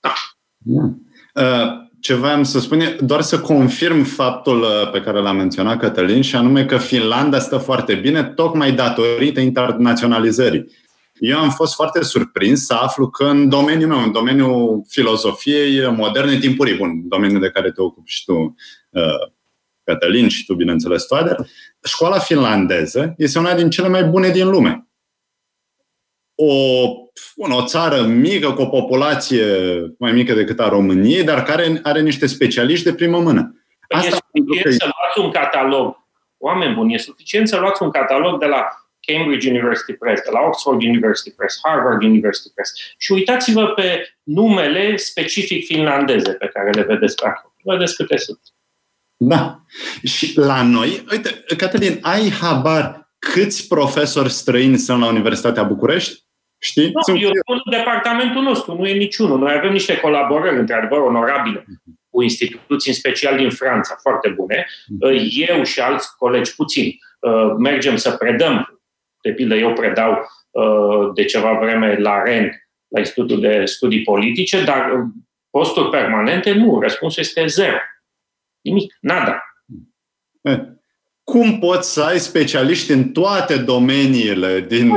[0.01, 0.15] Da.
[1.35, 5.79] Uh, ce voiam să spun e doar să confirm faptul uh, pe care l-a menționat
[5.79, 10.67] Cătălin și anume că Finlanda stă foarte bine tocmai datorită internaționalizării.
[11.19, 16.39] Eu am fost foarte surprins să aflu că în domeniul meu, în domeniul filozofiei moderne
[16.39, 18.55] timpurii, bun, domeniul de care te ocupi și tu,
[18.91, 19.31] uh,
[19.85, 21.37] Cătălin, și tu, bineînțeles, Toader,
[21.85, 24.87] școala finlandeză este una din cele mai bune din lume.
[26.45, 26.85] O,
[27.37, 29.45] o țară mică, cu o populație
[29.99, 33.65] mai mică decât a României, dar care are niște specialiști de primă mână.
[33.89, 34.71] Asta e suficient că...
[34.71, 35.97] să luați un catalog.
[36.39, 38.69] Oameni buni, e suficient să luați un catalog de la
[39.01, 44.97] Cambridge University Press, de la Oxford University Press, Harvard University Press și uitați-vă pe numele
[44.97, 47.53] specific finlandeze pe care le vedeți pe acolo.
[47.65, 48.41] Vedeți câte sunt.
[49.17, 49.61] Da.
[50.05, 56.23] Și la noi, uite, Cătălin, ai habar câți profesori străini sunt la Universitatea București?
[56.65, 56.91] Știi?
[56.93, 59.39] Nu, sunt eu spun departamentul nostru, nu e niciunul.
[59.39, 61.65] Noi avem niște colaborări, într-adevăr, onorabile
[62.09, 64.67] cu instituții, în special din Franța, foarte bune.
[64.87, 65.07] Mhm.
[65.49, 68.83] Eu și alți colegi puțini uh, mergem să predăm.
[69.23, 72.51] De pildă, eu predau uh, de ceva vreme la REN,
[72.89, 75.01] la Institutul de Studii Politice, dar uh,
[75.51, 76.81] posturi permanente nu.
[76.81, 77.77] Răspunsul este zero.
[78.61, 79.43] Nimic, nada.
[80.41, 80.59] Eh,
[81.25, 84.91] cum poți să ai specialiști în toate domeniile din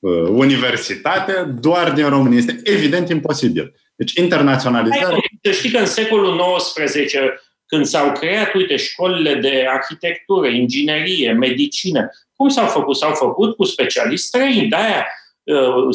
[0.00, 2.38] uh, universitate doar din România?
[2.38, 3.74] Este evident imposibil.
[3.96, 5.18] Deci internaționalizarea...
[5.42, 7.14] Să știi că în secolul XIX,
[7.66, 12.96] când s-au creat, uite, școlile de arhitectură, inginerie, medicină, cum s-au făcut?
[12.96, 14.68] S-au făcut cu specialiști străini.
[14.68, 15.06] De-aia
[15.42, 15.94] uh, uh,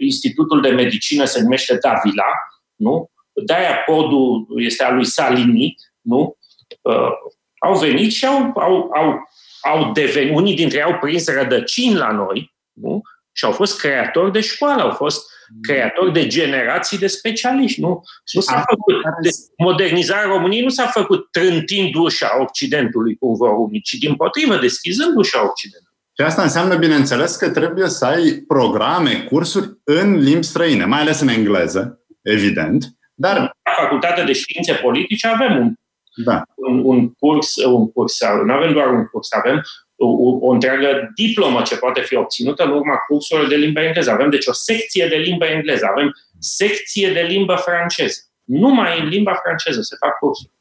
[0.00, 2.32] Institutul de Medicină se numește Davila,
[2.76, 3.10] nu?
[3.44, 6.36] De-aia podul este al lui Salini, nu?
[6.82, 7.12] Uh,
[7.60, 9.28] au venit și au, au, au,
[9.62, 13.02] au devenit, unii dintre ei au prins rădăcini la noi, nu?
[13.32, 15.30] Și au fost creatori de școală, au fost
[15.60, 17.80] creatori de generații de specialiști.
[17.80, 23.50] Nu, nu s-a făcut, de, modernizarea României nu s-a făcut trântind ușa Occidentului, cum vor
[23.56, 25.96] unii, ci din potrivă, deschizând ușa Occidentului.
[26.18, 31.20] Și asta înseamnă, bineînțeles, că trebuie să ai programe, cursuri în limbi străine, mai ales
[31.20, 32.84] în engleză, evident,
[33.14, 33.36] dar...
[33.36, 35.74] La Facultatea de Științe Politice avem un,
[36.14, 36.42] da.
[36.54, 39.62] un, un curs, un curs, nu avem doar un curs, avem
[39.96, 44.10] o, o întreagă diplomă ce poate fi obținută în urma cursurilor de limba engleză.
[44.10, 48.20] Avem deci o secție de limba engleză, avem secție de limba franceză.
[48.44, 50.52] Numai în limba franceză se fac cursuri.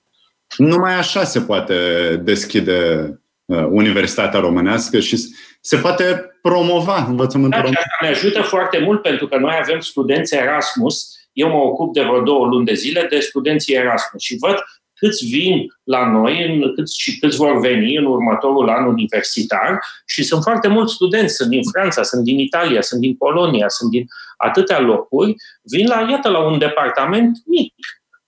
[0.58, 1.76] Numai așa se poate
[2.24, 3.10] deschide
[3.46, 5.18] uh, Universitatea Românească și
[5.62, 7.78] se poate promova învățământul da, român.
[8.02, 11.18] ne ajută foarte mult pentru că noi avem studenți Erasmus.
[11.34, 14.56] Eu mă ocup de vreo două luni de zile de studenții Erasmus și văd
[15.00, 20.24] câți vin la noi în, câți, și câți vor veni în următorul an universitar și
[20.24, 24.06] sunt foarte mulți studenți, sunt din Franța, sunt din Italia, sunt din Polonia, sunt din
[24.38, 27.74] atâtea locuri, vin la, iată, la un departament mic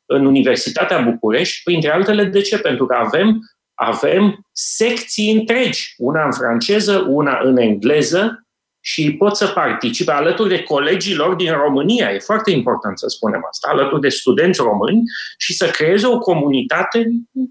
[0.05, 2.57] în Universitatea București, printre altele, de ce?
[2.57, 3.39] Pentru că avem,
[3.73, 8.45] avem secții întregi, una în franceză, una în engleză,
[8.81, 12.09] și pot să participe alături de colegii lor din România.
[12.09, 15.01] E foarte important să spunem asta, alături de studenți români
[15.37, 17.05] și să creeze o comunitate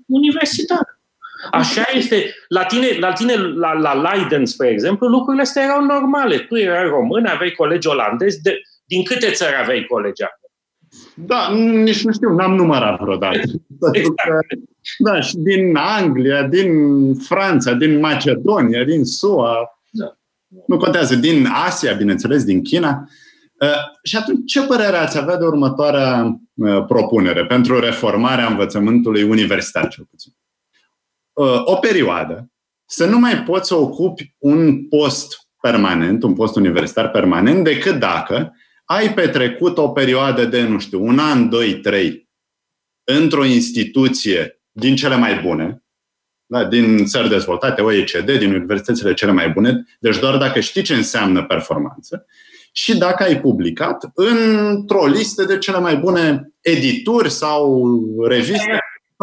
[0.07, 1.01] universitară.
[1.51, 2.35] Așa este.
[2.49, 6.39] La tine, la, tine la, la Leiden, spre exemplu, lucrurile astea erau normale.
[6.39, 8.43] Tu erai român, aveai colegi olandezi.
[8.43, 10.23] De, din câte țări aveai colegi
[11.15, 11.49] Da,
[11.85, 13.41] nici nu știu, n-am numărat vreodată.
[13.93, 14.47] Exact.
[14.99, 16.71] Da, și din Anglia, din
[17.15, 19.80] Franța, din Macedonia, din SUA.
[20.53, 23.09] Da nu contează, din Asia, bineînțeles, din China.
[23.61, 23.69] Uh,
[24.03, 30.05] și atunci, ce părere ați avea de următoarea uh, propunere pentru reformarea învățământului universitar, cel
[30.05, 30.33] puțin?
[31.33, 32.51] Uh, o perioadă,
[32.85, 38.57] să nu mai poți să ocupi un post permanent, un post universitar permanent, decât dacă
[38.85, 42.29] ai petrecut o perioadă de, nu știu, un an, doi, trei,
[43.05, 45.60] într-o instituție din cele mai bune,
[46.51, 50.95] da, din țări dezvoltate, OECD, din universitățile cele mai bune, deci doar dacă știi ce
[50.95, 52.27] înseamnă performanță
[52.73, 57.93] și dacă ai publicat într-o listă de cele mai bune edituri sau
[58.29, 58.79] reviste.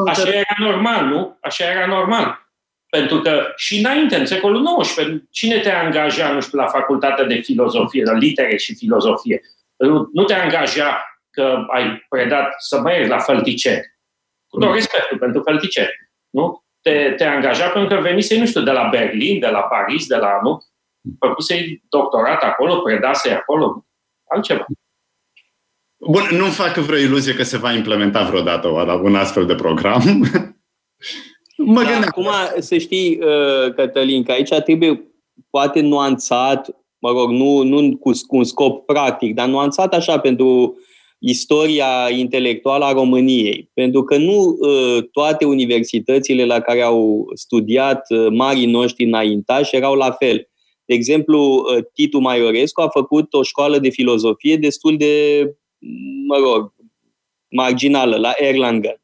[0.07, 1.37] Așa era normal, nu?
[1.41, 2.49] Așa era normal.
[2.89, 4.97] Pentru că și înainte, în secolul XIX,
[5.31, 9.41] cine te angaja, nu știu, la facultatea de filozofie, la litere și filozofie?
[10.13, 13.95] Nu te angaja că ai predat să mergi la fălticeri.
[14.47, 16.11] Cu tot respectul pentru fălticeri.
[16.29, 16.65] Nu?
[16.87, 20.15] Te, te angaja pentru că venise, nu știu, de la Berlin, de la Paris, de
[20.15, 20.61] la, nu?
[21.19, 23.85] Făcuse doctorat acolo, predase acolo,
[24.29, 24.65] altceva.
[25.97, 28.67] Bun, nu-mi fac vreo iluzie că se va implementa vreodată
[29.03, 30.01] un astfel de program.
[31.57, 35.11] mă da, Acum, să știi, uh, Cătălin, că aici trebuie
[35.49, 36.69] poate nuanțat,
[36.99, 40.77] mă rog, nu, nu cu, cu un scop practic, dar nuanțat așa pentru
[41.19, 43.69] istoria intelectuală a României.
[43.73, 49.95] Pentru că nu uh, toate universitățile la care au studiat uh, marii noștri înaintași erau
[49.95, 50.49] la fel.
[50.85, 55.43] De exemplu, uh, Titu Maiorescu a făcut o școală de filozofie destul de,
[56.27, 56.73] mă rog,
[57.49, 59.01] marginală, la Erlangen,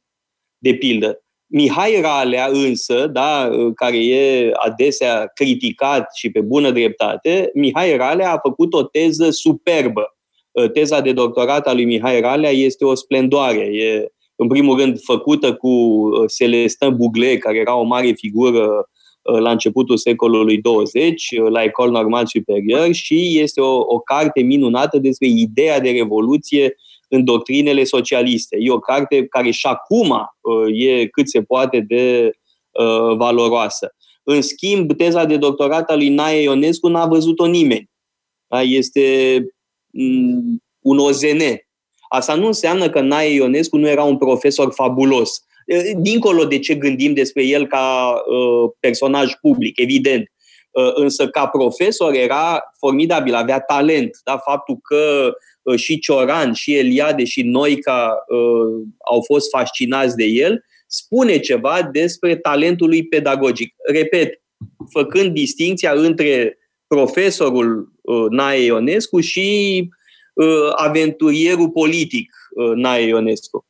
[0.58, 1.18] de pildă.
[1.48, 8.40] Mihai Ralea însă, da, care e adesea criticat și pe bună dreptate, Mihai Ralea a
[8.44, 10.18] făcut o teză superbă.
[10.74, 13.60] Teza de doctorat a lui Mihai Ralea este o splendoare.
[13.60, 16.02] E, în primul rând, făcută cu
[16.38, 18.90] Celestin Bugle, care era o mare figură
[19.22, 25.28] la începutul secolului 20, la Ecole Normal Superior, și este o, o carte minunată despre
[25.28, 26.76] ideea de revoluție
[27.14, 28.58] în doctrinele socialiste.
[28.60, 32.32] E o carte care și acum uh, e cât se poate de
[32.72, 33.96] uh, valoroasă.
[34.24, 37.90] În schimb, teza de doctorat a lui Nae Ionescu n-a văzut-o nimeni.
[38.48, 38.62] Da?
[38.62, 39.53] Este mm,
[40.80, 41.42] un OZN.
[42.10, 45.46] Asta nu înseamnă că Nae Ionescu nu era un profesor fabulos.
[45.98, 50.32] Dincolo de ce gândim despre el ca uh, personaj public, evident.
[50.96, 54.20] însă ca profesor era formidabil, avea talent.
[54.24, 54.38] Da?
[54.38, 55.34] Faptul că
[55.64, 61.90] Uh, și Cioran, și Eliade, și Noica uh, au fost fascinați de el, spune ceva
[61.92, 63.76] despre talentul lui pedagogic.
[63.92, 64.42] Repet,
[64.92, 66.58] făcând distinția între
[66.94, 69.90] profesorul uh, Nae Ionescu și
[70.76, 72.36] aventurierul politic
[72.76, 73.66] Nae Ionescu.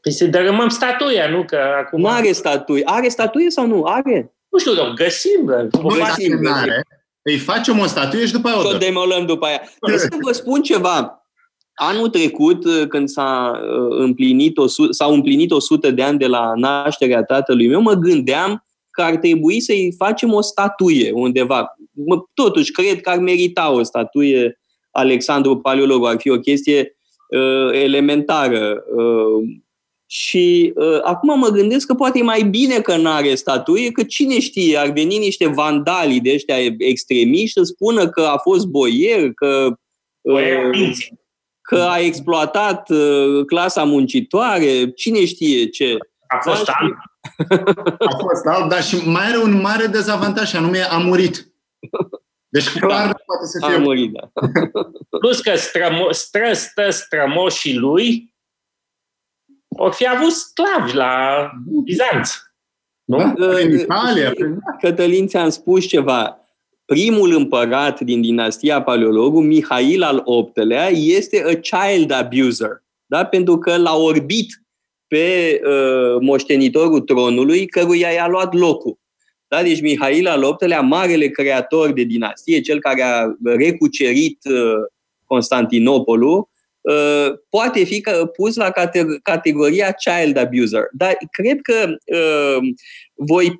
[0.00, 1.44] Păi să dărâmăm statuia, nu?
[1.44, 2.00] Că acum...
[2.00, 2.82] Nu are statuie.
[2.84, 3.82] Are statuie sau nu?
[3.84, 4.34] Are.
[4.48, 5.44] Nu știu, dar găsim.
[5.72, 6.72] Nu găsim, găsim.
[7.22, 9.60] Îi facem o statuie și după aia o, o demolăm după aia.
[9.80, 11.26] Trebuie să vă spun ceva.
[11.74, 16.52] Anul trecut, uh, când s-a uh, împlinit, o, s-au împlinit 100 de ani de la
[16.54, 21.76] nașterea tatălui meu, mă gândeam că ar trebui să-i facem o statuie undeva.
[22.34, 24.60] Totuși, cred că ar merita o statuie
[24.90, 26.04] Alexandru Paleologu.
[26.04, 26.96] Ar fi o chestie
[27.28, 28.84] uh, elementară.
[28.96, 29.60] Uh,
[30.06, 34.02] și uh, acum mă gândesc că poate e mai bine că nu are statuie, că
[34.02, 39.32] cine știe, ar veni niște vandali de ăștia extremiști să spună că a fost boier,
[39.32, 39.76] că,
[40.20, 40.90] uh,
[41.60, 45.96] că a exploatat uh, clasa muncitoare, cine știe ce.
[46.26, 46.94] A fost da, alb.
[47.98, 51.51] A fost alb, dar și mai are un mare dezavantaj, și anume a murit.
[52.48, 53.76] Deci clar nu poate să fie...
[53.76, 54.30] A murit, da.
[55.20, 58.34] Plus că strămo- stră, stă strămoșii lui
[59.68, 61.50] or fi avut sclavi la
[61.84, 62.30] Bizanț.
[63.04, 63.16] Nu?
[63.16, 64.32] Da, în Italia.
[64.80, 66.36] Cătălin, ți-am spus ceva.
[66.84, 72.82] Primul împărat din dinastia Paleologu, Mihail al VIII-lea, este a child abuser.
[73.06, 73.24] Da?
[73.24, 74.62] Pentru că l-a orbit
[75.06, 78.98] pe uh, moștenitorul tronului, căruia i-a luat locul.
[79.52, 79.62] Da?
[79.62, 84.84] Deci Mihail al VIII-lea, marele creator de dinastie, cel care a recucerit uh,
[85.24, 86.50] Constantinopolul,
[86.82, 88.02] Uh, poate fi
[88.36, 88.72] pus la
[89.22, 90.88] categoria child abuser.
[90.92, 92.68] Dar cred că uh,
[93.14, 93.56] voi,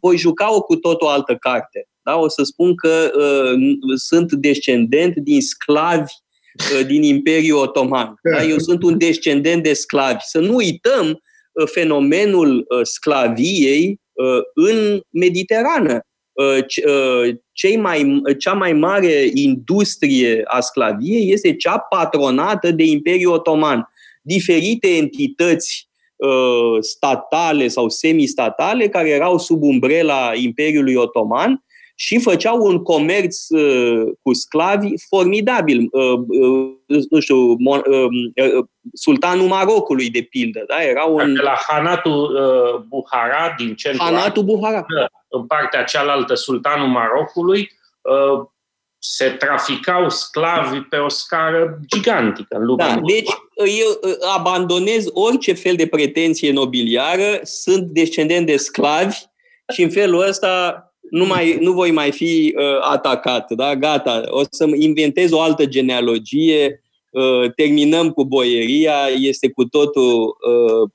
[0.00, 1.88] voi juca o cu tot o altă carte.
[2.02, 2.16] Da?
[2.16, 3.54] O să spun că uh,
[3.94, 6.12] sunt descendent din sclavi
[6.78, 8.14] uh, din Imperiul Otoman.
[8.22, 8.42] Da?
[8.42, 10.20] Eu sunt un descendent de sclavi.
[10.20, 11.06] Să nu uităm
[11.52, 14.09] uh, fenomenul uh, sclaviei uh,
[14.54, 16.00] în Mediterană.
[16.32, 23.32] Uh, uh, cei mai, cea mai mare industrie a sclaviei este cea patronată de Imperiul
[23.32, 23.88] Otoman.
[24.22, 31.64] Diferite entități uh, statale sau semistatale care erau sub umbrela Imperiului Otoman
[32.00, 35.88] și făceau un comerț uh, cu sclavi formidabil.
[35.90, 36.70] Uh, uh,
[37.10, 40.64] nu știu, mon, uh, uh, sultanul Marocului, de pildă.
[40.68, 40.82] Da?
[40.82, 41.34] Era un...
[41.34, 44.86] De la Hanatul uh, Buhara din centrul Hanatul Buhara.
[45.28, 47.70] În partea cealaltă, sultanul Marocului,
[48.00, 48.46] uh,
[48.98, 52.94] se traficau sclavi pe o scară gigantică în lumea.
[52.94, 59.18] Da, deci eu uh, abandonez orice fel de pretenție nobiliară, sunt descendent de sclavi
[59.72, 63.52] și în felul ăsta nu, mai, nu voi mai fi uh, atacat.
[63.52, 63.76] Da?
[63.76, 70.90] Gata, o să inventez o altă genealogie, uh, terminăm cu boieria, este cu totul, uh,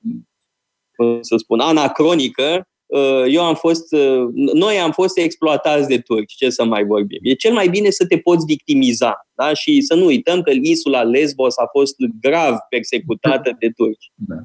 [0.96, 2.68] cum să spun, anacronică.
[2.86, 7.18] Uh, eu am fost, uh, noi am fost exploatați de turci, ce să mai vorbim.
[7.22, 9.26] E cel mai bine să te poți victimiza.
[9.34, 9.54] Da?
[9.54, 14.12] Și să nu uităm că insula Lesbos a fost grav persecutată de turci.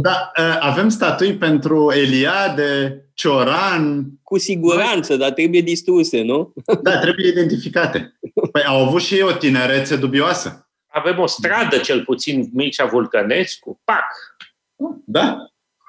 [0.00, 4.06] da, uh, avem statui pentru Eliade, Cioran.
[4.22, 6.52] Cu siguranță, dar trebuie distruse, nu?
[6.82, 8.18] Da, trebuie identificate.
[8.52, 10.70] Păi au avut și ei o tinerețe dubioasă.
[10.86, 14.04] Avem o stradă, cel puțin, Mircea Vulcănescu, pac!
[15.06, 15.36] Da.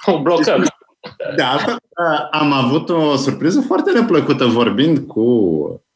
[0.06, 0.66] O blocăm.
[1.36, 1.78] De altfel,
[2.32, 5.24] am avut o surpriză foarte neplăcută vorbind cu,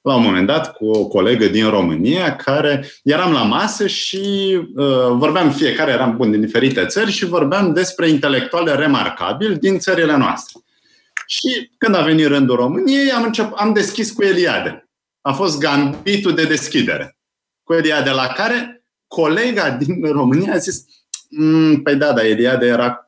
[0.01, 5.11] la un moment dat, cu o colegă din România care eram la masă și uh,
[5.11, 10.59] vorbeam fiecare, eram bun din diferite țări și vorbeam despre intelectuale remarcabili din țările noastre.
[11.27, 14.89] Și când a venit rândul României, am, încep, am deschis cu Eliade.
[15.21, 17.17] A fost gambitul de deschidere.
[17.63, 20.85] Cu Eliade, la care colega din România a zis,
[21.29, 23.05] mm, păi da, da, Eliade era uh,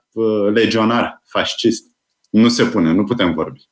[0.53, 1.85] legionar fascist.
[2.29, 3.69] Nu se pune, nu putem vorbi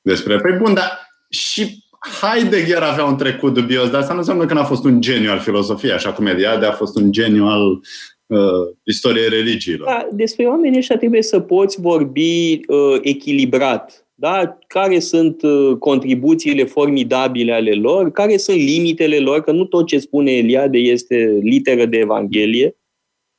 [0.00, 0.36] despre.
[0.36, 1.84] Păi bun, dar și
[2.20, 5.38] Heidegger avea un trecut dubios, dar asta nu înseamnă că n-a fost un geniu al
[5.38, 7.80] filosofiei, așa cum Eliade a fost un geniu al
[8.26, 8.38] uh,
[8.82, 9.86] istoriei religiilor.
[9.86, 14.06] Da, despre oamenii ăștia trebuie să poți vorbi uh, echilibrat.
[14.14, 14.58] Da?
[14.66, 19.98] Care sunt uh, contribuțiile formidabile ale lor, care sunt limitele lor, că nu tot ce
[19.98, 22.76] spune Eliade este literă de Evanghelie.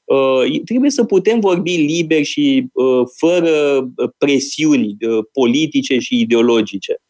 [0.03, 7.01] Uh, trebuie să putem vorbi liber și uh, fără uh, presiuni uh, politice și ideologice.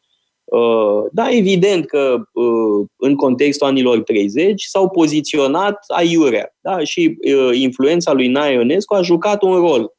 [0.53, 6.83] Uh, da, evident că uh, în contextul anilor 30 s-au poziționat aiurea da?
[6.83, 9.91] și uh, influența lui Nae Ionescu a jucat un rol.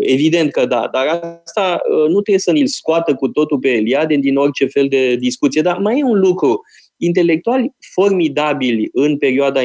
[0.00, 4.36] Evident că da, dar asta nu trebuie să ne-l scoată cu totul pe Eliade din
[4.36, 5.62] orice fel de discuție.
[5.62, 6.60] Dar mai e un lucru.
[6.96, 9.60] Intelectuali formidabili în perioada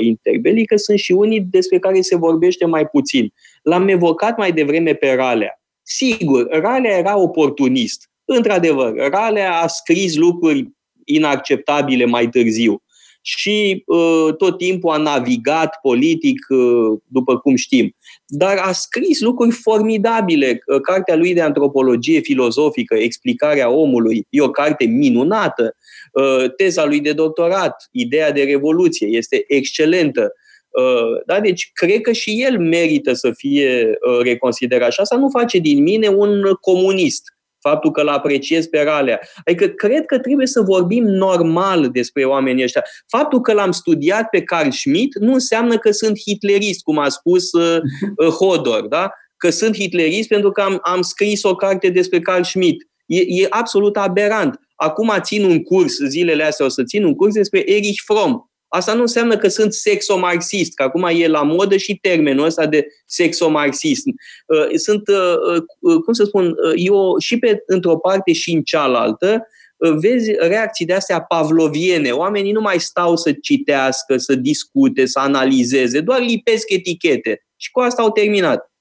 [0.00, 3.32] interbelică sunt și unii despre care se vorbește mai puțin.
[3.62, 5.60] L-am evocat mai devreme pe Ralea.
[5.82, 10.70] Sigur, Ralea era oportunist Într-adevăr, Ralea a scris lucruri
[11.04, 12.82] inacceptabile mai târziu
[13.20, 17.96] și uh, tot timpul a navigat politic, uh, după cum știm.
[18.34, 20.62] Dar a scris lucruri formidabile.
[20.66, 25.76] Uh, cartea lui de antropologie filozofică, Explicarea omului, e o carte minunată.
[26.12, 30.32] Uh, teza lui de doctorat, Ideea de revoluție, este excelentă.
[30.68, 31.40] Uh, da?
[31.40, 34.92] Deci, cred că și el merită să fie uh, reconsiderat.
[34.92, 37.22] Și asta nu face din mine un comunist
[37.68, 39.20] faptul că îl apreciez pe Ralea.
[39.44, 42.82] Adică cred că trebuie să vorbim normal despre oamenii ăștia.
[43.08, 47.52] Faptul că l-am studiat pe Carl Schmitt nu înseamnă că sunt hitlerist, cum a spus
[47.52, 47.78] uh,
[48.16, 49.10] uh, Hodor, da?
[49.42, 52.86] că sunt hitlerist pentru că am, am scris o carte despre Carl Schmitt.
[53.06, 54.60] E, e absolut aberant.
[54.74, 58.51] Acum țin un curs, zilele astea o să țin un curs despre Erich Fromm.
[58.74, 62.86] Asta nu înseamnă că sunt sexomarxist, că acum e la modă și termenul ăsta de
[63.06, 64.06] sexomarxist.
[64.06, 69.46] Uh, sunt, uh, uh, cum să spun, eu și pe într-o parte și în cealaltă,
[69.76, 72.10] vezi reacții de astea pavloviene.
[72.10, 77.46] Oamenii nu mai stau să citească, să discute, să analizeze, doar lipesc etichete.
[77.56, 78.72] Și cu asta au terminat.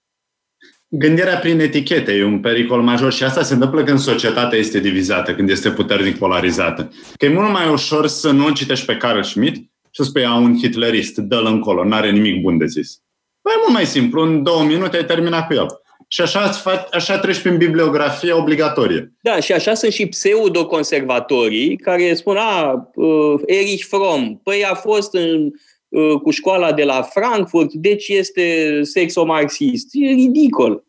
[0.87, 5.35] Gândirea prin etichete e un pericol major și asta se întâmplă când societatea este divizată,
[5.35, 6.91] când este puternic polarizată.
[7.17, 10.57] Că e mult mai ușor să nu citești pe Carl Schmitt și spui, a, un
[10.57, 13.01] hitlerist, dă-l încolo, n-are nimic bun de zis.
[13.41, 15.65] Păi e mult mai simplu, în două minute ai terminat cu el.
[16.07, 16.51] Și așa,
[16.91, 19.13] așa treci prin bibliografie obligatorie.
[19.21, 25.13] Da, și așa sunt și pseudo-conservatorii care spun, a, uh, Erich Fromm, păi a fost
[25.13, 25.49] în,
[25.89, 29.87] uh, cu școala de la Frankfurt, deci este sexomarxist.
[29.91, 30.83] E ridicol.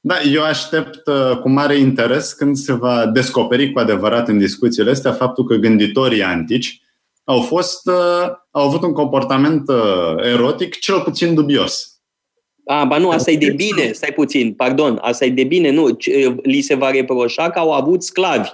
[0.00, 4.90] Da, eu aștept uh, cu mare interes când se va descoperi cu adevărat în discuțiile
[4.90, 6.80] astea faptul că gânditorii antici
[7.30, 12.00] au fost, uh, au avut un comportament uh, erotic cel puțin dubios.
[12.64, 15.96] A, ba nu, asta e de bine, stai puțin, pardon, asta e de bine, nu,
[16.42, 18.50] li se va reproșa că au avut sclavi.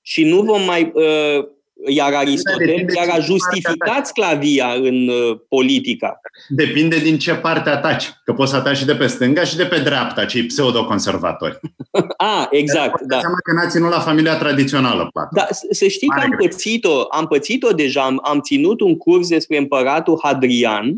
[0.00, 1.48] Și nu vom mai, uh,
[1.86, 6.20] iar Aristotel chiar a justificat sclavia în uh, politica.
[6.48, 8.12] Depinde din ce parte ataci.
[8.24, 11.60] Că poți să ataci și de pe stânga și de pe dreapta, cei pseudoconservatori.
[12.16, 13.14] ah, exact, da.
[13.14, 15.08] Înseamnă că n-a ținut la familia tradițională.
[15.12, 15.28] Poate.
[15.32, 18.02] Da, să știi că am pățit-o, am pățit-o deja.
[18.02, 20.96] Am, am ținut un curs despre împăratul Hadrian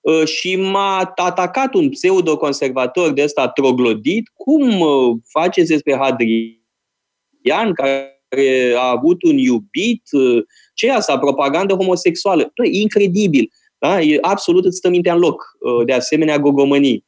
[0.00, 4.30] uh, și m-a atacat un pseudoconservator de ăsta troglodit.
[4.34, 10.44] Cum uh, faceți despre Hadrian, care care a avut un iubit, uh,
[10.74, 12.52] ce e asta, propagandă homosexuală.
[12.54, 13.50] Bă, e incredibil.
[13.78, 14.00] Da?
[14.00, 15.42] E absolut îți stă mintea în loc.
[15.58, 17.04] Uh, de asemenea, gogomănii.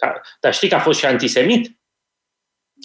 [0.00, 1.76] Da, dar știi că a fost și antisemit?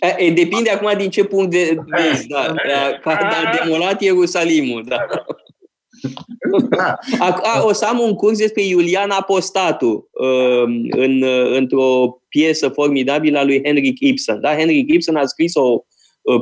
[0.02, 2.54] E, e, depinde acum din ce punct de vezi, da.
[2.70, 5.06] da că a demolat Ierusalimul, da.
[5.10, 5.26] da.
[7.20, 11.24] A, a, o să am un curs despre Iulian Apostatu um, în,
[11.54, 14.42] într-o piesă formidabilă a lui Henrik Ibsen.
[14.42, 14.56] Da?
[14.56, 15.86] Henrik Ibsen a scris o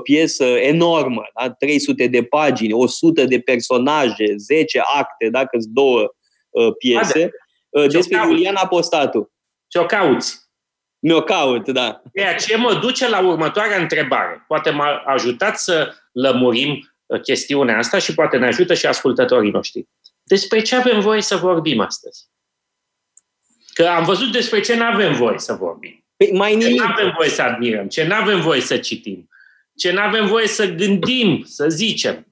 [0.03, 1.49] piesă enormă, da?
[1.49, 6.15] 300 de pagini, 100 de personaje, 10 acte, dacă sunt două
[6.49, 7.29] uh, piese,
[7.69, 9.31] uh, despre Iulian Apostatu.
[9.67, 10.43] Ce o cauți?
[10.99, 12.01] Mi-o caut, da.
[12.13, 14.45] Ceea ce mă duce la următoarea întrebare.
[14.47, 19.87] Poate m-a ajutat să lămurim uh, chestiunea asta și poate ne ajută și ascultătorii noștri.
[20.23, 22.29] Despre ce avem voie să vorbim astăzi?
[23.73, 26.05] Că am văzut despre ce nu avem voie să vorbim.
[26.17, 26.75] Păi mai nimic.
[26.75, 29.29] Ce nu avem voie să admirăm, ce nu avem voie să citim,
[29.75, 32.27] ce nu avem voie să gândim, să zicem.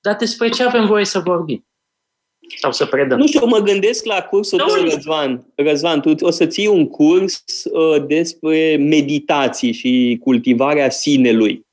[0.00, 1.66] Dar despre ce avem voie să vorbim?
[2.60, 3.18] Sau să predăm?
[3.18, 5.52] Nu știu, mă gândesc la cursul tău, Răzvan.
[5.54, 11.66] Răzvan, tu o să ții un curs uh, despre meditații și cultivarea sinelui.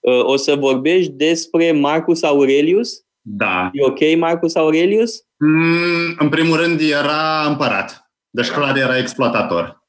[0.00, 3.04] Uh, o să vorbești despre Marcus Aurelius?
[3.20, 3.70] Da.
[3.72, 5.24] E ok, Marcus Aurelius?
[5.36, 8.10] Mm, în primul rând era împărat.
[8.30, 9.84] Deci clar era exploatator.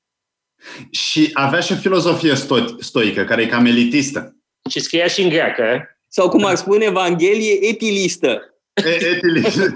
[0.92, 4.36] Și avea și o filozofie sto- stoică, care e cam elitistă.
[4.70, 5.96] Și scria și în greacă.
[6.08, 8.42] Sau cum ar spune Evanghelie, etilistă.
[8.74, 9.72] E, etilistă.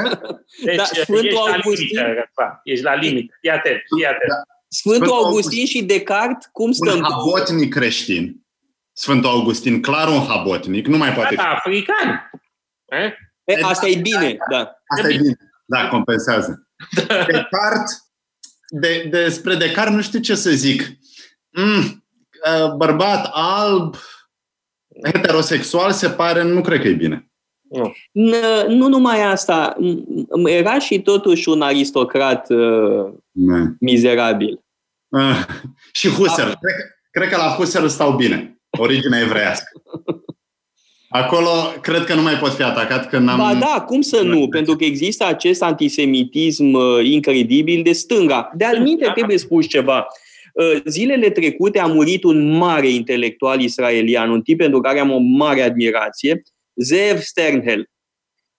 [0.64, 2.60] Deci Da, Sfântul ești la Augustin- limită, Răzvan.
[2.64, 3.34] Ești la limită.
[3.40, 4.32] Fii atent, fii atent.
[4.68, 6.96] Sfântul Sfântul Augustin și Descartes, cum stăm?
[6.96, 8.44] un habotnic creștin.
[8.92, 11.48] Sfântul Augustin, clar un habotnic, nu mai poate Da, fi.
[11.48, 12.30] african.
[12.84, 13.12] Eh?
[13.44, 14.72] E, asta e bine, da.
[14.86, 15.36] Asta e bine.
[15.66, 16.68] Da, compensează.
[17.32, 18.10] Descartes,
[18.68, 20.82] de, despre Descartes nu știu ce să zic.
[21.50, 22.04] Mm,
[22.64, 23.96] uh, bărbat alb,
[25.04, 27.24] heterosexual, se pare, nu cred că e bine.
[27.70, 27.92] Nu.
[28.12, 33.64] N- Nu numai asta, m- era și totuși un aristocrat uh, Ne.
[33.80, 34.60] mizerabil.
[35.08, 35.44] Uh,
[35.92, 36.46] și Husserl.
[36.48, 38.60] Cred, că- cred că la Husserl stau bine.
[38.78, 39.70] Originea evreiască.
[41.08, 41.50] Acolo
[41.80, 43.36] cred că nu mai pot fi atacat că n-am...
[43.38, 44.48] Ba da, cum să nu?
[44.48, 48.50] Pentru că există acest antisemitism uh, incredibil de stânga.
[48.54, 49.96] De alminte trebuie spus ceva.
[49.98, 50.04] Uh,
[50.84, 55.62] Zilele trecute a murit un mare intelectual israelian, un tip pentru care am o mare
[55.62, 56.42] admirație,
[56.74, 57.90] Zev Sternhell.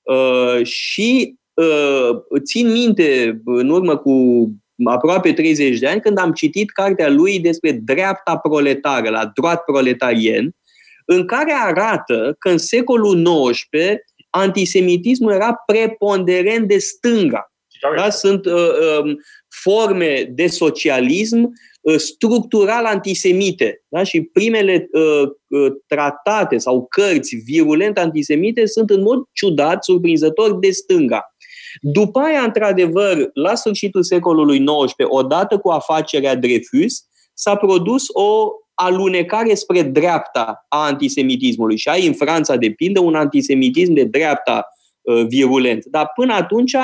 [0.02, 4.48] Uh, Și uh, țin minte, în urmă cu
[4.84, 10.56] aproape 30 de ani, când am citit cartea lui despre dreapta proletară, la droat proletarien,
[11.06, 13.70] în care arată că în secolul XIX
[14.30, 17.52] antisemitismul era preponderent de stânga.
[17.96, 18.10] Da?
[18.10, 18.54] Sunt uh,
[19.04, 21.52] um, forme de socialism uh,
[21.98, 23.84] structural antisemite.
[23.88, 24.04] Da?
[24.04, 30.70] Și primele uh, uh, tratate sau cărți virulent antisemite sunt în mod ciudat, surprinzător, de
[30.70, 31.36] stânga.
[31.82, 39.54] După aia, într-adevăr, la sfârșitul secolului XIX, odată cu afacerea Dreyfus, s-a produs o alunecare
[39.54, 41.78] spre dreapta a antisemitismului.
[41.78, 44.66] Și ai în Franța, de pildă, un antisemitism de dreapta
[45.02, 45.86] uh, virulent.
[45.86, 46.76] Dar până atunci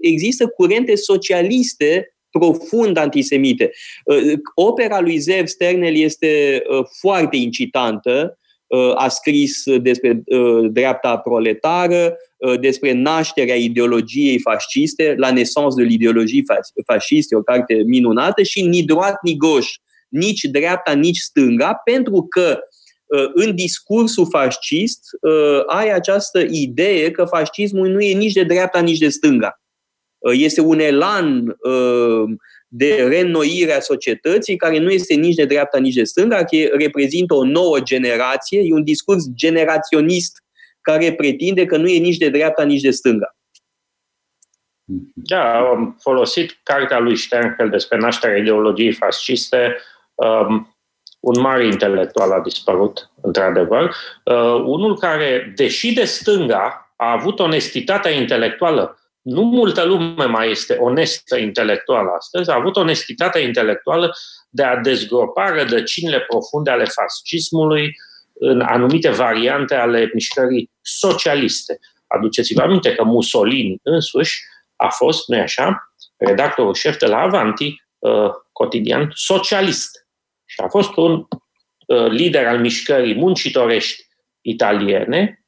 [0.00, 3.70] există curente socialiste profund antisemite.
[4.04, 8.38] Uh, opera lui Zev Sternel este uh, foarte incitantă.
[8.66, 15.82] Uh, a scris despre uh, dreapta proletară, uh, despre nașterea ideologiei fasciste, la naissance de
[15.82, 16.42] l'ideologie
[16.86, 19.68] fasciste, o carte minunată, și ni droit ni gauche,
[20.08, 22.58] nici dreapta, nici stânga, pentru că
[23.34, 25.00] în discursul fascist
[25.66, 29.60] ai această idee că fascismul nu e nici de dreapta, nici de stânga.
[30.32, 31.56] Este un elan
[32.68, 37.34] de reînnoire a societății care nu este nici de dreapta, nici de stânga, că reprezintă
[37.34, 40.44] o nouă generație, e un discurs generaționist
[40.80, 43.36] care pretinde că nu e nici de dreapta, nici de stânga.
[45.14, 49.76] Da, am folosit cartea lui Sternfeld despre nașterea ideologiei fasciste.
[50.14, 50.76] Um,
[51.20, 53.82] un mare intelectual a dispărut, într-adevăr.
[54.24, 58.98] Uh, unul care, deși de stânga, a avut onestitatea intelectuală.
[59.26, 64.12] Nu multă lume mai este onestă intelectuală astăzi, a avut onestitatea intelectuală
[64.50, 67.96] de a dezgropa rădăcinile profunde ale fascismului
[68.32, 71.78] în anumite variante ale mișcării socialiste.
[72.06, 74.40] Aduceți-vă aminte că Mussolini însuși
[74.76, 80.06] a fost, nu așa, redactorul șef de la Avanti, uh, cotidian socialist.
[80.44, 81.12] Și a fost un
[81.86, 84.06] uh, lider al mișcării muncitorești
[84.40, 85.45] italiene.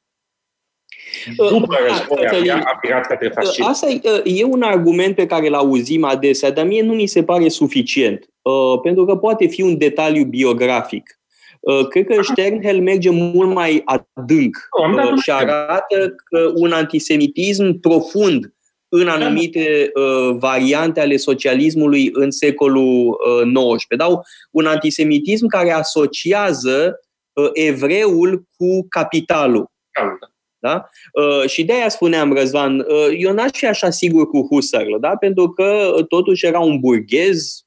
[1.37, 3.69] După război a, a pirat către fascism.
[3.69, 7.23] Asta e, e un argument pe care îl auzim adesea, dar mie nu mi se
[7.23, 11.21] pare suficient, uh, pentru că poate fi un detaliu biografic.
[11.61, 18.53] Uh, cred că Sternhell merge mult mai adânc uh, și arată că un antisemitism profund
[18.89, 23.19] în anumite uh, variante ale socialismului în secolul
[23.55, 23.97] uh, XIX.
[23.97, 27.01] Dau un antisemitism care asociază
[27.33, 29.71] uh, evreul cu capitalul.
[30.01, 30.29] Da?
[30.61, 35.09] Uh, și de aia spuneam, Răzvan, uh, eu n-aș fi așa sigur cu Husserl, da?
[35.09, 37.67] pentru că uh, totuși era un burghez,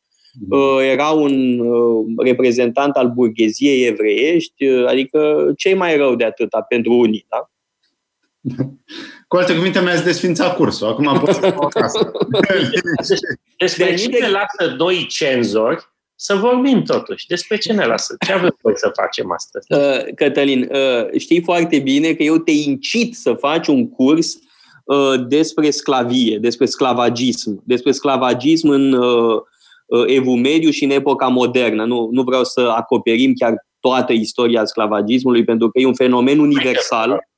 [0.50, 6.62] uh, era un uh, reprezentant al burgheziei evreiești, uh, adică ce mai rău de atâta
[6.62, 7.26] pentru unii.
[7.30, 7.50] Da?
[9.28, 10.88] Cu alte cuvinte, mi-ați desfințat cursul.
[10.88, 12.12] Acum pot să fac acasă.
[13.58, 14.28] Despre cine de...
[14.28, 15.91] lasă doi cenzori
[16.24, 17.28] să vorbim totuși.
[17.28, 18.16] Despre ce ne lasă?
[18.26, 19.68] Ce avem voi să facem astăzi?
[19.70, 24.36] Uh, Cătălin, uh, știi foarte bine că eu te incit să faci un curs
[24.84, 29.42] uh, despre sclavie, despre sclavagism, despre sclavagism în uh,
[30.06, 31.86] Evul Mediu și în epoca modernă.
[31.86, 37.30] Nu, nu vreau să acoperim chiar toată istoria sclavagismului, pentru că e un fenomen universal.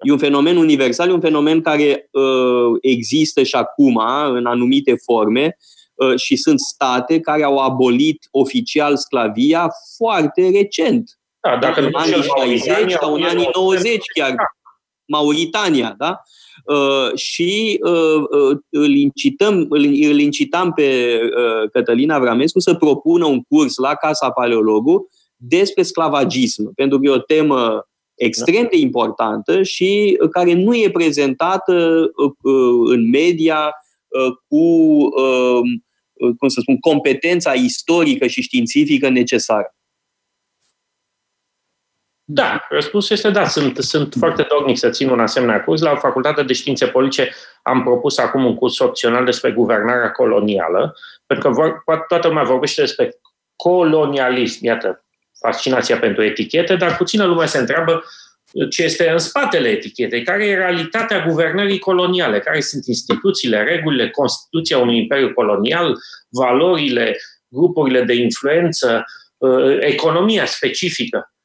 [0.00, 4.00] E un fenomen universal, e un fenomen care uh, există și acum
[4.34, 5.79] în anumite forme uh,
[6.16, 11.18] și sunt state care au abolit oficial sclavia foarte recent.
[11.40, 14.34] Da, dacă în anii 60 sau în anii 90 chiar.
[15.04, 16.20] Mauritania, da?
[16.64, 23.26] Uh, și uh, uh, îl, incităm, îl, îl incitam pe uh, Cătălina Vramescu să propună
[23.26, 29.62] un curs la Casa Paleologu despre sclavagism, pentru că e o temă extrem de importantă
[29.62, 33.72] și care nu e prezentată uh, în media
[34.08, 34.64] uh, cu,
[35.22, 35.60] uh,
[36.38, 39.74] cum să spun, competența istorică și științifică necesară.
[42.32, 43.48] Da, răspunsul este da.
[43.48, 45.80] Sunt, sunt foarte dognic să țin un asemenea curs.
[45.80, 51.48] La Facultatea de Științe Politice am propus acum un curs opțional despre guvernarea colonială, pentru
[51.48, 53.10] că vor, toată lumea vorbește despre
[53.56, 54.64] colonialism.
[54.64, 55.04] Iată,
[55.40, 58.04] fascinația pentru etichete, dar puțină lume se întreabă
[58.70, 64.78] ce este în spatele etichetei, care e realitatea guvernării coloniale, care sunt instituțiile, regulile, Constituția
[64.78, 65.96] unui imperiu colonial,
[66.28, 67.16] valorile,
[67.48, 69.04] grupurile de influență,
[69.36, 71.18] uh, economia specifică.
[71.18, 71.39] uh,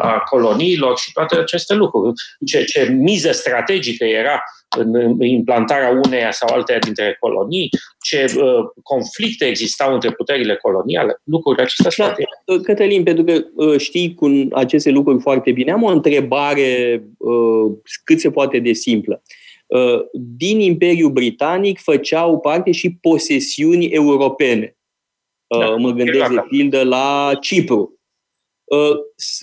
[0.00, 2.12] a coloniilor și toate aceste lucruri.
[2.46, 4.42] Ce, ce miză strategică era
[4.76, 7.68] în implantarea uneia sau alteia dintre colonii,
[8.02, 12.14] ce uh, conflicte existau între puterile coloniale, lucruri acestea da,
[12.54, 17.72] uh, Cătălin, pentru că uh, știi cu aceste lucruri foarte bine, am o întrebare uh,
[18.04, 19.22] cât se poate de simplă.
[19.66, 24.76] Uh, din Imperiul Britanic făceau parte și posesiuni europene.
[25.46, 27.99] Uh, da, mă gândesc de pildă la Cipru.
[28.70, 28.96] Uh,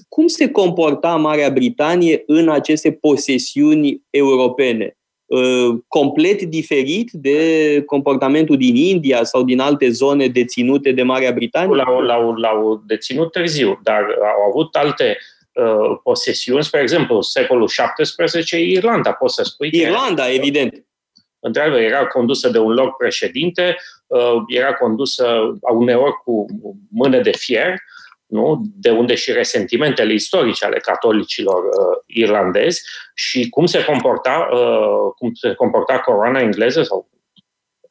[0.09, 4.97] cum se comporta Marea Britanie în aceste posesiuni europene?
[5.25, 11.75] Uh, complet diferit de comportamentul din India sau din alte zone deținute de Marea Britanie?
[11.75, 14.03] L-au, l-au, l-au deținut târziu, dar
[14.35, 15.17] au avut alte
[15.53, 19.69] uh, posesiuni, spre exemplu, secolul XVII, Irlanda, poți să spui.
[19.71, 20.85] Irlanda, că, evident.
[21.39, 23.75] Într-adevăr, era condusă de un loc președinte,
[24.07, 26.45] uh, era condusă uneori cu
[26.89, 27.96] mână de fier, uh,
[28.27, 28.61] nu?
[28.75, 32.81] de unde și resentimentele istorice ale catolicilor uh, irlandezi
[33.13, 37.09] și cum se comporta, uh, cum se comporta coroana engleză sau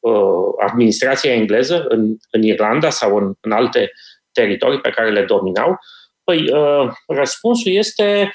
[0.01, 3.93] uh, administrația engleză în, în Irlanda sau în, în alte
[4.33, 5.79] teritorii pe care le dominau.
[6.25, 8.35] Păi, uh, răspunsul este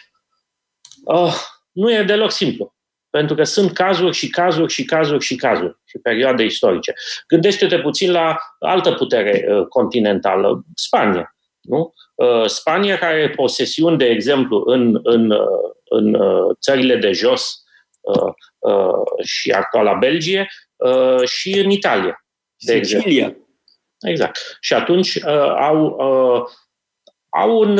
[1.03, 1.35] uh,
[1.71, 2.75] nu e deloc simplu.
[3.09, 6.93] Pentru că sunt cazuri și cazuri și cazuri și cazuri și perioade istorice.
[7.27, 11.93] Gândește-te puțin la altă putere uh, continentală, Spania nu?
[12.15, 17.55] Uh, Spania care are posesiuni, de exemplu, în, în, uh, în uh, țările de jos
[19.23, 20.47] și actuala Belgie
[21.23, 22.25] și în Italia.
[22.57, 23.01] De Sicilia.
[23.03, 23.47] Exemplu.
[23.99, 24.57] Exact.
[24.59, 25.25] Și atunci
[25.57, 25.97] au,
[27.29, 27.79] au un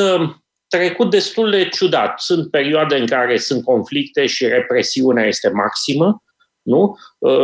[0.68, 2.20] trecut destul de ciudat.
[2.20, 6.24] Sunt perioade în care sunt conflicte și represiunea este maximă,
[6.62, 6.98] nu?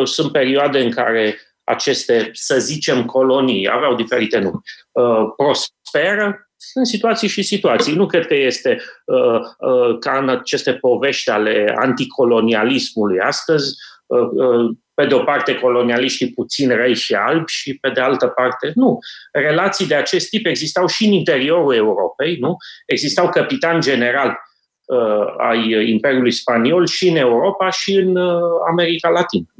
[0.03, 4.59] Sunt perioade în care aceste, să zicem, colonii, aveau diferite nume,
[5.35, 7.95] prosperă, sunt situații și situații.
[7.95, 13.75] Nu cred că este uh, uh, ca în aceste povești ale anticolonialismului astăzi,
[14.05, 18.27] uh, uh, pe de o parte colonialiștii puțin răi și albi și pe de altă
[18.27, 18.99] parte nu.
[19.31, 22.55] Relații de acest tip existau și în interiorul Europei, nu?
[22.85, 24.37] Existau capitani general
[24.85, 29.53] uh, ai Imperiului Spaniol și în Europa și în uh, America Latină.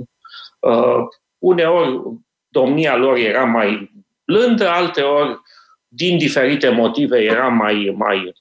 [0.60, 1.04] Uh,
[1.38, 2.02] uneori
[2.48, 3.92] domnia lor era mai
[4.26, 5.40] blândă, alteori
[5.88, 8.34] din diferite motive era mai, mai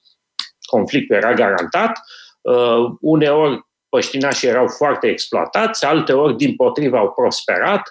[0.65, 1.99] conflictul era garantat.
[2.41, 7.81] Uh, uneori păștinașii erau foarte exploatați, alteori din potriva au prosperat,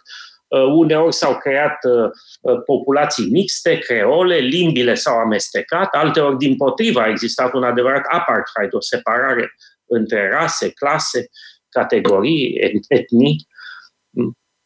[0.48, 2.10] uh, uneori s-au creat uh,
[2.40, 8.74] uh, populații mixte, creole, limbile s-au amestecat, alteori din potriva a existat un adevărat apartheid,
[8.74, 9.52] o separare
[9.84, 11.28] între rase, clase,
[11.68, 12.54] categorii,
[12.88, 13.46] etnii.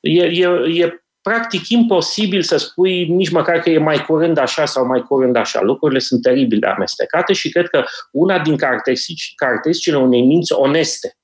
[0.00, 0.48] E, e,
[0.82, 5.36] e practic imposibil să spui nici măcar că e mai curând așa sau mai curând
[5.36, 5.60] așa.
[5.60, 11.14] Lucrurile sunt teribil de amestecate și cred că una din caracteristici, caracteristicile unei minți oneste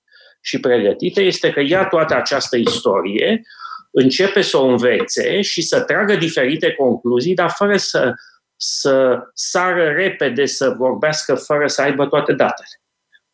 [0.41, 3.43] și pregătite este că ia toată această istorie,
[3.91, 8.13] începe să o învețe și să tragă diferite concluzii, dar fără să,
[8.57, 12.81] să sară repede, să vorbească fără să aibă toate datele.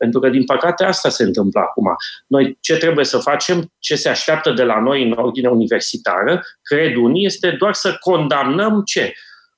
[0.03, 1.95] Pentru că, din păcate, asta se întâmplă acum.
[2.27, 6.97] Noi ce trebuie să facem, ce se așteaptă de la noi în ordine universitară, cred
[6.97, 9.13] unii, este doar să condamnăm ce?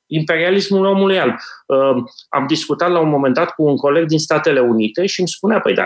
[0.06, 1.34] imperialismul omului alb.
[1.66, 5.28] Uh, am discutat la un moment dat cu un coleg din Statele Unite și îmi
[5.28, 5.84] spunea, păi da,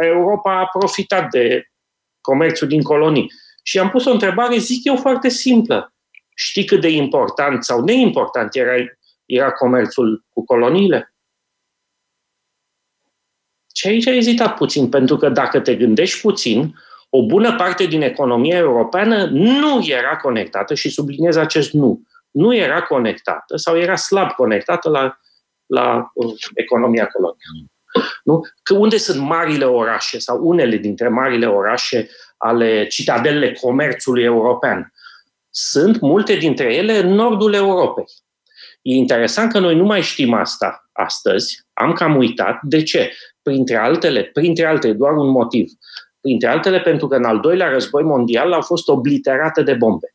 [0.00, 1.64] Europa a profitat de
[2.20, 3.32] comerțul din colonii.
[3.62, 5.94] Și am pus o întrebare, zic eu, foarte simplă.
[6.34, 8.74] Știi cât de important sau neimportant era,
[9.24, 11.09] era comerțul cu coloniile?
[13.80, 16.74] Și aici a ezitat puțin, pentru că dacă te gândești puțin,
[17.08, 22.82] o bună parte din economia europeană nu era conectată, și subliniez acest nu, nu era
[22.82, 25.18] conectată sau era slab conectată la,
[25.66, 27.70] la uh, economia colonială.
[28.24, 28.40] Nu?
[28.62, 34.92] Că unde sunt marile orașe sau unele dintre marile orașe ale citadelele comerțului european?
[35.50, 38.04] Sunt multe dintre ele în nordul Europei.
[38.82, 42.58] E interesant că noi nu mai știm asta astăzi, am cam uitat.
[42.62, 43.12] De ce?
[43.42, 45.70] Printre altele, printre altele, doar un motiv.
[46.20, 50.14] Printre altele pentru că în al doilea război mondial au fost obliterate de bombe.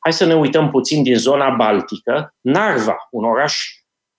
[0.00, 2.34] Hai să ne uităm puțin din zona baltică.
[2.40, 3.68] Narva, un oraș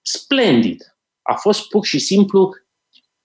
[0.02, 2.56] splendid, a fost pur și simplu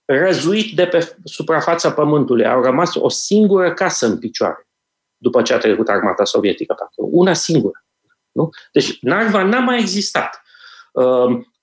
[0.05, 2.47] răzuit de pe suprafața pământului.
[2.47, 4.69] Au rămas o singură casă în picioare
[5.16, 7.09] după ce a trecut armata sovietică pe acolo.
[7.12, 7.85] Una singură.
[8.32, 8.51] Nu?
[8.73, 10.43] Deci Narva n-a mai existat.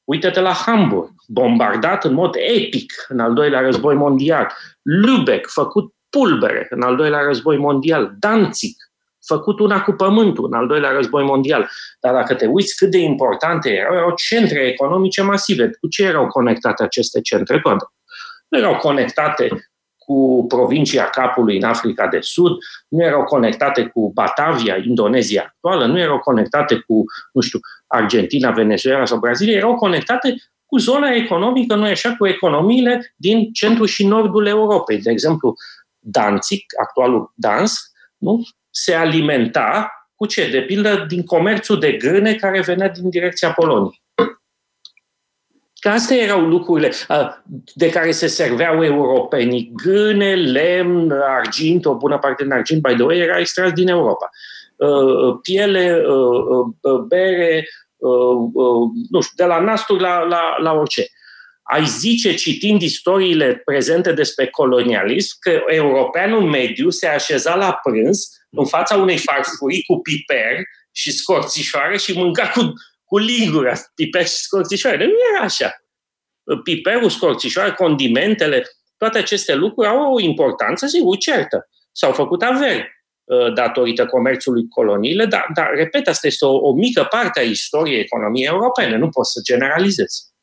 [0.05, 4.53] Uh, uite-te la Hamburg, bombardat în mod epic în al doilea război mondial.
[4.83, 8.15] Lübeck, făcut pulbere în al doilea război mondial.
[8.19, 8.75] Danzig,
[9.25, 11.69] făcut una cu pământul în al doilea război mondial.
[11.99, 15.69] Dar dacă te uiți cât de importante erau, erau centre economice masive.
[15.79, 17.59] Cu ce erau conectate aceste centre?
[17.59, 17.85] Toate.
[18.47, 19.49] Nu erau conectate
[20.05, 22.57] cu provincia Capului în Africa de Sud,
[22.87, 27.03] nu erau conectate cu Batavia, Indonezia actuală, nu erau conectate cu,
[27.33, 27.59] nu știu,
[27.93, 33.87] Argentina, Venezuela sau Brazilia, erau conectate cu zona economică, nu așa, cu economiile din centrul
[33.87, 35.01] și nordul Europei.
[35.01, 35.55] De exemplu,
[35.99, 37.79] Danzig, actualul Dansk,
[38.17, 38.43] nu?
[38.69, 40.49] se alimenta cu ce?
[40.49, 44.01] De pildă din comerțul de grâne care venea din direcția Poloniei.
[45.79, 46.91] Că astea erau lucrurile
[47.73, 49.71] de care se serveau europenii.
[49.73, 54.29] Grâne, lemn, argint, o bună parte din argint, by the way, era extras din Europa.
[55.41, 56.01] Piele,
[57.07, 57.67] bere,
[59.09, 61.05] nu știu, de la nasturi la, la, la orice.
[61.63, 68.65] Ai zice, citind istoriile prezente despre colonialism, că europeanul mediu se așeza la prânz în
[68.65, 70.57] fața unei farfurii cu piper
[70.91, 72.73] și scorțișoare și mânca cu
[73.13, 75.05] cu lingura, piper și scorțișoare.
[75.05, 75.83] Nu era așa.
[76.63, 78.63] Piperul, scorțișoare, condimentele,
[78.97, 81.69] toate aceste lucruri au o importanță, sigur, certă.
[81.91, 82.85] S-au făcut averi uh,
[83.53, 88.47] datorită comerțului coloniile, dar, dar repet, asta este o, o mică parte a istoriei economiei
[88.47, 90.33] europene, nu poți să generalizezi.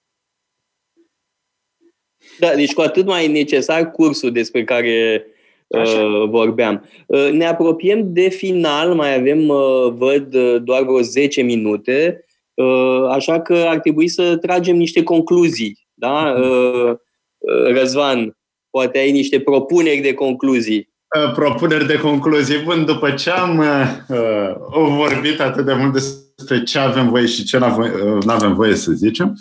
[2.38, 5.26] Da, deci cu atât mai necesar cursul despre care
[5.66, 6.88] uh, vorbeam.
[7.06, 12.24] Uh, ne apropiem de final, mai avem, uh, văd, uh, doar vreo 10 minute.
[12.54, 15.86] Uh, așa că ar trebui să tragem niște concluzii.
[15.94, 16.34] Da?
[16.36, 16.50] Mhm.
[16.50, 16.90] Uh,
[17.38, 18.36] uh, Răzvan,
[18.70, 20.89] poate ai niște propuneri de concluzii.
[21.34, 22.62] Propuneri de concluzii.
[22.62, 27.58] Bun, după ce am uh, vorbit atât de mult despre ce avem voie și ce
[27.58, 29.38] nu avem voie să zicem,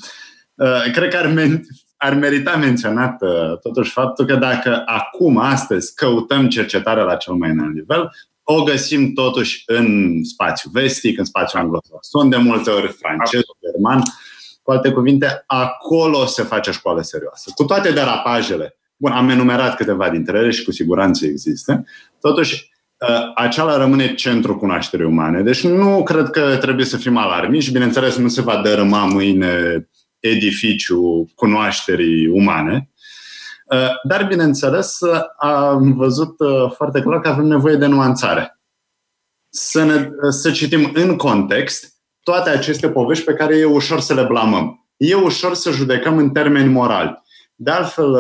[0.55, 1.61] uh, cred că ar, men-
[1.97, 7.49] ar merita menționat uh, totuși faptul că dacă acum, astăzi, căutăm cercetarea la cel mai
[7.49, 8.11] înalt nivel,
[8.43, 14.01] o găsim totuși în spațiu vestic, în spațiu anglosaxon, de multe ori francez, german.
[14.61, 17.51] Cu alte cuvinte, acolo se face școală serioasă.
[17.55, 21.85] Cu toate derapajele, bun, am enumerat câteva dintre ele și cu siguranță există,
[22.19, 22.69] totuși
[23.09, 25.41] ă, acela rămâne centrul cunoașterii umane.
[25.41, 27.71] Deci nu cred că trebuie să fim alarmiști.
[27.71, 29.89] Bineînțeles, nu se va dărâma mâine
[30.19, 32.89] edificiu cunoașterii umane,
[33.69, 38.59] Uh, dar, bineînțeles, uh, am văzut uh, foarte clar că avem nevoie de nuanțare.
[39.49, 41.93] Să, ne, să citim în context
[42.23, 44.87] toate aceste povești pe care e ușor să le blamăm.
[44.97, 47.21] E ușor să judecăm în termeni morali.
[47.61, 48.15] De altfel,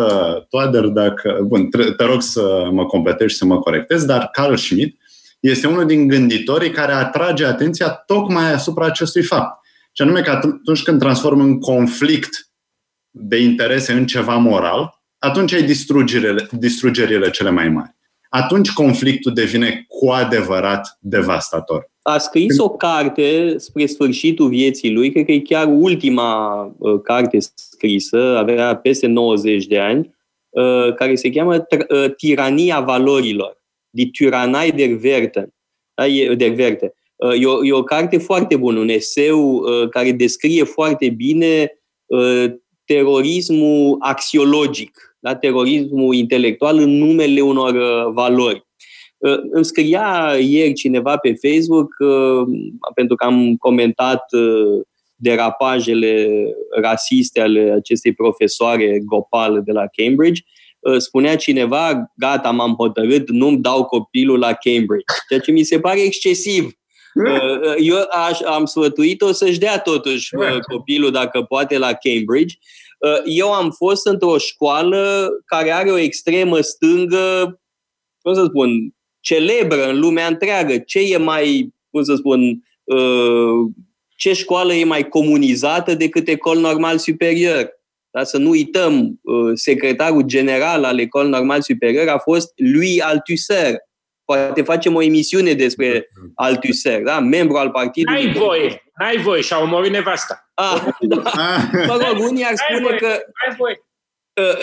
[0.49, 1.39] Toader, dacă...
[1.43, 4.99] Bun, te rog să mă completezi și să mă corectez, dar Carl Schmitt
[5.39, 9.65] este unul din gânditorii care atrage atenția tocmai asupra acestui fapt.
[9.91, 12.49] Și anume că atunci când transformă în conflict
[13.09, 17.95] de interese în ceva moral, atunci ai distrugerile, distrugerile cele mai mari.
[18.29, 21.91] Atunci conflictul devine cu adevărat devastator.
[22.01, 27.37] A scris o carte spre sfârșitul vieții lui, cred că e chiar ultima uh, carte
[27.55, 30.15] scrisă, avea peste 90 de ani,
[30.49, 33.57] uh, care se cheamă uh, Tirania valorilor,
[33.89, 35.53] Die Tyrannei der Werten.
[35.93, 36.07] Da?
[36.07, 36.93] E, der Werte.
[37.15, 41.71] Uh, e, o, e o carte foarte bună, un eseu uh, care descrie foarte bine
[42.05, 42.45] uh,
[42.85, 45.35] terorismul axiologic da?
[45.35, 48.67] terorismul intelectual în numele unor uh, valori.
[49.19, 52.47] Uh, îmi scria ieri cineva pe Facebook, uh,
[52.95, 54.23] pentru că am comentat
[55.15, 56.43] derapajele
[56.81, 60.41] rasiste ale acestei profesoare Gopal de la Cambridge,
[60.97, 65.13] spunea cineva, gata, m-am hotărât, nu-mi dau copilul la Cambridge.
[65.27, 66.71] Ceea ce mi se pare excesiv.
[67.77, 67.95] Eu
[68.27, 70.29] aș, am sfătuit-o să-și dea totuși
[70.71, 72.55] copilul, dacă poate, la Cambridge,
[72.99, 77.59] Uh, eu am fost într-o școală care are o extremă stângă,
[78.21, 78.69] cum să spun,
[79.19, 80.77] celebră în lumea întreagă.
[80.77, 82.41] Ce e mai, cum să spun,
[82.83, 83.71] uh,
[84.15, 87.77] ce școală e mai comunizată decât ecol normal superior?
[88.11, 88.23] Da?
[88.23, 89.19] Să nu uităm,
[89.53, 93.75] secretarul general al Ecole Normal Superior a fost lui Althusser.
[94.25, 97.19] Poate facem o emisiune despre Althusser, da?
[97.19, 98.23] membru al partidului.
[98.23, 100.51] N-ai voie, n-ai voie și-a omorât nevasta.
[100.53, 100.81] Ah,
[101.11, 101.21] da.
[101.87, 103.07] Mă rog, unii ar spune că...
[103.07, 103.88] N-ai voie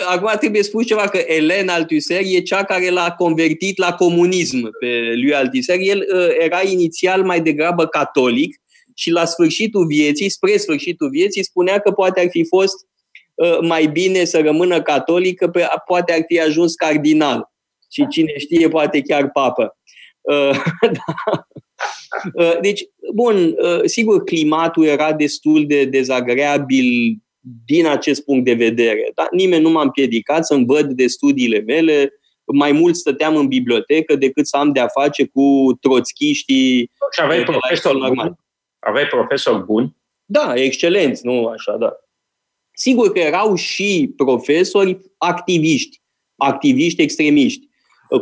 [0.07, 5.13] acum trebuie spus ceva, că Elena Althusser e cea care l-a convertit la comunism pe
[5.15, 5.77] lui Althusser.
[5.79, 8.61] El uh, era inițial mai degrabă catolic
[8.95, 12.75] și la sfârșitul vieții, spre sfârșitul vieții, spunea că poate ar fi fost
[13.35, 15.51] uh, mai bine să rămână catolic, că
[15.85, 17.51] poate ar fi ajuns cardinal.
[17.91, 19.77] Și cine știe, poate chiar papă.
[20.21, 20.63] Uh,
[20.97, 21.47] da.
[22.61, 22.83] Deci,
[23.13, 23.55] bun,
[23.85, 27.17] sigur, climatul era destul de dezagreabil
[27.65, 29.11] din acest punct de vedere.
[29.15, 29.27] Da?
[29.31, 32.13] Nimeni nu m-a împiedicat să-mi văd de studiile mele,
[32.53, 36.91] mai mult stăteam în bibliotecă decât să am de-a face cu troțchiștii.
[37.11, 38.27] Și aveai profesor normal.
[38.27, 38.37] Bun?
[38.79, 39.95] Aveai profesor bun?
[40.25, 41.93] Da, excelent, nu așa, da.
[42.71, 46.01] Sigur că erau și profesori activiști,
[46.35, 47.67] activiști extremiști,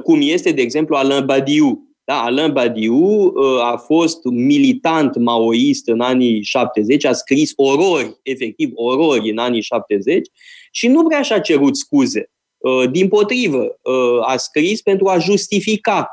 [0.03, 5.99] cum este, de exemplu, Alain Badiou, da, Alain Badiou uh, a fost militant maoist în
[5.99, 10.27] anii 70, a scris orori, efectiv orori în anii 70
[10.71, 12.31] și nu prea și-a cerut scuze.
[12.57, 16.09] Uh, din potrivă, uh, a scris pentru a justifica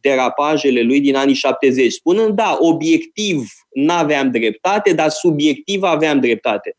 [0.00, 3.44] derapajele lui din anii 70, spunând, da, obiectiv
[3.74, 6.76] n-aveam dreptate, dar subiectiv aveam dreptate.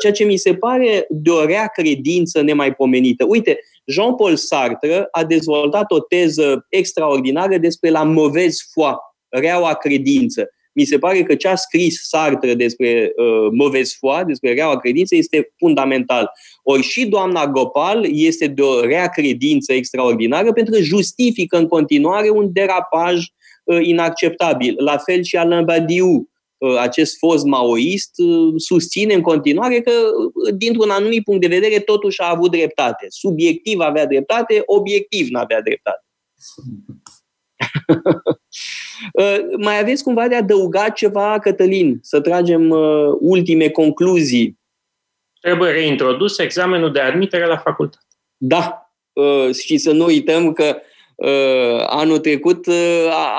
[0.00, 3.24] Ceea ce mi se pare de o rea credință nemaipomenită.
[3.24, 8.94] Uite, Jean-Paul Sartre a dezvoltat o teză extraordinară despre la mauvaise foi,
[9.28, 10.50] reaua credință.
[10.72, 15.14] Mi se pare că ce a scris Sartre despre uh, mauvaise foi, despre reaua credință,
[15.14, 16.30] este fundamental.
[16.62, 22.30] Ori și doamna Gopal este de o rea credință extraordinară pentru că justifică în continuare
[22.30, 23.24] un derapaj
[23.64, 24.74] uh, inacceptabil.
[24.78, 26.35] La fel și Alain Badiou Uh,
[26.78, 32.20] acest fost maoist uh, susține în continuare că, uh, dintr-un anumit punct de vedere, totuși
[32.20, 33.06] a avut dreptate.
[33.08, 36.04] Subiectiv avea dreptate, obiectiv nu avea dreptate.
[39.58, 42.70] Mai aveți cumva de adăugat ceva, Cătălin, să tragem
[43.20, 44.58] ultime concluzii?
[45.40, 48.04] Trebuie reintrodus examenul de admitere la facultate.
[48.36, 48.92] Da,
[49.62, 50.76] și să nu uităm că
[51.86, 52.66] anul trecut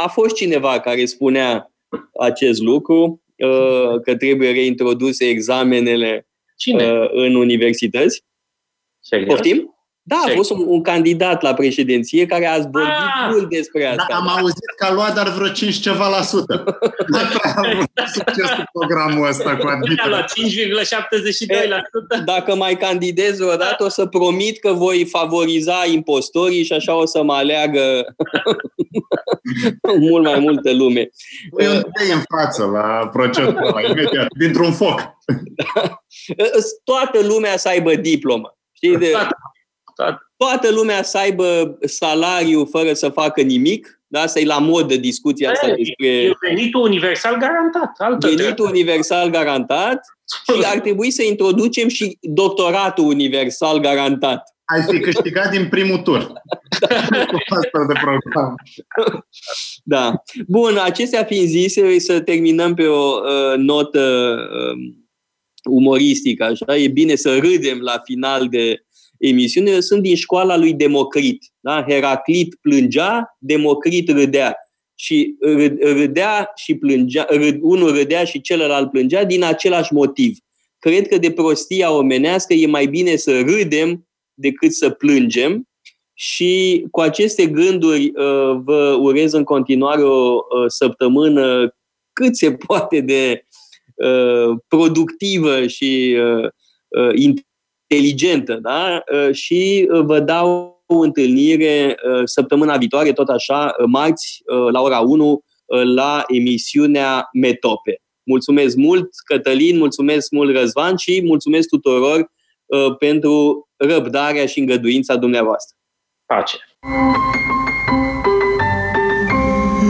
[0.04, 1.72] a fost cineva care spunea
[2.20, 6.28] acest lucru, uh, că trebuie reintroduse examenele
[6.58, 6.92] Cine?
[6.92, 8.24] Uh, în universități.
[9.00, 9.28] Serios?
[9.28, 9.72] Poftim?
[10.02, 14.06] Da, a fost un, un candidat la președinție care a vorbit ah, mult despre asta.
[14.10, 16.78] Da, am auzit că a luat, dar vreo 5 ceva la sută.
[17.44, 20.02] a avut succes cu programul ăsta cu admitere.
[20.02, 20.32] A luat
[21.64, 22.22] 5,72 la sută.
[22.26, 27.06] Dacă mai candidez o dată, o să promit că voi favoriza impostorii și așa o
[27.06, 28.16] să mă aleagă
[30.10, 31.10] mult mai multă lume.
[31.56, 31.82] Păi un
[32.14, 35.02] în față la procesul ăla, imediat, dintr-un foc.
[36.84, 38.58] Toată lumea să aibă diplomă.
[38.72, 38.98] Știi?
[38.98, 39.12] De,
[40.38, 44.28] toată lumea să aibă salariu fără să facă nimic, da?
[44.28, 46.08] să-i la modă discuția asta despre...
[46.08, 47.92] E venitul universal garantat.
[47.98, 48.72] Altă venitul treabă.
[48.72, 54.57] universal garantat și ar trebui să introducem și doctoratul universal garantat.
[54.68, 56.32] Ai fi câștigat din primul tur.
[57.72, 57.86] Da.
[57.88, 58.56] de program.
[59.84, 60.24] Da.
[60.48, 64.94] Bun, acestea fiind zise, să terminăm pe o uh, notă uh,
[65.64, 66.78] umoristică, așa.
[66.78, 68.86] E bine să râdem la final de
[69.18, 71.46] emisiune sunt din școala lui Democrit.
[71.60, 71.86] Da?
[71.88, 74.56] Heraclit plângea, Democrit râdea.
[74.96, 75.36] Și
[75.80, 80.38] râdea și plângea, râd, unul râdea și celălalt plângea din același motiv.
[80.80, 84.07] Cred că de prostia omenească e mai bine să râdem
[84.38, 85.68] decât să plângem
[86.14, 91.76] și cu aceste gânduri uh, vă urez în continuare o săptămână
[92.14, 93.44] cât se poate de
[93.96, 96.50] uh, productivă și uh,
[97.90, 99.04] inteligentă, da?
[99.14, 105.00] Uh, și uh, vă dau o întâlnire uh, săptămâna viitoare, tot așa, marți, la ora
[105.00, 105.44] 1,
[105.96, 108.02] la emisiunea Metope.
[108.24, 112.32] Mulțumesc mult, Cătălin, mulțumesc mult, Răzvan, și mulțumesc tuturor
[113.00, 115.76] pentru răbdarea și îngăduința dumneavoastră.
[116.26, 116.58] Pace!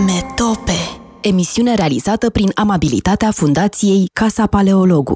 [0.05, 5.15] Metope Emisiune realizată prin amabilitatea Fundației Casa Paleologu.